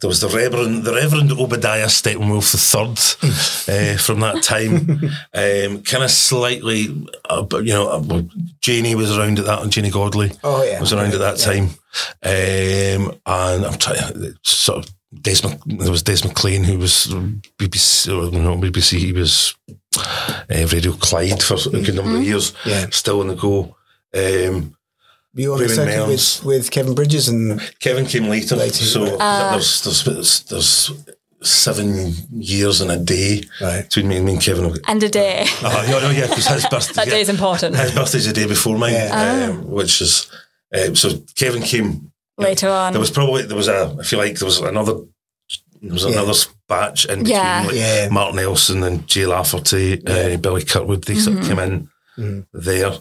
there 0.00 0.08
was 0.08 0.20
the 0.20 0.28
Reverend 0.32 0.84
the 0.84 0.94
Reverend 0.94 1.32
Obadiah 1.32 1.86
Steppenwolf 1.86 2.52
the 2.52 2.58
third 2.58 3.94
uh, 3.94 3.98
from 3.98 4.20
that 4.20 4.42
time. 4.42 5.00
um, 5.34 5.82
kind 5.82 6.04
of 6.04 6.10
slightly, 6.10 6.86
uh, 7.28 7.44
you 7.54 7.72
know, 7.72 7.88
uh, 7.88 8.22
Janey 8.60 8.94
was 8.94 9.16
around 9.16 9.38
at 9.40 9.46
that, 9.46 9.62
and 9.62 9.72
Janey 9.72 9.90
Godley 9.90 10.30
Oh, 10.44 10.62
yeah. 10.62 10.80
was 10.80 10.92
around 10.92 11.12
at 11.12 11.18
that 11.20 11.38
Yeah. 11.40 11.44
time. 11.44 11.70
Um, 12.22 13.18
and 13.26 13.66
I'm 13.66 13.78
trying 13.78 14.34
sort 14.42 14.84
of 14.86 14.94
Des, 15.22 15.40
there 15.66 15.90
was 15.90 16.02
Des 16.02 16.22
McLean 16.26 16.62
who 16.64 16.78
was 16.78 17.06
BBC, 17.58 18.08
or 18.08 18.30
no, 18.30 18.56
BBC, 18.58 18.98
he 18.98 19.12
was 19.12 19.54
uh, 19.98 20.44
Radio 20.50 20.92
Clyde 20.92 21.42
for 21.42 21.54
a 21.54 21.80
good 21.82 21.94
number 21.96 22.18
of 22.18 22.22
years, 22.22 22.52
Yeah. 22.66 22.86
still 22.90 23.20
on 23.20 23.28
the 23.28 23.34
go. 23.34 23.74
Um, 24.14 24.76
You 25.34 25.50
were 25.50 25.54
on 25.56 25.60
the 25.62 25.68
Ruben 25.68 25.76
circuit 25.76 26.08
with, 26.08 26.44
with 26.44 26.70
Kevin 26.70 26.94
Bridges 26.94 27.28
and 27.28 27.60
Kevin 27.80 28.06
came 28.06 28.24
later, 28.28 28.56
Later, 28.56 28.84
so 28.84 29.16
right. 29.16 29.50
there's, 29.52 29.82
there's, 30.04 30.42
there's 30.44 30.90
seven 31.42 32.12
years 32.32 32.80
and 32.80 32.90
a 32.90 32.96
day 32.98 33.42
Right. 33.60 33.82
between 33.84 34.08
me 34.08 34.16
and 34.16 34.26
me 34.26 34.32
and 34.32 34.42
Kevin. 34.42 34.74
And 34.88 35.02
a 35.02 35.08
day. 35.08 35.46
Uh, 35.62 35.84
yeah, 35.86 35.98
no, 36.00 36.10
yeah, 36.10 36.26
because 36.26 36.46
his 36.46 36.66
birthday. 36.66 36.94
that 36.94 37.06
yeah. 37.06 37.12
day's 37.14 37.28
important. 37.28 37.76
His 37.76 37.92
birthday's 37.94 38.26
the 38.26 38.32
day 38.32 38.46
before 38.46 38.76
mine, 38.78 38.94
Yeah. 38.94 39.48
um, 39.50 39.70
which 39.70 40.00
is 40.00 40.30
um, 40.76 40.96
so. 40.96 41.10
Kevin 41.36 41.62
came 41.62 42.12
Later 42.36 42.68
on. 42.68 42.92
There 42.92 43.00
was 43.00 43.10
probably 43.10 43.42
there 43.42 43.56
was 43.56 43.66
a 43.68 43.96
I 43.98 44.04
feel 44.04 44.18
like 44.20 44.38
there 44.38 44.46
was 44.46 44.60
another 44.60 44.94
there 45.82 45.92
was 45.92 46.04
Yeah. 46.04 46.12
another 46.12 46.34
batch 46.68 47.04
in 47.06 47.20
between 47.24 47.36
Yeah. 47.36 47.64
like 47.66 47.74
Yeah. 47.76 48.08
Martin 48.10 48.36
Nelson 48.36 48.82
and 48.84 49.06
Jay 49.08 49.26
Lafferty, 49.26 50.00
uh, 50.06 50.36
Billy 50.36 50.64
Kirkwood. 50.64 51.02
They 51.04 51.16
sort 51.16 51.38
of 51.38 51.44
came 51.46 51.58
in 51.58 51.88
Mhm. 52.18 52.46
there, 52.52 52.92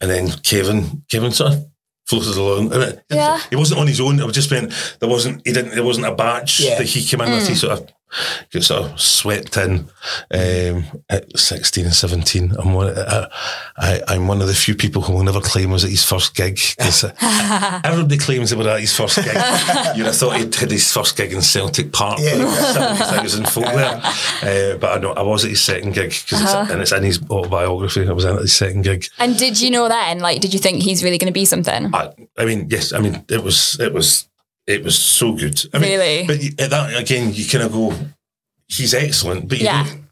and 0.00 0.10
then 0.10 0.30
Kevin 0.42 1.02
Kevin 1.10 1.32
sort 1.32 1.52
of 1.52 1.66
floated 2.08 2.36
along. 2.36 2.72
It- 2.72 3.04
Yeah. 3.10 3.40
he 3.50 3.56
wasn't 3.56 3.80
on 3.80 3.86
his 3.86 4.00
own. 4.00 4.18
It 4.20 4.24
was 4.26 4.34
just 4.34 4.50
meant 4.50 4.72
there 5.00 5.08
wasn't 5.08 5.42
he 5.46 5.52
didn't 5.52 5.72
there 5.74 5.84
wasn't 5.84 6.06
a 6.06 6.14
batch 6.14 6.60
Yeah. 6.60 6.78
that 6.78 6.86
he 6.86 7.04
came 7.04 7.20
in 7.20 7.30
with. 7.32 7.48
He 7.48 7.54
sort 7.54 7.72
of 7.78 7.88
got 8.52 8.62
sort 8.62 8.90
of 8.90 9.00
swept 9.00 9.56
in 9.56 9.88
um, 10.30 10.84
at 11.10 11.36
16 11.38 11.84
and 11.84 11.94
17. 11.94 12.54
I'm 12.58 12.72
one, 12.72 12.96
I, 12.96 13.28
I, 13.76 14.00
I'm 14.08 14.26
one 14.26 14.40
of 14.40 14.48
the 14.48 14.54
few 14.54 14.74
people 14.74 15.02
who 15.02 15.12
will 15.12 15.22
never 15.24 15.40
claim 15.40 15.70
was 15.70 15.84
at 15.84 15.90
his 15.90 16.04
first 16.04 16.34
gig. 16.34 16.58
everybody 16.78 18.18
claims 18.18 18.50
they 18.50 18.56
were 18.56 18.68
at 18.68 18.80
his 18.80 18.94
first 18.96 19.16
gig. 19.16 19.26
You'd 19.96 20.06
have 20.06 20.16
thought 20.16 20.36
he'd 20.36 20.54
had 20.54 20.70
his 20.70 20.92
first 20.92 21.16
gig 21.16 21.32
in 21.32 21.42
Celtic 21.42 21.92
Park 21.92 22.18
Yeah. 22.20 22.38
with 22.38 22.54
70,000 22.54 23.48
folk 23.48 23.64
there. 23.64 24.02
Uh, 24.36 24.76
but 24.76 24.96
I 24.98 25.00
know 25.00 25.12
I 25.12 25.22
was 25.22 25.44
at 25.44 25.50
his 25.50 25.62
second 25.62 25.94
gig 25.94 26.10
because 26.10 26.42
it's, 26.42 26.52
and 26.70 26.80
it's 26.82 26.92
in 26.92 27.02
his 27.02 27.20
autobiography. 27.30 28.06
I 28.06 28.12
was 28.12 28.24
at 28.24 28.38
his 28.38 28.54
second 28.54 28.82
gig. 28.82 29.06
and 29.18 29.36
did 29.36 29.60
you 29.60 29.70
know 29.70 29.88
then, 29.88 30.20
like, 30.20 30.40
did 30.40 30.52
you 30.52 30.60
think 30.60 30.82
he's 30.82 31.02
really 31.02 31.18
going 31.18 31.32
to 31.32 31.32
be 31.32 31.44
something? 31.44 31.92
I, 31.94 32.12
I 32.38 32.44
mean, 32.44 32.66
yes, 32.68 32.92
I 32.92 33.00
mean, 33.00 33.24
it 33.28 33.42
was, 33.42 33.80
it 33.80 33.92
was, 33.92 34.28
it 34.66 34.82
was 34.84 34.98
so 34.98 35.32
good. 35.32 35.60
I 35.72 35.78
mean, 35.78 35.90
Really? 35.98 36.26
But 36.26 36.60
at 36.64 36.70
that 36.70 36.96
again, 37.00 37.32
you 37.34 37.46
kind 37.46 37.64
of 37.64 37.72
go, 37.72 37.94
he's 38.68 38.94
excellent, 38.94 39.48
but 39.48 39.58
you 39.58 39.64
Yeah. 39.64 39.84
don't 39.84 40.04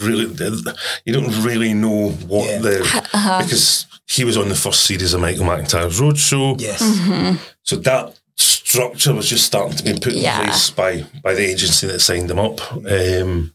really, 0.00 0.62
you 1.04 1.12
don't 1.12 1.42
really 1.44 1.74
know 1.74 2.10
what 2.26 2.48
Yeah. 2.48 2.58
the 2.58 2.80
Uh-huh. 3.12 3.42
because 3.42 3.86
he 4.06 4.24
was 4.24 4.36
on 4.36 4.48
the 4.48 4.54
first 4.54 4.84
series 4.84 5.12
of 5.14 5.20
Michael 5.20 5.44
McIntyre's 5.44 6.00
Roadshow. 6.00 6.60
yes, 6.60 6.82
Mm-hmm. 6.82 7.36
So 7.62 7.76
that 7.76 8.14
structure 8.36 9.12
was 9.14 9.28
just 9.28 9.44
starting 9.44 9.76
to 9.76 9.82
be 9.84 9.98
put 9.98 10.14
Yeah. 10.14 10.38
in 10.40 10.46
place 10.46 10.70
by 10.70 11.04
by 11.22 11.34
the 11.34 11.44
agency 11.44 11.86
that 11.88 12.00
signed 12.00 12.30
him 12.30 12.38
up. 12.38 12.60
Um, 12.72 13.52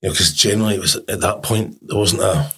you 0.00 0.08
know, 0.08 0.12
because 0.12 0.32
generally 0.32 0.76
it 0.76 0.80
was 0.80 0.96
at 0.96 1.20
that 1.20 1.42
point 1.42 1.76
there 1.86 1.98
wasn't 1.98 2.22
a 2.22 2.50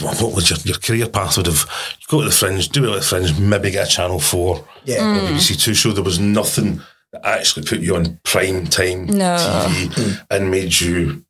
what 0.00 0.34
was 0.34 0.48
your, 0.50 0.58
your 0.64 0.76
career 0.78 1.08
path 1.08 1.36
would 1.36 1.46
have 1.46 1.66
you 2.00 2.06
go 2.08 2.20
to 2.20 2.26
the 2.28 2.34
fringe, 2.34 2.68
do 2.70 2.84
it 2.84 2.90
at 2.92 2.94
the 2.96 3.02
fringe, 3.02 3.38
maybe 3.38 3.70
get 3.70 3.86
a 3.86 3.90
channel 3.90 4.18
four 4.20 4.64
yeah, 4.84 4.98
Mm. 5.00 5.28
BBC 5.36 5.60
Two 5.62 5.74
show. 5.74 5.92
There 5.92 6.02
was 6.02 6.18
nothing 6.18 6.80
that 7.12 7.24
actually 7.26 7.66
put 7.66 7.80
you 7.80 7.96
on 7.96 8.18
prime 8.24 8.66
time 8.66 9.06
No. 9.06 9.36
TV 9.36 10.20
and 10.30 10.50
made 10.50 10.80
you 10.80 11.24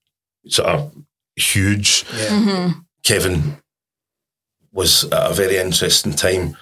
sort 0.46 0.68
of 0.68 0.92
huge. 1.36 2.04
yeah. 2.16 2.28
hmm 2.68 2.68
Kevin 3.02 3.56
was 4.72 5.04
at 5.04 5.30
a 5.30 5.34
very 5.34 5.56
interesting 5.56 6.12
time. 6.12 6.56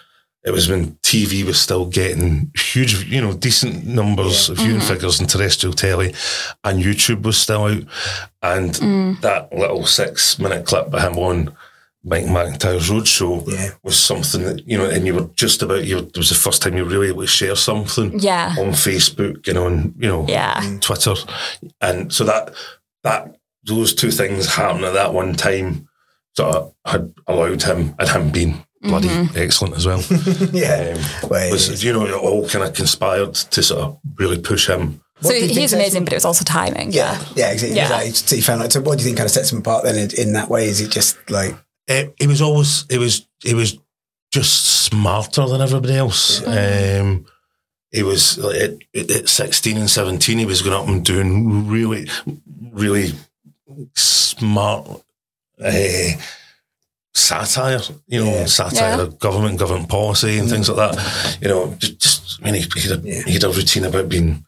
It 0.48 0.52
was 0.52 0.70
when 0.70 0.92
TV 1.02 1.44
was 1.44 1.60
still 1.60 1.84
getting 1.84 2.50
huge, 2.56 3.04
you 3.04 3.20
know, 3.20 3.34
decent 3.34 3.84
numbers 3.84 4.48
of 4.48 4.56
viewing 4.56 4.78
mm-hmm. 4.78 4.88
figures 4.88 5.20
in 5.20 5.26
terrestrial 5.26 5.74
telly, 5.74 6.14
and 6.64 6.82
YouTube 6.82 7.22
was 7.22 7.36
still 7.36 7.64
out. 7.64 7.82
And 8.40 8.70
mm. 8.72 9.20
that 9.20 9.52
little 9.52 9.84
six 9.84 10.38
minute 10.38 10.64
clip 10.64 10.94
of 10.94 11.02
him 11.02 11.18
on 11.18 11.54
Mike 12.02 12.24
McIntyre's 12.24 12.88
Roadshow 12.88 13.46
Yeah. 13.46 13.72
was 13.82 13.98
something 13.98 14.42
that, 14.44 14.66
you 14.66 14.78
know, 14.78 14.88
and 14.88 15.06
you 15.06 15.12
were 15.12 15.28
just 15.34 15.60
about, 15.60 15.84
you 15.84 15.98
it 15.98 16.16
was 16.16 16.30
the 16.30 16.34
first 16.34 16.62
time 16.62 16.78
you 16.78 16.84
were 16.84 16.90
really 16.90 17.08
able 17.08 17.20
to 17.20 17.26
share 17.26 17.54
something 17.54 18.18
Yeah. 18.18 18.54
on 18.58 18.68
Facebook 18.68 19.46
and 19.48 19.58
on, 19.58 19.94
you 19.98 20.08
know, 20.08 20.24
Yeah. 20.26 20.62
Mm. 20.62 20.80
Twitter. 20.80 21.14
And 21.82 22.10
so 22.10 22.24
that 22.24 22.54
that 23.02 23.36
those 23.64 23.92
two 23.92 24.10
things 24.10 24.54
happened 24.54 24.86
at 24.86 24.94
that 24.94 25.12
one 25.12 25.34
time 25.34 25.88
sort 26.34 26.54
of 26.56 26.72
had 26.86 27.12
allowed 27.26 27.62
him 27.64 27.94
and 27.98 28.08
him 28.08 28.30
being 28.30 28.64
bloody 28.82 29.08
excellent 29.36 29.76
as 29.76 29.86
well. 29.86 30.00
yeah. 30.52 30.94
Um, 30.96 31.28
Well, 31.30 31.50
was 31.52 31.82
you 31.84 31.92
know 31.92 32.06
it 32.06 32.12
all 32.14 32.48
kind 32.48 32.64
of 32.64 32.74
conspired 32.74 33.34
to 33.34 33.62
sort 33.62 33.80
of 33.82 33.98
really 34.16 34.38
push 34.38 34.68
him. 34.68 35.00
So 35.20 35.28
What 35.28 35.34
do 35.34 35.40
you 35.40 35.46
think 35.48 35.58
he's 35.58 35.72
amazing, 35.72 35.98
him- 35.98 36.04
but 36.04 36.12
it 36.12 36.16
was 36.16 36.24
also 36.24 36.44
timing. 36.44 36.92
Yeah, 36.92 37.20
yeah, 37.34 37.50
exactly. 37.50 37.76
Yeah. 37.76 37.84
Exactly. 38.00 38.10
So 38.12 38.36
you 38.36 38.42
found 38.42 38.62
out. 38.62 38.72
So, 38.72 38.80
what 38.80 38.98
do 38.98 39.02
you 39.02 39.06
think 39.06 39.16
kind 39.18 39.26
of 39.26 39.32
sets 39.32 39.50
him 39.52 39.58
apart 39.58 39.84
then 39.84 39.96
in, 39.96 40.10
in 40.16 40.32
that 40.34 40.48
way? 40.48 40.66
Is 40.68 40.80
it 40.80 40.90
just 40.90 41.18
like, 41.28 41.56
It, 41.88 42.14
it 42.20 42.28
was 42.28 42.40
always 42.40 42.84
it 42.88 42.98
was 42.98 43.26
it 43.44 43.54
was 43.54 43.78
just 44.30 44.84
smarter 44.84 45.46
than 45.46 45.60
everybody 45.60 45.96
else. 45.96 46.46
Um, 46.46 47.26
he 47.90 48.02
was 48.04 48.38
like 48.38 48.56
at, 48.60 48.70
at- 48.94 49.10
at 49.10 49.28
sixteen 49.28 49.76
and 49.76 49.90
seventeen. 49.90 50.38
He 50.38 50.46
was 50.46 50.62
going 50.62 50.76
up 50.80 50.86
and 50.86 51.04
doing 51.04 51.66
really, 51.68 52.08
really 52.72 53.12
smart, 53.96 54.86
uh, 55.60 56.10
satire, 57.18 57.80
you 58.06 58.24
know, 58.24 58.30
Yeah. 58.30 58.46
satire 58.46 58.96
Yeah. 58.96 59.02
of 59.02 59.18
government, 59.18 59.58
government 59.58 59.88
policy, 59.88 60.38
and 60.38 60.48
things 60.48 60.68
like 60.68 60.78
that. 60.94 61.38
You 61.42 61.48
know, 61.48 61.74
just, 61.78 61.98
just 61.98 62.40
I 62.40 62.44
mean, 62.44 62.54
he, 62.54 62.66
he, 62.76 62.88
had 62.88 63.04
a, 63.04 63.22
he 63.26 63.32
had 63.34 63.44
a 63.44 63.48
routine 63.50 63.84
about 63.84 64.08
being 64.08 64.44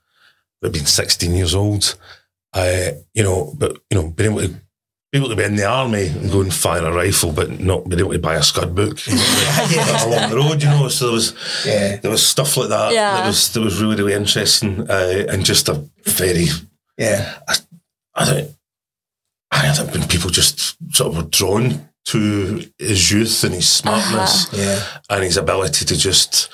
about 0.62 0.72
being 0.72 0.86
sixteen 0.86 1.34
years 1.34 1.54
old. 1.54 1.96
Uh, 2.52 2.90
you 3.14 3.22
know, 3.22 3.54
but 3.58 3.72
you 3.90 3.96
know, 3.98 4.08
being 4.10 4.30
able 4.32 4.42
to 4.42 4.48
be 5.12 5.18
able 5.18 5.28
to 5.28 5.36
be 5.36 5.42
in 5.44 5.56
the 5.56 5.64
army 5.66 6.06
and 6.08 6.30
go 6.30 6.40
and 6.40 6.52
fire 6.54 6.84
a 6.84 6.92
rifle, 6.92 7.32
but 7.32 7.58
not 7.60 7.88
being 7.88 8.00
able 8.00 8.12
to 8.12 8.18
buy 8.18 8.34
a 8.36 8.42
scud 8.42 8.74
book 8.74 9.04
you 9.06 9.14
know, 9.16 9.22
along 10.06 10.30
the 10.30 10.36
road. 10.36 10.62
You 10.62 10.68
know, 10.68 10.88
so 10.88 11.06
there 11.06 11.14
was 11.14 11.34
Yeah. 11.66 11.96
there 11.96 12.10
was 12.10 12.24
stuff 12.26 12.56
like 12.56 12.68
that 12.68 12.92
Yeah. 12.92 13.14
that 13.16 13.26
was 13.26 13.52
that 13.52 13.60
was 13.60 13.80
really 13.82 13.96
really 13.96 14.14
interesting 14.14 14.88
uh, 14.90 15.26
and 15.28 15.44
just 15.44 15.68
a 15.68 15.74
very 16.04 16.46
Yeah. 16.98 17.38
I 17.48 17.54
I 18.14 18.24
think 18.24 18.50
I 19.52 19.72
think 19.72 19.92
when 19.92 20.06
people 20.08 20.30
just 20.30 20.76
sort 20.94 21.10
of 21.10 21.16
were 21.16 21.28
drawn 21.30 21.88
to 22.06 22.64
his 22.78 23.10
youth 23.12 23.44
and 23.44 23.54
his 23.54 23.82
uh-huh. 23.84 24.00
smartness 24.00 24.52
Yeah. 24.52 24.82
and 25.08 25.24
his 25.24 25.36
ability 25.36 25.84
to 25.84 25.96
just 25.96 26.48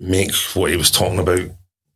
make 0.00 0.32
what 0.54 0.70
he 0.70 0.76
was 0.76 0.90
talking 0.90 1.18
about, 1.18 1.40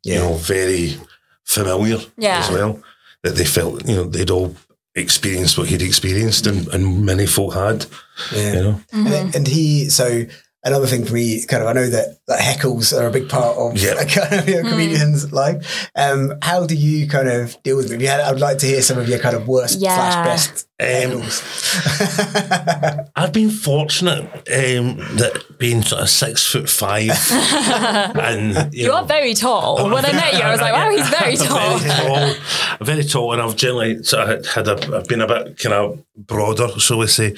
Yeah. 0.03 0.15
you 0.15 0.19
know, 0.21 0.35
very 0.35 0.99
familiar 1.45 1.99
Yeah. 2.17 2.39
as 2.39 2.51
well. 2.51 2.81
That 3.23 3.37
they 3.37 3.45
felt, 3.45 3.87
you 3.87 3.97
know, 3.97 4.05
they'd 4.05 4.31
all 4.31 4.57
experienced 4.95 5.57
what 5.57 5.69
he'd 5.69 5.83
experienced 5.83 6.47
and, 6.47 6.69
and 6.69 7.05
many 7.05 7.27
folk 7.27 7.55
had, 7.55 7.87
Yeah. 8.35 8.53
you 8.53 8.63
know. 8.63 8.81
Mm-hmm. 8.93 9.07
And, 9.13 9.35
and 9.37 9.47
he, 9.47 9.89
so 9.89 10.25
another 10.65 10.87
thing 10.87 11.05
for 11.05 11.15
me, 11.15 11.45
kind 11.47 11.63
of, 11.63 11.69
I 11.69 11.73
know 11.73 11.89
that, 11.89 12.19
that 12.29 12.41
heckles 12.41 12.97
are 12.99 13.07
a 13.07 13.11
big 13.11 13.29
part 13.29 13.57
of 13.57 13.77
Yeah. 13.77 13.93
a 14.01 14.05
kind 14.07 14.35
of 14.35 14.49
your 14.49 14.63
comedian's 14.63 15.33
life. 15.33 15.91
Um, 15.97 16.35
how 16.43 16.67
do 16.67 16.75
you 16.77 17.09
kind 17.09 17.29
of 17.29 17.61
deal 17.63 17.77
with 17.77 17.89
them? 17.89 18.01
Had, 18.01 18.21
I'd 18.21 18.41
like 18.41 18.59
to 18.59 18.67
hear 18.67 18.83
some 18.83 18.99
of 18.99 19.09
your 19.09 19.19
kind 19.19 19.35
of 19.37 19.49
worst 19.49 19.81
Yeah. 19.81 19.95
slash 19.95 20.25
best 20.27 20.69
Um, 20.81 21.21
heckles. 21.23 23.11
I've 23.17 23.33
been 23.33 23.51
fortunate 23.51 24.23
um, 24.25 24.97
that 25.19 25.45
being 25.59 25.83
sort 25.83 26.03
of 26.03 26.11
six 26.11 26.47
foot 26.47 26.69
five 26.69 27.11
and 27.31 28.73
you, 28.75 28.83
You 28.83 28.89
know, 28.89 28.97
are 28.97 29.05
very 29.07 29.35
tall. 29.35 29.89
When 29.91 30.05
I 30.05 30.13
met 30.13 30.35
you, 30.35 30.41
I 30.41 30.51
was 30.53 30.61
like, 30.61 30.73
wow, 30.73 30.91
he's 30.91 31.09
very 31.09 31.37
tall. 31.37 31.79
very 31.79 32.07
tall, 32.07 32.35
very 32.81 33.05
tall, 33.05 33.33
and 33.33 33.43
I've 33.43 33.57
generally 33.57 34.03
sort 34.03 34.29
of 34.29 34.47
had 34.47 34.69
a, 34.69 34.97
I've 34.97 35.07
been 35.07 35.21
a 35.21 35.27
bit 35.27 35.59
kind 35.59 35.75
of 35.75 36.05
broader, 36.17 36.69
so 36.81 36.99
we 36.99 37.07
say. 37.07 37.35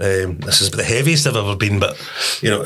Um, 0.00 0.38
this 0.38 0.60
is 0.60 0.70
the 0.70 0.84
heaviest 0.84 1.26
I've 1.26 1.36
ever 1.36 1.56
been, 1.56 1.78
but 1.78 1.96
you 2.42 2.50
know, 2.50 2.64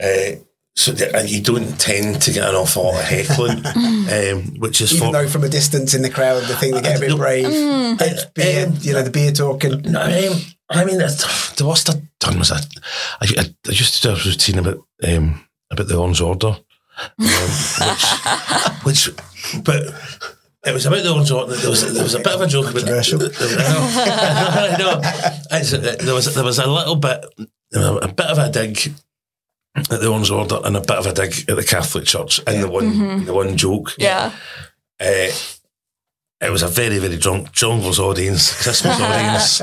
uh, 0.00 0.36
so 0.74 0.92
that- 0.92 1.14
and 1.14 1.28
you 1.28 1.42
don't 1.42 1.78
tend 1.78 2.22
to 2.22 2.32
get 2.32 2.48
an 2.48 2.54
awful 2.54 2.84
lot 2.84 2.94
of 3.00 3.04
heckling, 3.04 3.64
um, 3.66 4.58
which 4.60 4.80
is 4.80 4.92
Even 4.94 5.08
for, 5.08 5.12
though 5.12 5.28
from 5.28 5.44
a 5.44 5.48
distance 5.48 5.92
in 5.94 6.02
the 6.02 6.10
crowd, 6.10 6.42
the 6.44 6.56
thing 6.56 6.72
they 6.72 6.80
get 6.80 6.96
a 6.96 7.00
bit 7.00 7.16
brave, 7.16 7.46
It's 7.48 8.24
beer, 8.26 8.66
Um, 8.66 8.76
you 8.80 8.92
know, 8.94 9.02
the 9.02 9.10
beer 9.10 9.32
talking. 9.32 9.82
No, 9.82 10.00
um, 10.02 10.40
I 10.70 10.84
mean, 10.84 10.96
it's- 11.00 11.52
the 11.56 11.66
worst 11.66 11.90
I've 11.90 12.00
done 12.18 12.38
was 12.38 12.50
I, 12.50 12.56
I, 13.20 13.26
I, 13.38 13.44
I 13.66 13.70
used 13.70 13.94
to 14.02 14.08
do 14.08 14.14
a 14.14 14.24
routine 14.24 14.58
about 14.58 14.78
um, 15.04 15.44
about 15.70 15.88
the 15.88 15.96
Orange 15.98 16.20
Order, 16.22 16.56
um, 17.18 17.18
which, 18.84 19.06
which, 19.08 19.62
but 19.64 19.82
it 20.64 20.72
was 20.72 20.86
about 20.86 21.02
the 21.02 21.12
Orange 21.12 21.30
Order. 21.30 21.54
There 21.56 21.70
was 21.70 21.92
there 21.94 22.02
was 22.02 22.14
a 22.14 22.18
bit 22.18 22.32
of 22.32 22.40
a 22.40 22.46
joke 22.46 22.70
about 22.70 22.84
Controversial. 22.86 23.20
I 23.22 24.76
know. 24.78 24.98
It's- 25.58 25.72
uh, 25.72 25.96
there 26.00 26.14
was 26.14 26.34
there 26.34 26.44
was 26.44 26.58
a 26.58 26.66
little 26.66 26.96
bit 26.96 27.24
a 27.74 28.08
bit 28.08 28.26
of 28.26 28.38
a 28.38 28.50
dig 28.50 28.92
at 29.76 29.88
the 29.88 30.08
Orange 30.10 30.30
Order 30.30 30.60
and 30.64 30.76
a 30.76 30.80
bit 30.80 30.96
of 30.98 31.06
a 31.06 31.12
dig 31.12 31.48
at 31.48 31.56
the 31.56 31.64
Catholic 31.64 32.04
Church 32.04 32.38
in 32.46 32.60
the 32.60 32.68
one 32.68 33.24
the 33.24 33.32
one 33.34 33.56
joke. 33.56 33.94
Yeah. 33.98 34.32
Uh, 35.00 35.30
it 36.44 36.50
was 36.50 36.62
a 36.64 36.68
very, 36.68 36.98
very 36.98 37.16
drunk 37.18 37.52
Jongleurs 37.52 38.00
audience, 38.00 38.52
Christmas 38.62 39.00
audience. 39.00 39.62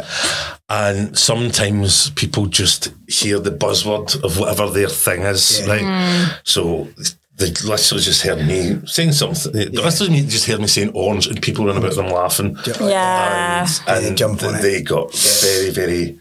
And 0.70 1.18
sometimes 1.18 2.10
people 2.12 2.46
just 2.46 2.94
hear 3.08 3.38
the 3.40 3.52
buzzword 3.52 4.24
of 4.24 4.40
whatever 4.40 4.70
their 4.70 4.88
thing 4.88 5.24
is, 5.24 5.60
Yeah. 5.60 5.68
right? 5.74 6.40
So 6.46 6.88
they 7.40 7.48
literally 7.68 8.04
just 8.04 8.22
heard 8.22 8.46
me 8.46 8.82
saying 8.86 9.14
something. 9.14 9.52
They 9.52 9.66
literally 9.66 10.22
just 10.22 10.46
heard 10.46 10.60
me 10.60 10.68
saying 10.68 10.92
orange 10.94 11.28
and 11.28 11.42
people 11.42 11.66
run 11.66 11.78
about 11.78 11.96
them 11.96 12.08
laughing. 12.08 12.58
Yeah. 12.82 13.66
And, 13.88 14.06
they 14.06 14.14
jump 14.14 14.44
on 14.44 14.56
it. 14.56 14.62
they 14.62 14.82
got 14.84 15.14
very, 15.16 15.72
very, 15.72 16.20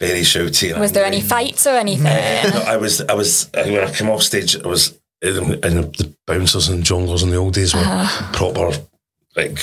very 0.00 0.20
shouty. 0.20 0.70
and 0.72 0.80
Was 0.80 0.92
there 0.92 1.04
any 1.04 1.20
fights 1.20 1.66
or 1.66 1.70
anything? 1.76 2.04
No, 2.04 2.62
I 2.66 2.76
was, 2.76 3.00
I 3.02 3.14
was, 3.14 3.50
when 3.54 3.78
I 3.84 3.92
came 3.92 4.08
off 4.10 4.22
stage, 4.22 4.56
I 4.56 4.66
was 4.68 4.98
in, 5.20 5.34
in 5.54 5.74
the 5.92 6.14
bouncers 6.26 6.68
and 6.68 6.84
Jongleurs 6.84 7.22
in 7.24 7.30
the 7.30 7.36
old 7.36 7.54
days 7.54 7.74
were 7.74 7.80
Uh-huh. 7.80 8.32
proper, 8.32 8.70
like, 9.38 9.58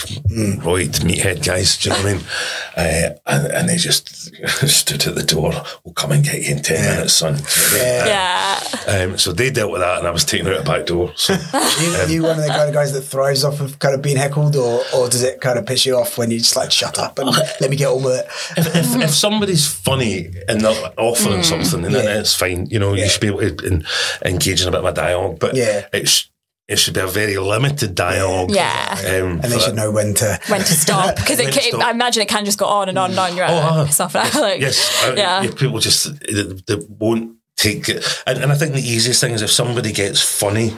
right 0.66 0.92
meathead 1.04 1.46
guys, 1.46 1.78
do 1.78 1.90
you 1.90 1.96
know 1.96 2.02
what 2.04 2.10
I 2.12 2.14
mean? 2.16 2.24
Uh, 2.78 3.12
and, 3.28 3.48
and 3.54 3.70
they 3.70 3.78
just 3.78 4.10
stood 4.68 5.08
at 5.08 5.16
the 5.16 5.24
door, 5.24 5.54
we'll 5.86 5.94
come 5.94 6.12
and 6.12 6.26
get 6.26 6.42
you 6.42 6.56
in 6.56 6.62
10 6.62 6.96
minutes, 6.96 7.14
son. 7.14 7.36
Do 7.36 7.40
you 7.40 7.46
know 7.46 7.70
what 7.72 7.82
I 7.82 8.04
mean? 8.04 8.08
yeah. 8.08 9.04
Um, 9.14 9.18
so 9.18 9.32
they 9.32 9.50
dealt 9.50 9.72
with 9.72 9.80
that 9.80 10.00
and 10.00 10.06
I 10.08 10.12
was 10.12 10.26
taken 10.26 10.46
out 10.48 10.58
the 10.58 10.64
back 10.70 10.86
door. 10.86 11.14
So 11.16 11.34
You, 12.10 12.16
you 12.16 12.24
one 12.24 12.32
of 12.38 12.44
the 12.44 12.50
kind 12.50 12.68
of 12.68 12.74
guys 12.74 12.92
that 12.92 13.04
thrives 13.04 13.46
off 13.46 13.62
of 13.62 13.80
kind 13.80 13.96
of 13.96 14.02
being 14.02 14.18
heckled, 14.18 14.58
or 14.58 14.82
or 14.94 15.08
does 15.08 15.24
it 15.24 15.40
kind 15.40 15.58
of 15.58 15.66
piss 15.66 15.86
you 15.86 15.96
off 15.96 16.18
when 16.18 16.32
you 16.32 16.40
just 16.40 16.58
like 16.58 16.70
shut 16.70 17.00
up 17.00 17.18
and 17.18 17.30
let 17.62 17.70
me 17.70 17.78
get 17.78 17.88
on 17.88 18.04
with 18.04 18.20
it? 18.20 18.26
if, 18.58 18.76
if, 18.76 19.02
if 19.04 19.12
somebody's 19.12 19.66
funny 19.66 20.32
and 20.50 20.60
they're 20.60 20.92
offering 20.98 21.42
something, 21.44 21.82
then 21.82 21.92
Yeah. 21.94 22.20
it's 22.20 22.36
fine. 22.36 22.66
You 22.66 22.80
know, 22.80 22.94
you 22.94 23.08
should 23.08 23.22
be 23.22 23.28
able 23.28 23.40
to 23.40 23.66
en- 23.72 23.86
engage 24.26 24.62
in 24.64 24.68
a 24.68 24.72
bit 24.72 24.82
of 24.82 24.86
a 24.86 24.92
dialogue, 24.92 25.40
but 25.40 25.56
Yeah. 25.56 25.88
it, 25.94 26.10
sh- 26.10 26.26
it 26.68 26.78
should 26.80 26.94
be 26.96 27.00
a 27.00 27.08
very 27.08 27.38
limited 27.38 27.94
dialogue. 27.96 28.50
Yeah. 28.52 28.96
Um, 29.00 29.40
And 29.42 29.44
they 29.44 29.60
should 29.60 29.76
know 29.76 29.92
when 29.92 30.14
to. 30.16 30.40
When 30.48 30.62
to 30.62 30.74
stop 30.74 31.16
because 31.22 31.38
When 31.38 31.50
it 31.50 31.54
can, 31.54 31.64
stop. 31.64 31.82
I 31.84 31.92
imagine 31.92 32.24
it 32.24 32.30
can 32.30 32.44
just 32.46 32.58
go 32.58 32.66
on 32.66 32.90
and 32.90 32.98
on 32.98 33.12
and 33.12 33.20
on. 33.20 33.36
You're 33.38 33.46
Oh, 33.48 33.54
like, 33.54 33.64
uh, 33.72 33.86
piss 33.86 34.00
off 34.00 34.14
now. 34.16 34.24
Like, 34.42 34.62
Yes, 34.62 35.04
uh, 35.04 35.14
Yeah. 35.16 35.44
yeah, 35.44 35.52
people 35.52 35.80
just 35.80 36.20
they, 36.22 36.44
they 36.66 36.84
won't 36.90 37.36
take 37.58 37.88
it, 37.88 38.04
and, 38.28 38.40
and 38.44 38.52
I 38.52 38.56
think 38.56 38.74
the 38.74 38.82
easiest 38.82 39.22
thing 39.22 39.32
is 39.34 39.42
if 39.42 39.50
somebody 39.52 39.92
gets 39.94 40.22
funny, 40.22 40.76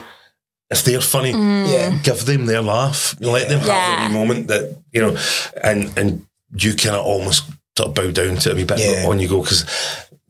if 0.70 0.84
they're 0.84 1.00
funny, 1.00 1.30
Yeah. 1.32 1.98
give 2.04 2.24
them 2.26 2.46
their 2.46 2.62
laugh, 2.62 3.16
let 3.20 3.48
them 3.48 3.60
have 3.60 4.00
a 4.00 4.08
wee 4.08 4.14
moment 4.14 4.46
that 4.48 4.76
you 4.92 5.00
know, 5.00 5.16
and 5.64 5.90
and 5.98 6.26
you 6.54 6.74
kind 6.74 6.96
of 6.96 7.04
almost 7.04 7.44
sort 7.76 7.88
of 7.88 7.94
bow 7.94 8.10
down 8.12 8.36
to 8.36 8.50
it 8.50 8.52
a 8.52 8.56
wee 8.56 8.64
bit 8.64 8.78
Yeah. 8.78 9.06
on 9.08 9.18
you 9.20 9.28
go 9.28 9.40
because 9.42 9.64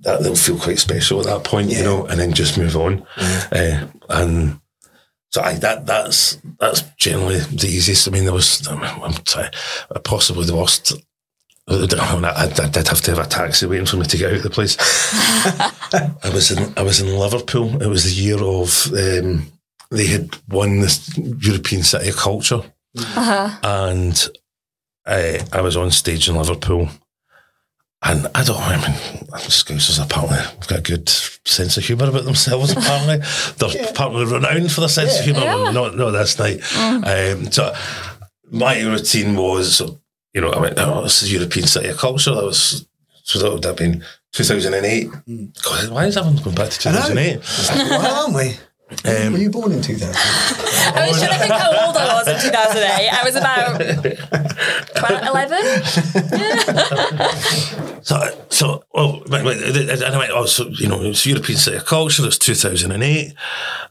that 0.01 0.23
they'll 0.23 0.37
feel 0.37 0.59
quite 0.59 0.79
special 0.79 1.19
at 1.21 1.27
that 1.27 1.43
point, 1.45 1.69
Yeah. 1.71 1.79
you 1.79 1.85
know, 1.85 2.07
and 2.07 2.19
then 2.21 2.33
just 2.33 2.57
move 2.57 2.77
on, 2.77 3.05
uh, 3.53 3.87
and. 4.09 4.61
So 5.31 5.43
I, 5.43 5.55
that 5.55 5.85
that's 5.87 6.39
that's 6.59 6.83
generally 6.97 7.39
the 7.39 7.67
easiest. 7.69 8.09
I 8.09 8.11
mean, 8.11 8.25
there 8.25 8.33
was 8.33 8.67
I'm, 8.67 8.83
I'm 8.83 9.27
sorry, 9.27 9.49
possibly 10.05 10.47
the 10.47 10.57
worst 10.57 10.93
I, 11.71 11.75
I, 11.75 12.45
I 12.45 12.69
did 12.69 12.89
have 12.89 13.03
to 13.03 13.11
have 13.15 13.19
a 13.27 13.29
taxi 13.29 13.67
waiting 13.67 13.85
for 13.85 13.97
me 13.99 14.07
to 14.07 14.17
get 14.17 14.31
out 14.31 14.37
of 14.39 14.43
the 14.43 14.49
place. 14.51 14.77
I 16.25 16.31
was 16.33 16.51
in 16.51 16.73
I 16.79 16.83
was 16.83 17.01
in 17.01 17.15
Liverpool. 17.19 17.83
It 17.83 17.89
was 17.89 18.05
the 18.05 18.23
year 18.23 18.39
of 18.43 18.87
um, 18.95 19.53
they 19.91 20.07
had 20.07 20.35
won 20.49 20.81
this 20.81 21.17
European 21.19 21.83
City 21.83 22.09
of 22.09 22.17
Culture, 22.17 22.63
Uh-huh. 22.97 23.51
and 23.63 24.29
I, 25.07 25.41
I 25.53 25.61
was 25.61 25.77
on 25.77 25.91
stage 25.91 26.29
in 26.29 26.37
Liverpool. 26.37 26.89
And 28.03 28.29
I 28.33 28.45
don't 28.45 28.59
know, 28.59 28.65
I 28.65 28.77
mean, 28.77 28.97
Scousers 29.49 30.01
apparently 30.03 30.39
have 30.39 30.69
got 30.69 30.79
a 30.79 30.83
good 30.83 31.09
sense 31.09 31.77
of 31.77 31.85
humour 31.85 32.09
about 32.09 32.25
themselves, 32.25 32.71
apparently. 32.71 33.19
They're 33.59 33.91
apparently 33.91 34.25
renowned 34.25 34.71
for 34.71 34.81
their 34.83 34.89
sense 34.89 35.19
of 35.19 35.25
humour, 35.25 35.41
Yeah. 35.41 35.73
not, 35.73 35.97
not 35.97 36.11
this 36.13 36.39
night. 36.39 36.61
Um, 36.79 37.51
so 37.51 37.75
my 38.53 38.81
routine 38.83 39.35
was, 39.35 39.81
you 40.33 40.41
know, 40.41 40.51
I 40.51 40.61
went, 40.61 40.79
oh, 40.79 41.03
this 41.03 41.25
is 41.25 41.33
European 41.33 41.67
City 41.67 41.89
of 41.89 41.97
Culture. 41.99 42.35
That 42.37 42.45
was, 42.45 42.87
so 43.25 43.41
that 43.41 43.53
would 43.53 43.65
have 43.65 43.77
been 43.77 44.05
2008. 44.33 45.11
God, 45.65 45.89
why 45.91 46.07
is 46.07 46.17
everyone 46.17 46.41
going 46.43 46.55
back 46.55 46.71
to 46.71 46.89
I 46.89 46.93
know. 46.93 46.99
2008? 47.09 47.91
Well, 47.91 48.23
aren't 48.23 48.35
we? 48.37 48.57
Um, 49.05 49.33
Were 49.33 49.39
you 49.39 49.51
born 49.51 49.73
in 49.73 49.83
2000? 49.83 50.15
I 50.15 51.09
was 51.09 51.19
trying 51.19 51.33
to 51.33 51.39
think 51.39 51.53
how 51.53 51.87
old 51.87 51.97
I 51.97 52.15
was 52.15 52.27
in 52.27 52.41
2008. 52.41 53.09
I 53.13 53.25
was 53.25 53.37
about 53.37 53.81
12, 54.97 55.27
11. 55.29 55.63
So, 58.09 58.17
so 58.49 58.85
well, 58.95 59.21
wait, 59.27 59.45
wait, 59.45 59.61
and 59.61 60.03
I 60.03 60.17
went, 60.17 60.31
oh, 60.33 60.47
so, 60.47 60.69
you 60.69 60.89
know, 60.89 61.03
it's 61.03 61.27
European 61.27 61.59
City 61.59 61.77
of 61.77 61.85
Culture, 61.85 62.25
it's 62.27 62.39
2008. 62.39 63.35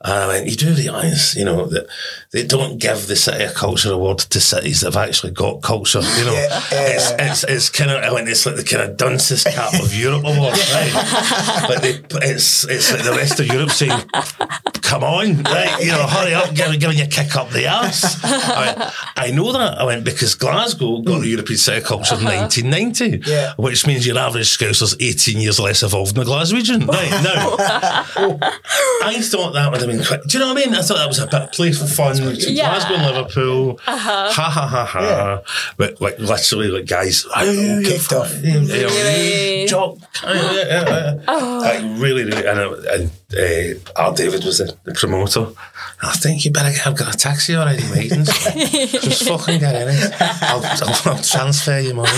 And 0.01 0.13
I 0.13 0.27
went, 0.27 0.47
you 0.47 0.55
do 0.55 0.73
realise, 0.73 1.35
you 1.35 1.45
know, 1.45 1.67
that 1.67 1.85
they 2.31 2.43
don't 2.43 2.79
give 2.79 3.05
the 3.05 3.15
City 3.15 3.43
of 3.43 3.53
Culture 3.53 3.91
award 3.91 4.17
to 4.17 4.39
cities 4.39 4.81
that 4.81 4.93
have 4.93 5.07
actually 5.07 5.33
got 5.33 5.61
culture, 5.61 6.01
you 6.01 6.25
know. 6.25 6.33
Yeah, 6.33 6.49
yeah, 6.71 6.87
it's, 6.87 7.11
yeah. 7.11 7.31
it's, 7.31 7.43
it's 7.43 7.69
kind 7.69 7.91
of, 7.91 8.01
I 8.03 8.11
went, 8.11 8.27
it's 8.27 8.43
like 8.45 8.55
the 8.55 8.63
kind 8.63 8.89
of 8.89 8.97
dunce's 8.97 9.43
cap 9.43 9.71
of 9.79 9.93
Europe 9.93 10.23
award, 10.23 10.57
right? 10.73 10.91
But 11.67 11.81
they, 11.83 11.99
it's, 12.27 12.63
it's 12.67 12.91
like 12.91 13.03
the 13.03 13.11
rest 13.11 13.39
of 13.39 13.45
Europe 13.47 13.69
saying, 13.69 14.01
come 14.87 15.03
on, 15.03 15.43
right, 15.43 15.83
you 15.83 15.91
know, 15.91 16.07
hurry 16.07 16.33
up, 16.33 16.53
give, 16.55 16.79
giving 16.79 16.97
you 16.97 17.03
a 17.03 17.07
kick 17.07 17.35
up 17.35 17.49
the 17.49 17.65
ass. 17.65 18.23
I, 18.23 18.65
went, 18.77 18.93
I 19.17 19.31
know 19.31 19.51
that. 19.51 19.79
I 19.79 19.83
went, 19.83 20.05
because 20.05 20.33
Glasgow 20.35 21.01
got 21.01 21.19
the 21.19 21.27
European 21.27 21.57
City 21.57 21.77
of 21.79 21.83
Culture 21.83 22.15
in 22.15 22.23
1990, 22.23 23.29
Yeah. 23.29 23.53
which 23.57 23.85
means 23.85 24.07
your 24.07 24.17
average 24.17 24.47
Scouser's 24.47 24.95
18 24.99 25.39
years 25.41 25.59
less 25.59 25.83
evolved 25.83 26.17
in 26.17 26.23
the 26.23 26.29
Glaswegian. 26.31 26.87
Right, 26.87 27.11
now, 27.21 27.55
I 29.03 29.19
thought 29.21 29.51
that 29.53 29.69
would 29.71 29.81
have 29.81 29.89
been 29.89 30.03
quite, 30.03 30.23
do 30.23 30.37
you 30.37 30.43
know 30.43 30.53
what 30.53 30.61
I 30.63 30.65
mean? 30.65 30.75
I 30.75 30.81
thought 30.81 30.97
that 30.97 31.07
was 31.07 31.19
a 31.19 31.25
bit 31.25 31.33
of 31.41 31.51
playful 31.51 31.87
fun. 31.87 32.15
between 32.17 32.55
Yeah. 32.55 32.69
Glasgow 32.69 32.95
and 32.95 33.05
Liverpool. 33.15 33.79
Ha 33.83 33.97
ha 33.97 34.49
ha 34.67 34.85
ha. 34.85 34.99
Yeah. 35.01 35.39
But 35.77 35.99
like 36.01 36.17
literally, 36.19 36.67
like 36.69 36.85
guys, 36.85 37.23
Kicked 37.23 38.13
off. 38.13 38.33
Really? 38.41 39.67
Job. 39.67 39.99
Like 40.23 41.81
really, 41.99 42.23
really, 42.23 42.45
and, 42.45 42.59
uh, 42.59 42.75
and 42.91 43.11
uh, 43.35 43.73
Art 43.95 44.15
David 44.15 44.43
was 44.45 44.59
the, 44.59 44.75
the 44.83 44.93
promoter. 44.93 45.47
I 46.01 46.11
think 46.15 46.45
you 46.45 46.51
better 46.51 46.71
get, 46.71 46.85
I've 46.87 46.97
got 46.97 47.13
a 47.13 47.17
taxi 47.17 47.55
already, 47.55 47.83
mate. 47.89 48.11
and 48.11 48.27
so 48.27 48.51
Just 48.99 49.27
fucking 49.27 49.59
get 49.59 49.75
in 49.75 49.87
it. 49.89 50.13
I'll, 50.41 50.63
I'll, 50.63 51.13
I'll 51.17 51.21
transfer 51.23 51.79
you 51.79 51.93
money. 51.93 52.09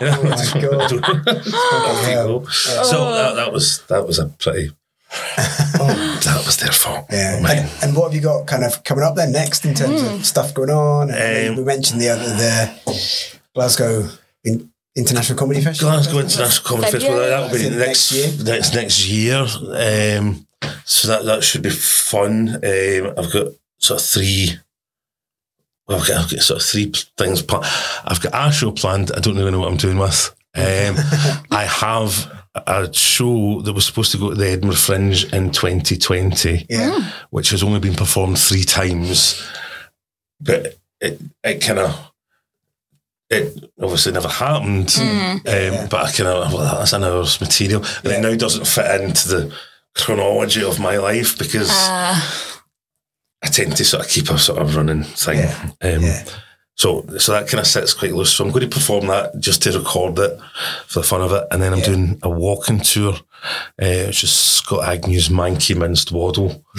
You 0.00 0.06
know, 0.06 0.22
my 0.22 0.60
God. 0.60 0.92
Off 0.92 2.06
you 2.08 2.14
go. 2.14 2.44
So 2.48 3.10
that, 3.12 3.34
that 3.36 3.52
was 3.52 3.82
that 3.88 4.06
was 4.06 4.18
a 4.18 4.26
pretty. 4.26 4.70
oh, 5.14 6.20
that 6.24 6.42
was 6.46 6.56
their 6.58 6.72
fault. 6.72 7.06
Yeah. 7.10 7.40
Oh. 7.42 7.46
And, 7.46 7.70
and 7.82 7.96
what 7.96 8.04
have 8.04 8.14
you 8.14 8.20
got 8.22 8.46
kind 8.46 8.64
of 8.64 8.82
coming 8.84 9.04
up 9.04 9.14
then 9.16 9.32
next 9.32 9.64
in 9.64 9.74
terms 9.74 10.00
Hmm. 10.00 10.14
of 10.14 10.26
stuff 10.26 10.54
going 10.54 10.70
on? 10.70 11.10
Um, 11.10 11.56
we 11.56 11.64
mentioned 11.64 12.00
the 12.00 12.08
other 12.10 12.24
the 12.24 13.38
Glasgow 13.54 14.08
in, 14.44 14.70
International 14.94 15.38
Comedy 15.38 15.60
Festival. 15.62 15.92
Glasgow 15.92 16.18
International 16.20 16.64
Comedy 16.64 16.92
Festival. 16.92 17.18
That 17.18 17.40
will 17.40 17.48
be 17.50 17.54
Is 17.56 17.74
it 17.74 17.78
next 17.78 18.12
year. 18.12 18.44
next 18.44 18.74
next 18.74 19.06
year. 19.08 20.18
Um, 20.18 20.46
so 20.84 21.08
that 21.08 21.24
that 21.24 21.42
should 21.44 21.62
be 21.62 21.70
fun. 21.70 22.48
Um, 22.56 23.14
I've 23.18 23.32
got 23.32 23.48
sort 23.78 24.00
of 24.00 24.06
three. 24.06 24.50
Well, 25.86 26.00
I've 26.00 26.06
got, 26.08 26.24
I've 26.24 26.30
got 26.30 26.40
sort 26.40 26.60
of 26.60 26.66
three 26.66 26.92
things. 27.18 27.42
Pl- 27.42 27.64
I've 28.04 28.20
got 28.20 28.32
a 28.48 28.52
show 28.52 28.70
planned. 28.72 29.10
I 29.16 29.20
don't 29.20 29.36
really 29.36 29.50
know 29.50 29.60
what 29.60 29.70
I'm 29.70 29.76
doing 29.76 29.98
with. 29.98 30.34
Um, 30.54 30.62
I 31.50 31.64
have 31.64 32.30
a 32.54 32.92
show 32.92 33.60
that 33.62 33.72
was 33.72 33.86
supposed 33.86 34.12
to 34.12 34.18
go 34.18 34.28
to 34.30 34.36
the 34.36 34.46
Edinburgh 34.48 34.76
Fringe 34.76 35.24
in 35.32 35.50
2020 35.50 36.66
Yeah. 36.68 37.10
which 37.30 37.48
has 37.50 37.62
only 37.62 37.80
been 37.80 37.94
performed 37.94 38.38
three 38.38 38.62
times, 38.64 39.42
but 40.40 40.78
it 41.00 41.20
it 41.42 41.60
kind 41.62 41.78
of 41.78 42.10
it 43.30 43.70
obviously 43.80 44.12
never 44.12 44.28
happened. 44.28 44.94
Um, 44.98 45.88
But 45.88 45.94
I 45.94 46.12
kind 46.12 46.28
of 46.28 46.52
well, 46.52 46.76
that's 46.76 46.92
an 46.92 47.04
hour's 47.04 47.40
material, 47.40 47.82
and 48.04 48.12
it 48.12 48.20
now 48.20 48.34
doesn't 48.36 48.66
fit 48.66 49.00
into 49.00 49.28
the 49.28 49.54
chronology 49.94 50.62
of 50.64 50.80
my 50.80 50.96
life 50.98 51.38
because 51.38 51.70
I 51.70 53.48
tend 53.48 53.76
to 53.76 53.84
sort 53.84 54.04
of 54.04 54.10
keep 54.10 54.30
a 54.30 54.38
sort 54.38 54.60
of 54.60 54.76
running 54.76 55.02
thing. 55.04 55.38
Yeah. 55.38 55.70
Um, 55.82 56.02
Yeah. 56.02 56.24
So, 56.74 57.04
so 57.18 57.32
that 57.32 57.48
kind 57.48 57.60
of 57.60 57.66
sits 57.66 57.92
quite 57.92 58.14
loose. 58.14 58.32
So 58.32 58.44
I'm 58.44 58.50
going 58.50 58.68
to 58.68 58.74
perform 58.74 59.06
that 59.08 59.38
just 59.38 59.62
to 59.64 59.78
record 59.78 60.18
it 60.18 60.40
for 60.86 61.00
the 61.00 61.06
fun 61.06 61.20
of 61.20 61.30
it, 61.32 61.46
and 61.50 61.62
then 61.62 61.74
I'm 61.74 61.82
doing 61.82 62.18
a 62.22 62.30
walking 62.30 62.80
tour, 62.80 63.12
uh, 63.12 64.04
which 64.06 64.24
is 64.24 64.32
Scott 64.32 64.88
Agnew's 64.88 65.28
Manky 65.28 65.76
Minced 65.76 66.12
Waddle. 66.12 66.64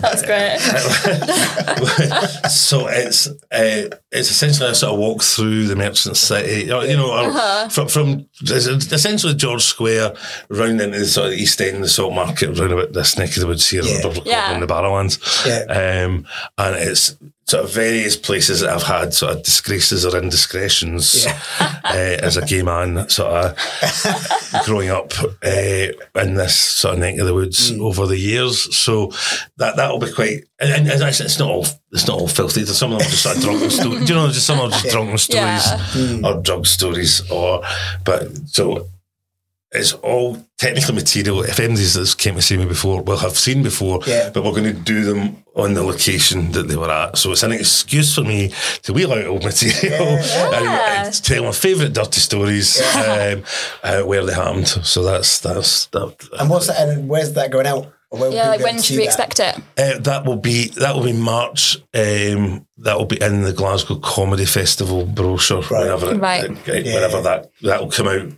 That's 0.00 0.22
great. 0.22 0.58
so 2.50 2.86
it's 2.88 3.26
uh, 3.26 3.88
it's 4.10 4.30
essentially 4.30 4.70
a 4.70 4.74
sort 4.74 4.92
of 4.94 4.98
walk 4.98 5.22
through 5.22 5.66
the 5.66 5.76
Merchant 5.76 6.16
City, 6.16 6.70
or, 6.72 6.84
you 6.84 6.96
know, 6.96 7.10
or 7.12 7.68
from, 7.70 7.88
from 7.88 8.26
it's 8.42 8.66
essentially 8.92 9.34
George 9.34 9.62
Square 9.62 10.14
round 10.48 10.80
into 10.80 10.98
the 10.98 11.06
sort 11.06 11.28
of 11.28 11.32
East 11.34 11.60
End, 11.60 11.82
the 11.82 11.88
Salt 11.88 12.14
Market, 12.14 12.58
round 12.58 12.72
about 12.72 12.92
this 12.92 13.18
neck 13.18 13.30
of 13.30 13.40
the 13.40 13.46
woods 13.46 13.68
here, 13.68 13.82
Yeah. 13.82 14.00
yeah. 14.04 14.22
Yeah. 14.24 14.54
in 14.54 14.60
the 14.60 14.66
Barrowlands. 14.66 15.18
Yeah. 15.46 16.04
Um, 16.04 16.26
and 16.58 16.76
it's 16.76 17.16
sort 17.46 17.64
of 17.64 17.72
various 17.72 18.16
places 18.16 18.60
that 18.60 18.70
I've 18.70 18.82
had 18.82 19.12
sort 19.12 19.36
of 19.36 19.42
disgraces 19.42 20.06
or 20.06 20.16
indiscretions 20.16 21.26
uh, 21.60 21.78
as 22.22 22.36
a 22.38 22.46
gay 22.46 22.62
man, 22.62 23.08
sort 23.10 23.32
of 23.32 24.64
growing 24.64 24.88
up 24.88 25.12
uh, 25.44 25.86
in 26.20 26.34
this 26.34 26.56
sort 26.56 26.94
of 26.94 27.00
neck 27.00 27.18
of 27.18 27.26
the 27.26 27.34
woods 27.34 27.70
over 27.72 28.06
the 28.06 28.18
years. 28.18 28.74
So 28.74 29.12
that 29.58 29.76
that'll 29.76 29.98
be 29.98 30.12
quite. 30.12 30.44
And, 30.58 30.88
and, 30.88 31.02
actually, 31.02 31.26
it's 31.26 31.38
not 31.38 31.50
all 31.50 31.66
it's 31.92 32.06
not 32.06 32.18
all 32.18 32.28
filthy. 32.28 32.62
There's 32.62 32.78
some 32.78 32.92
of 32.92 33.00
them 33.00 33.08
just 33.10 33.22
sort 33.22 33.36
of 33.36 33.42
drunken 33.42 33.70
stories. 33.70 34.06
Do 34.06 34.14
you 34.14 34.18
know, 34.18 34.28
just 34.28 34.46
some 34.46 34.60
of 34.60 34.70
them 34.70 34.80
just 34.80 34.92
drunken 34.94 35.18
stories 35.18 35.66
Yeah. 35.96 36.20
or 36.24 36.40
drug 36.42 36.66
stories, 36.66 37.30
or 37.30 37.62
but 38.04 38.28
so. 38.48 38.88
It's 39.74 39.92
all 39.94 40.38
technical 40.56 40.94
material. 40.94 41.42
If 41.42 41.58
anybody's 41.58 41.94
that's 41.94 42.14
came 42.14 42.36
to 42.36 42.42
see 42.42 42.56
me 42.56 42.64
before, 42.64 43.02
will 43.02 43.16
have 43.18 43.36
seen 43.36 43.62
before, 43.62 44.00
Yeah. 44.06 44.30
but 44.30 44.44
we're 44.44 44.52
going 44.52 44.64
to 44.64 44.72
do 44.72 45.04
them 45.04 45.44
on 45.56 45.74
the 45.74 45.82
location 45.82 46.52
that 46.52 46.68
they 46.68 46.76
were 46.76 46.90
at. 46.90 47.18
So 47.18 47.32
it's 47.32 47.42
an 47.42 47.52
excuse 47.52 48.14
for 48.14 48.22
me 48.22 48.52
to 48.82 48.92
wheel 48.92 49.12
out 49.12 49.24
old 49.26 49.44
material 49.44 50.06
and, 50.18 50.66
and 50.66 51.24
tell 51.24 51.44
my 51.44 51.52
favourite 51.52 51.92
dirty 51.92 52.20
stories 52.20 52.80
um, 52.96 53.42
uh, 53.82 54.02
where 54.02 54.24
they 54.24 54.32
happened. 54.34 54.68
So 54.68 55.02
that's 55.02 55.40
that's 55.40 55.86
that. 55.86 56.28
And 56.38 56.48
what's 56.50 56.68
that? 56.68 56.88
And 56.88 57.08
where's 57.08 57.32
that 57.34 57.50
going 57.50 57.66
out? 57.66 57.92
Where 58.10 58.30
Yeah, 58.30 58.50
like 58.50 58.60
when 58.60 58.80
should 58.80 58.96
we 58.96 59.06
that? 59.06 59.06
expect 59.06 59.40
it? 59.40 59.56
Uh, 59.76 59.98
that 59.98 60.24
will 60.24 60.36
be 60.36 60.68
that 60.76 60.94
will 60.94 61.02
be 61.04 61.12
March. 61.12 61.76
Um, 61.92 62.64
that 62.78 62.96
will 62.96 63.06
be 63.06 63.20
in 63.20 63.42
the 63.42 63.52
Glasgow 63.52 63.96
Comedy 63.96 64.44
Festival 64.44 65.04
brochure. 65.04 65.62
Whenever 65.64 66.12
it, 66.14 66.18
Right. 66.18 66.44
it- 66.44 66.84
whenever 66.86 67.22
that 67.22 67.50
that 67.62 67.80
will 67.80 67.90
come 67.90 68.06
out. 68.08 68.28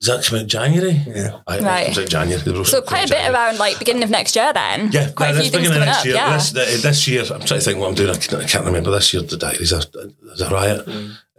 Does 0.00 0.08
that 0.08 0.24
come 0.28 0.38
out 0.40 0.46
January? 0.46 1.00
Yeah. 1.06 1.38
I, 1.46 1.58
Right. 1.60 1.80
It 1.82 1.94
comes 1.94 1.98
out 1.98 2.08
January. 2.08 2.42
So 2.64 2.80
comes 2.80 2.88
quite 2.88 2.98
a 3.06 3.08
bit 3.08 3.16
January. 3.18 3.34
around 3.34 3.58
like 3.58 3.78
beginning 3.78 4.02
of 4.02 4.10
next 4.10 4.36
year 4.36 4.52
then. 4.52 4.90
Yeah, 4.92 5.10
Quite 5.10 5.32
no, 5.32 5.38
a 5.38 5.42
few 5.42 5.50
things 5.50 5.68
beginning 5.68 5.72
coming 5.72 5.86
next 5.86 5.98
up. 6.00 6.04
year. 6.04 6.14
Yeah. 6.14 6.32
This, 6.36 6.52
th- 6.52 6.82
this 6.82 7.08
year, 7.08 7.20
I'm 7.22 7.40
trying 7.40 7.60
to 7.60 7.60
think 7.60 7.78
what 7.78 7.88
I'm 7.88 7.94
doing. 7.94 8.10
I, 8.10 8.18
can, 8.18 8.40
I 8.40 8.44
can't 8.46 8.64
remember. 8.66 8.90
This 8.90 9.14
year, 9.14 9.22
the 9.22 9.36
diary's 9.38 9.72
a, 9.72 9.82
there's 10.22 10.40
a 10.42 10.50
riot. 10.50 10.86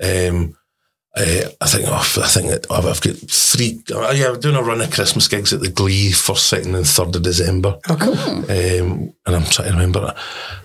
Um, 0.01 0.57
uh, 1.17 1.49
I 1.61 1.67
think 1.67 1.85
oh, 1.87 1.93
I 2.23 2.27
think 2.27 2.47
that 2.49 2.67
I've, 2.71 2.85
I've 2.85 3.01
got 3.01 3.15
three. 3.15 3.81
Uh, 3.91 4.11
yeah, 4.15 4.29
I'm 4.29 4.39
doing 4.39 4.55
a 4.55 4.61
run 4.61 4.81
of 4.81 4.91
Christmas 4.91 5.27
gigs 5.27 5.51
at 5.51 5.61
the 5.61 5.69
Glee 5.69 6.11
first, 6.11 6.47
second, 6.47 6.75
and 6.75 6.85
third 6.87 7.15
of 7.15 7.23
December. 7.23 7.79
Oh, 7.89 7.95
cool. 7.95 8.13
Um, 8.17 9.13
and 9.25 9.35
I'm 9.35 9.43
trying 9.45 9.69
to 9.69 9.73
remember. 9.73 10.13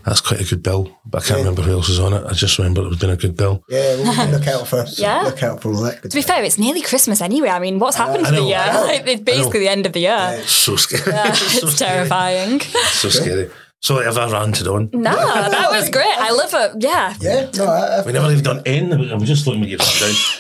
That's 0.05 0.21
quite 0.21 0.41
a 0.41 0.45
good 0.45 0.63
bill, 0.63 0.91
but 1.07 1.23
I 1.23 1.27
can't 1.27 1.39
remember 1.41 1.63
who 1.63 1.73
else 1.73 1.89
was 1.89 2.01
on 2.01 2.13
it. 2.13 2.25
I 2.27 2.33
just 2.33 2.59
remember 2.59 2.83
it 2.83 2.89
was 2.89 2.99
been 2.99 3.11
a 3.11 3.17
good 3.17 3.37
bill. 3.37 3.63
Yeah, 3.69 3.97
we'll 3.97 4.31
look 4.31 4.47
out 4.49 4.67
for 4.67 4.85
Yeah. 4.97 5.23
look 5.23 5.43
out 5.43 5.63
for 5.63 5.69
all 5.73 5.81
that. 5.83 6.03
Good 6.03 6.11
To 6.11 6.17
be 6.17 6.23
fair, 6.23 6.43
it's 6.45 6.59
nearly 6.59 6.83
Christmas 6.83 7.21
anyway. 7.21 7.49
I 7.51 7.61
mean, 7.61 7.79
what's 7.79 7.97
happened 7.97 8.27
I 8.27 8.31
to 8.31 8.37
the 8.37 8.43
year? 8.43 8.59
Like, 8.59 9.03
it's 9.07 9.23
basically 9.23 9.61
the 9.61 9.69
end 9.69 9.87
of 9.87 9.93
the 9.93 10.01
year. 10.01 10.43
So 10.45 10.77
scary. 10.77 11.03
so 11.35 11.67
It's 11.69 11.77
scary. 11.77 11.93
terrifying. 12.09 12.61
So 12.61 13.09
scary. 13.11 13.49
So 13.83 13.97
have 14.01 14.17
I 14.17 14.31
ranted 14.31 14.69
on? 14.69 14.91
No, 14.93 15.11
that 15.11 15.69
was 15.73 15.91
great. 15.91 16.07
I 16.07 16.31
love 16.31 16.55
it. 16.55 16.85
Yeah. 16.85 17.17
yeah, 17.21 17.51
no, 17.57 17.65
I, 17.65 17.99
I, 17.99 18.03
We 18.07 18.13
never 18.13 18.31
even 18.31 18.45
done 18.45 18.63
anything. 18.65 19.11
I'm 19.11 19.25
just 19.25 19.45
looking 19.45 19.65
at 19.65 19.71
you 19.71 19.77
down. 19.77 19.89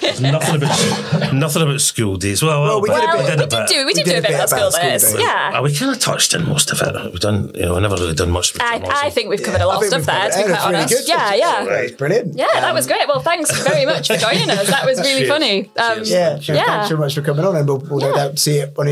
There's 0.00 0.20
nothing 0.32 0.54
about 0.54 1.34
nothing 1.34 1.62
about 1.62 1.80
school 1.80 2.16
days. 2.18 2.40
Well, 2.40 2.62
well, 2.62 2.80
we 2.80 2.88
bit. 2.88 3.00
did 3.00 3.08
a 3.10 3.16
bit. 3.16 3.26
we 3.26 3.32
a 3.32 3.36
did 3.38 3.50
bit. 3.50 3.66
do 3.68 3.84
we 3.86 3.94
did 3.94 4.04
did 4.04 4.10
do 4.10 4.14
a 4.14 4.18
a 4.18 4.22
bit 4.22 4.28
bit 4.28 4.34
about 4.36 4.48
school 4.48 4.60
about 4.68 4.72
school 4.74 4.90
days. 4.90 5.02
days. 5.02 5.20
Yeah. 5.20 5.58
Uh, 5.58 5.62
we 5.62 5.74
kind 5.74 5.90
of 5.90 5.98
touched 5.98 6.34
in 6.34 6.46
most 6.46 6.70
of 6.70 6.80
it. 6.82 7.10
We've 7.10 7.18
done, 7.18 7.50
you 7.56 7.62
know, 7.62 7.74
we 7.74 7.80
never 7.80 7.96
really 7.96 8.14
done 8.14 8.30
much. 8.30 8.54
I, 8.60 8.78
journalism. 8.78 8.94
I 9.06 9.10
think 9.10 9.28
we've 9.28 9.42
covered 9.42 9.60
a 9.60 9.66
lot 9.66 9.82
of 9.82 9.88
stuff 9.88 10.04
there, 10.04 10.30
to 10.30 10.36
be 10.36 10.42
covered- 10.44 10.56
quite 10.58 10.70
yeah, 10.70 10.78
honest. 10.78 10.94
really 10.94 11.04
Yeah, 11.08 11.30
good. 11.32 11.38
yeah. 11.40 11.64
Yeah, 11.64 11.80
it's 11.82 11.96
brilliant. 11.96 12.38
Yeah, 12.38 12.46
that 12.60 12.74
was 12.74 12.86
great. 12.86 13.08
Well, 13.08 13.18
thanks 13.18 13.50
very 13.64 13.86
much 13.86 14.06
for 14.06 14.18
joining 14.18 14.50
us. 14.50 14.68
That 14.70 14.86
was 14.86 14.98
really 15.00 15.26
Cheers. 15.26 15.28
funny. 15.28 15.70
Um, 15.76 15.94
Cheers. 15.96 16.10
Yeah, 16.12 16.38
sure. 16.38 16.54
Yeah. 16.54 16.64
Thanks 16.66 16.88
very 16.90 17.00
much 17.00 17.14
for 17.16 17.22
coming 17.22 17.44
on, 17.44 17.56
and 17.56 17.66
we'll, 17.66 17.78
we'll 17.78 17.98
no 17.98 18.14
doubt 18.14 18.38
see 18.38 18.58
it 18.58 18.72
on 18.78 18.86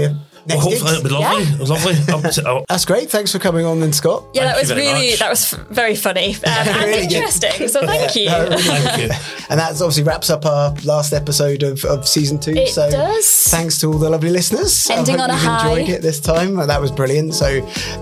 your 0.47 0.59
Well, 0.59 0.71
next 0.71 0.81
hopefully 0.83 0.91
it'll 0.93 1.03
be 1.03 1.25
lovely. 1.25 1.45
Yeah. 1.45 2.25
Lovely. 2.35 2.45
Up 2.61 2.65
That's 2.69 2.85
great. 2.85 3.11
Thanks 3.11 3.33
for 3.33 3.39
coming 3.39 3.65
on, 3.67 3.81
then, 3.81 3.93
Scott. 3.93 4.25
Yeah, 4.33 4.45
that 4.47 4.61
was 4.61 4.71
really 4.73 5.11
much. 5.11 5.19
that 5.19 5.29
was 5.31 5.51
very 5.71 5.95
funny 5.97 6.35
um, 6.35 6.41
and 6.47 6.85
Really 6.87 7.07
good. 7.07 7.13
interesting. 7.17 7.69
So 7.69 7.87
thank 7.87 8.15
you. 8.17 8.27
No, 8.27 8.45
really 8.49 8.63
thank 8.63 9.03
you. 9.03 9.09
And 9.51 9.59
that 9.61 9.73
obviously 9.73 10.03
wraps 10.05 10.31
up 10.31 10.47
our 10.47 10.75
last 10.85 11.13
episode 11.13 11.63
of, 11.63 11.85
of 11.85 12.07
season 12.09 12.39
two. 12.39 12.53
It 12.53 12.69
so 12.69 12.91
does. 12.91 13.49
thanks 13.49 13.79
to 13.81 13.87
all 13.89 13.99
the 13.99 14.09
lovely 14.11 14.31
listeners. 14.31 14.89
Ending 14.91 15.21
on 15.21 15.31
a 15.31 15.35
you've 15.35 15.43
high. 15.43 15.71
enjoyed 15.79 15.95
it 15.95 16.03
this 16.03 16.21
time. 16.21 16.57
That 16.57 16.81
was 16.81 16.91
brilliant. 16.91 17.35
So 17.35 17.49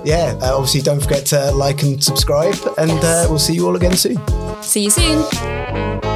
yeah, 0.04 0.38
uh, 0.42 0.54
obviously 0.56 0.80
don't 0.82 1.00
forget 1.00 1.26
to 1.26 1.50
like 1.52 1.82
and 1.82 2.02
subscribe, 2.02 2.54
and 2.78 2.90
uh, 2.92 3.26
we'll 3.28 3.38
see 3.38 3.54
you 3.54 3.66
all 3.66 3.76
again 3.76 3.96
soon. 3.96 4.16
See 4.62 4.84
you 4.84 4.90
soon. 4.90 6.07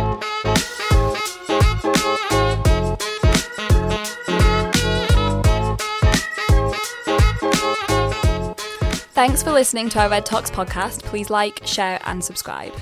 Thanks 9.23 9.41
for 9.41 9.53
listening 9.53 9.89
to 9.91 10.01
our 10.01 10.09
Red 10.09 10.27
Talks 10.27 10.51
podcast. 10.51 11.05
Please 11.05 11.31
like, 11.31 11.64
share, 11.64 12.01
and 12.07 12.25
subscribe. 12.25 12.75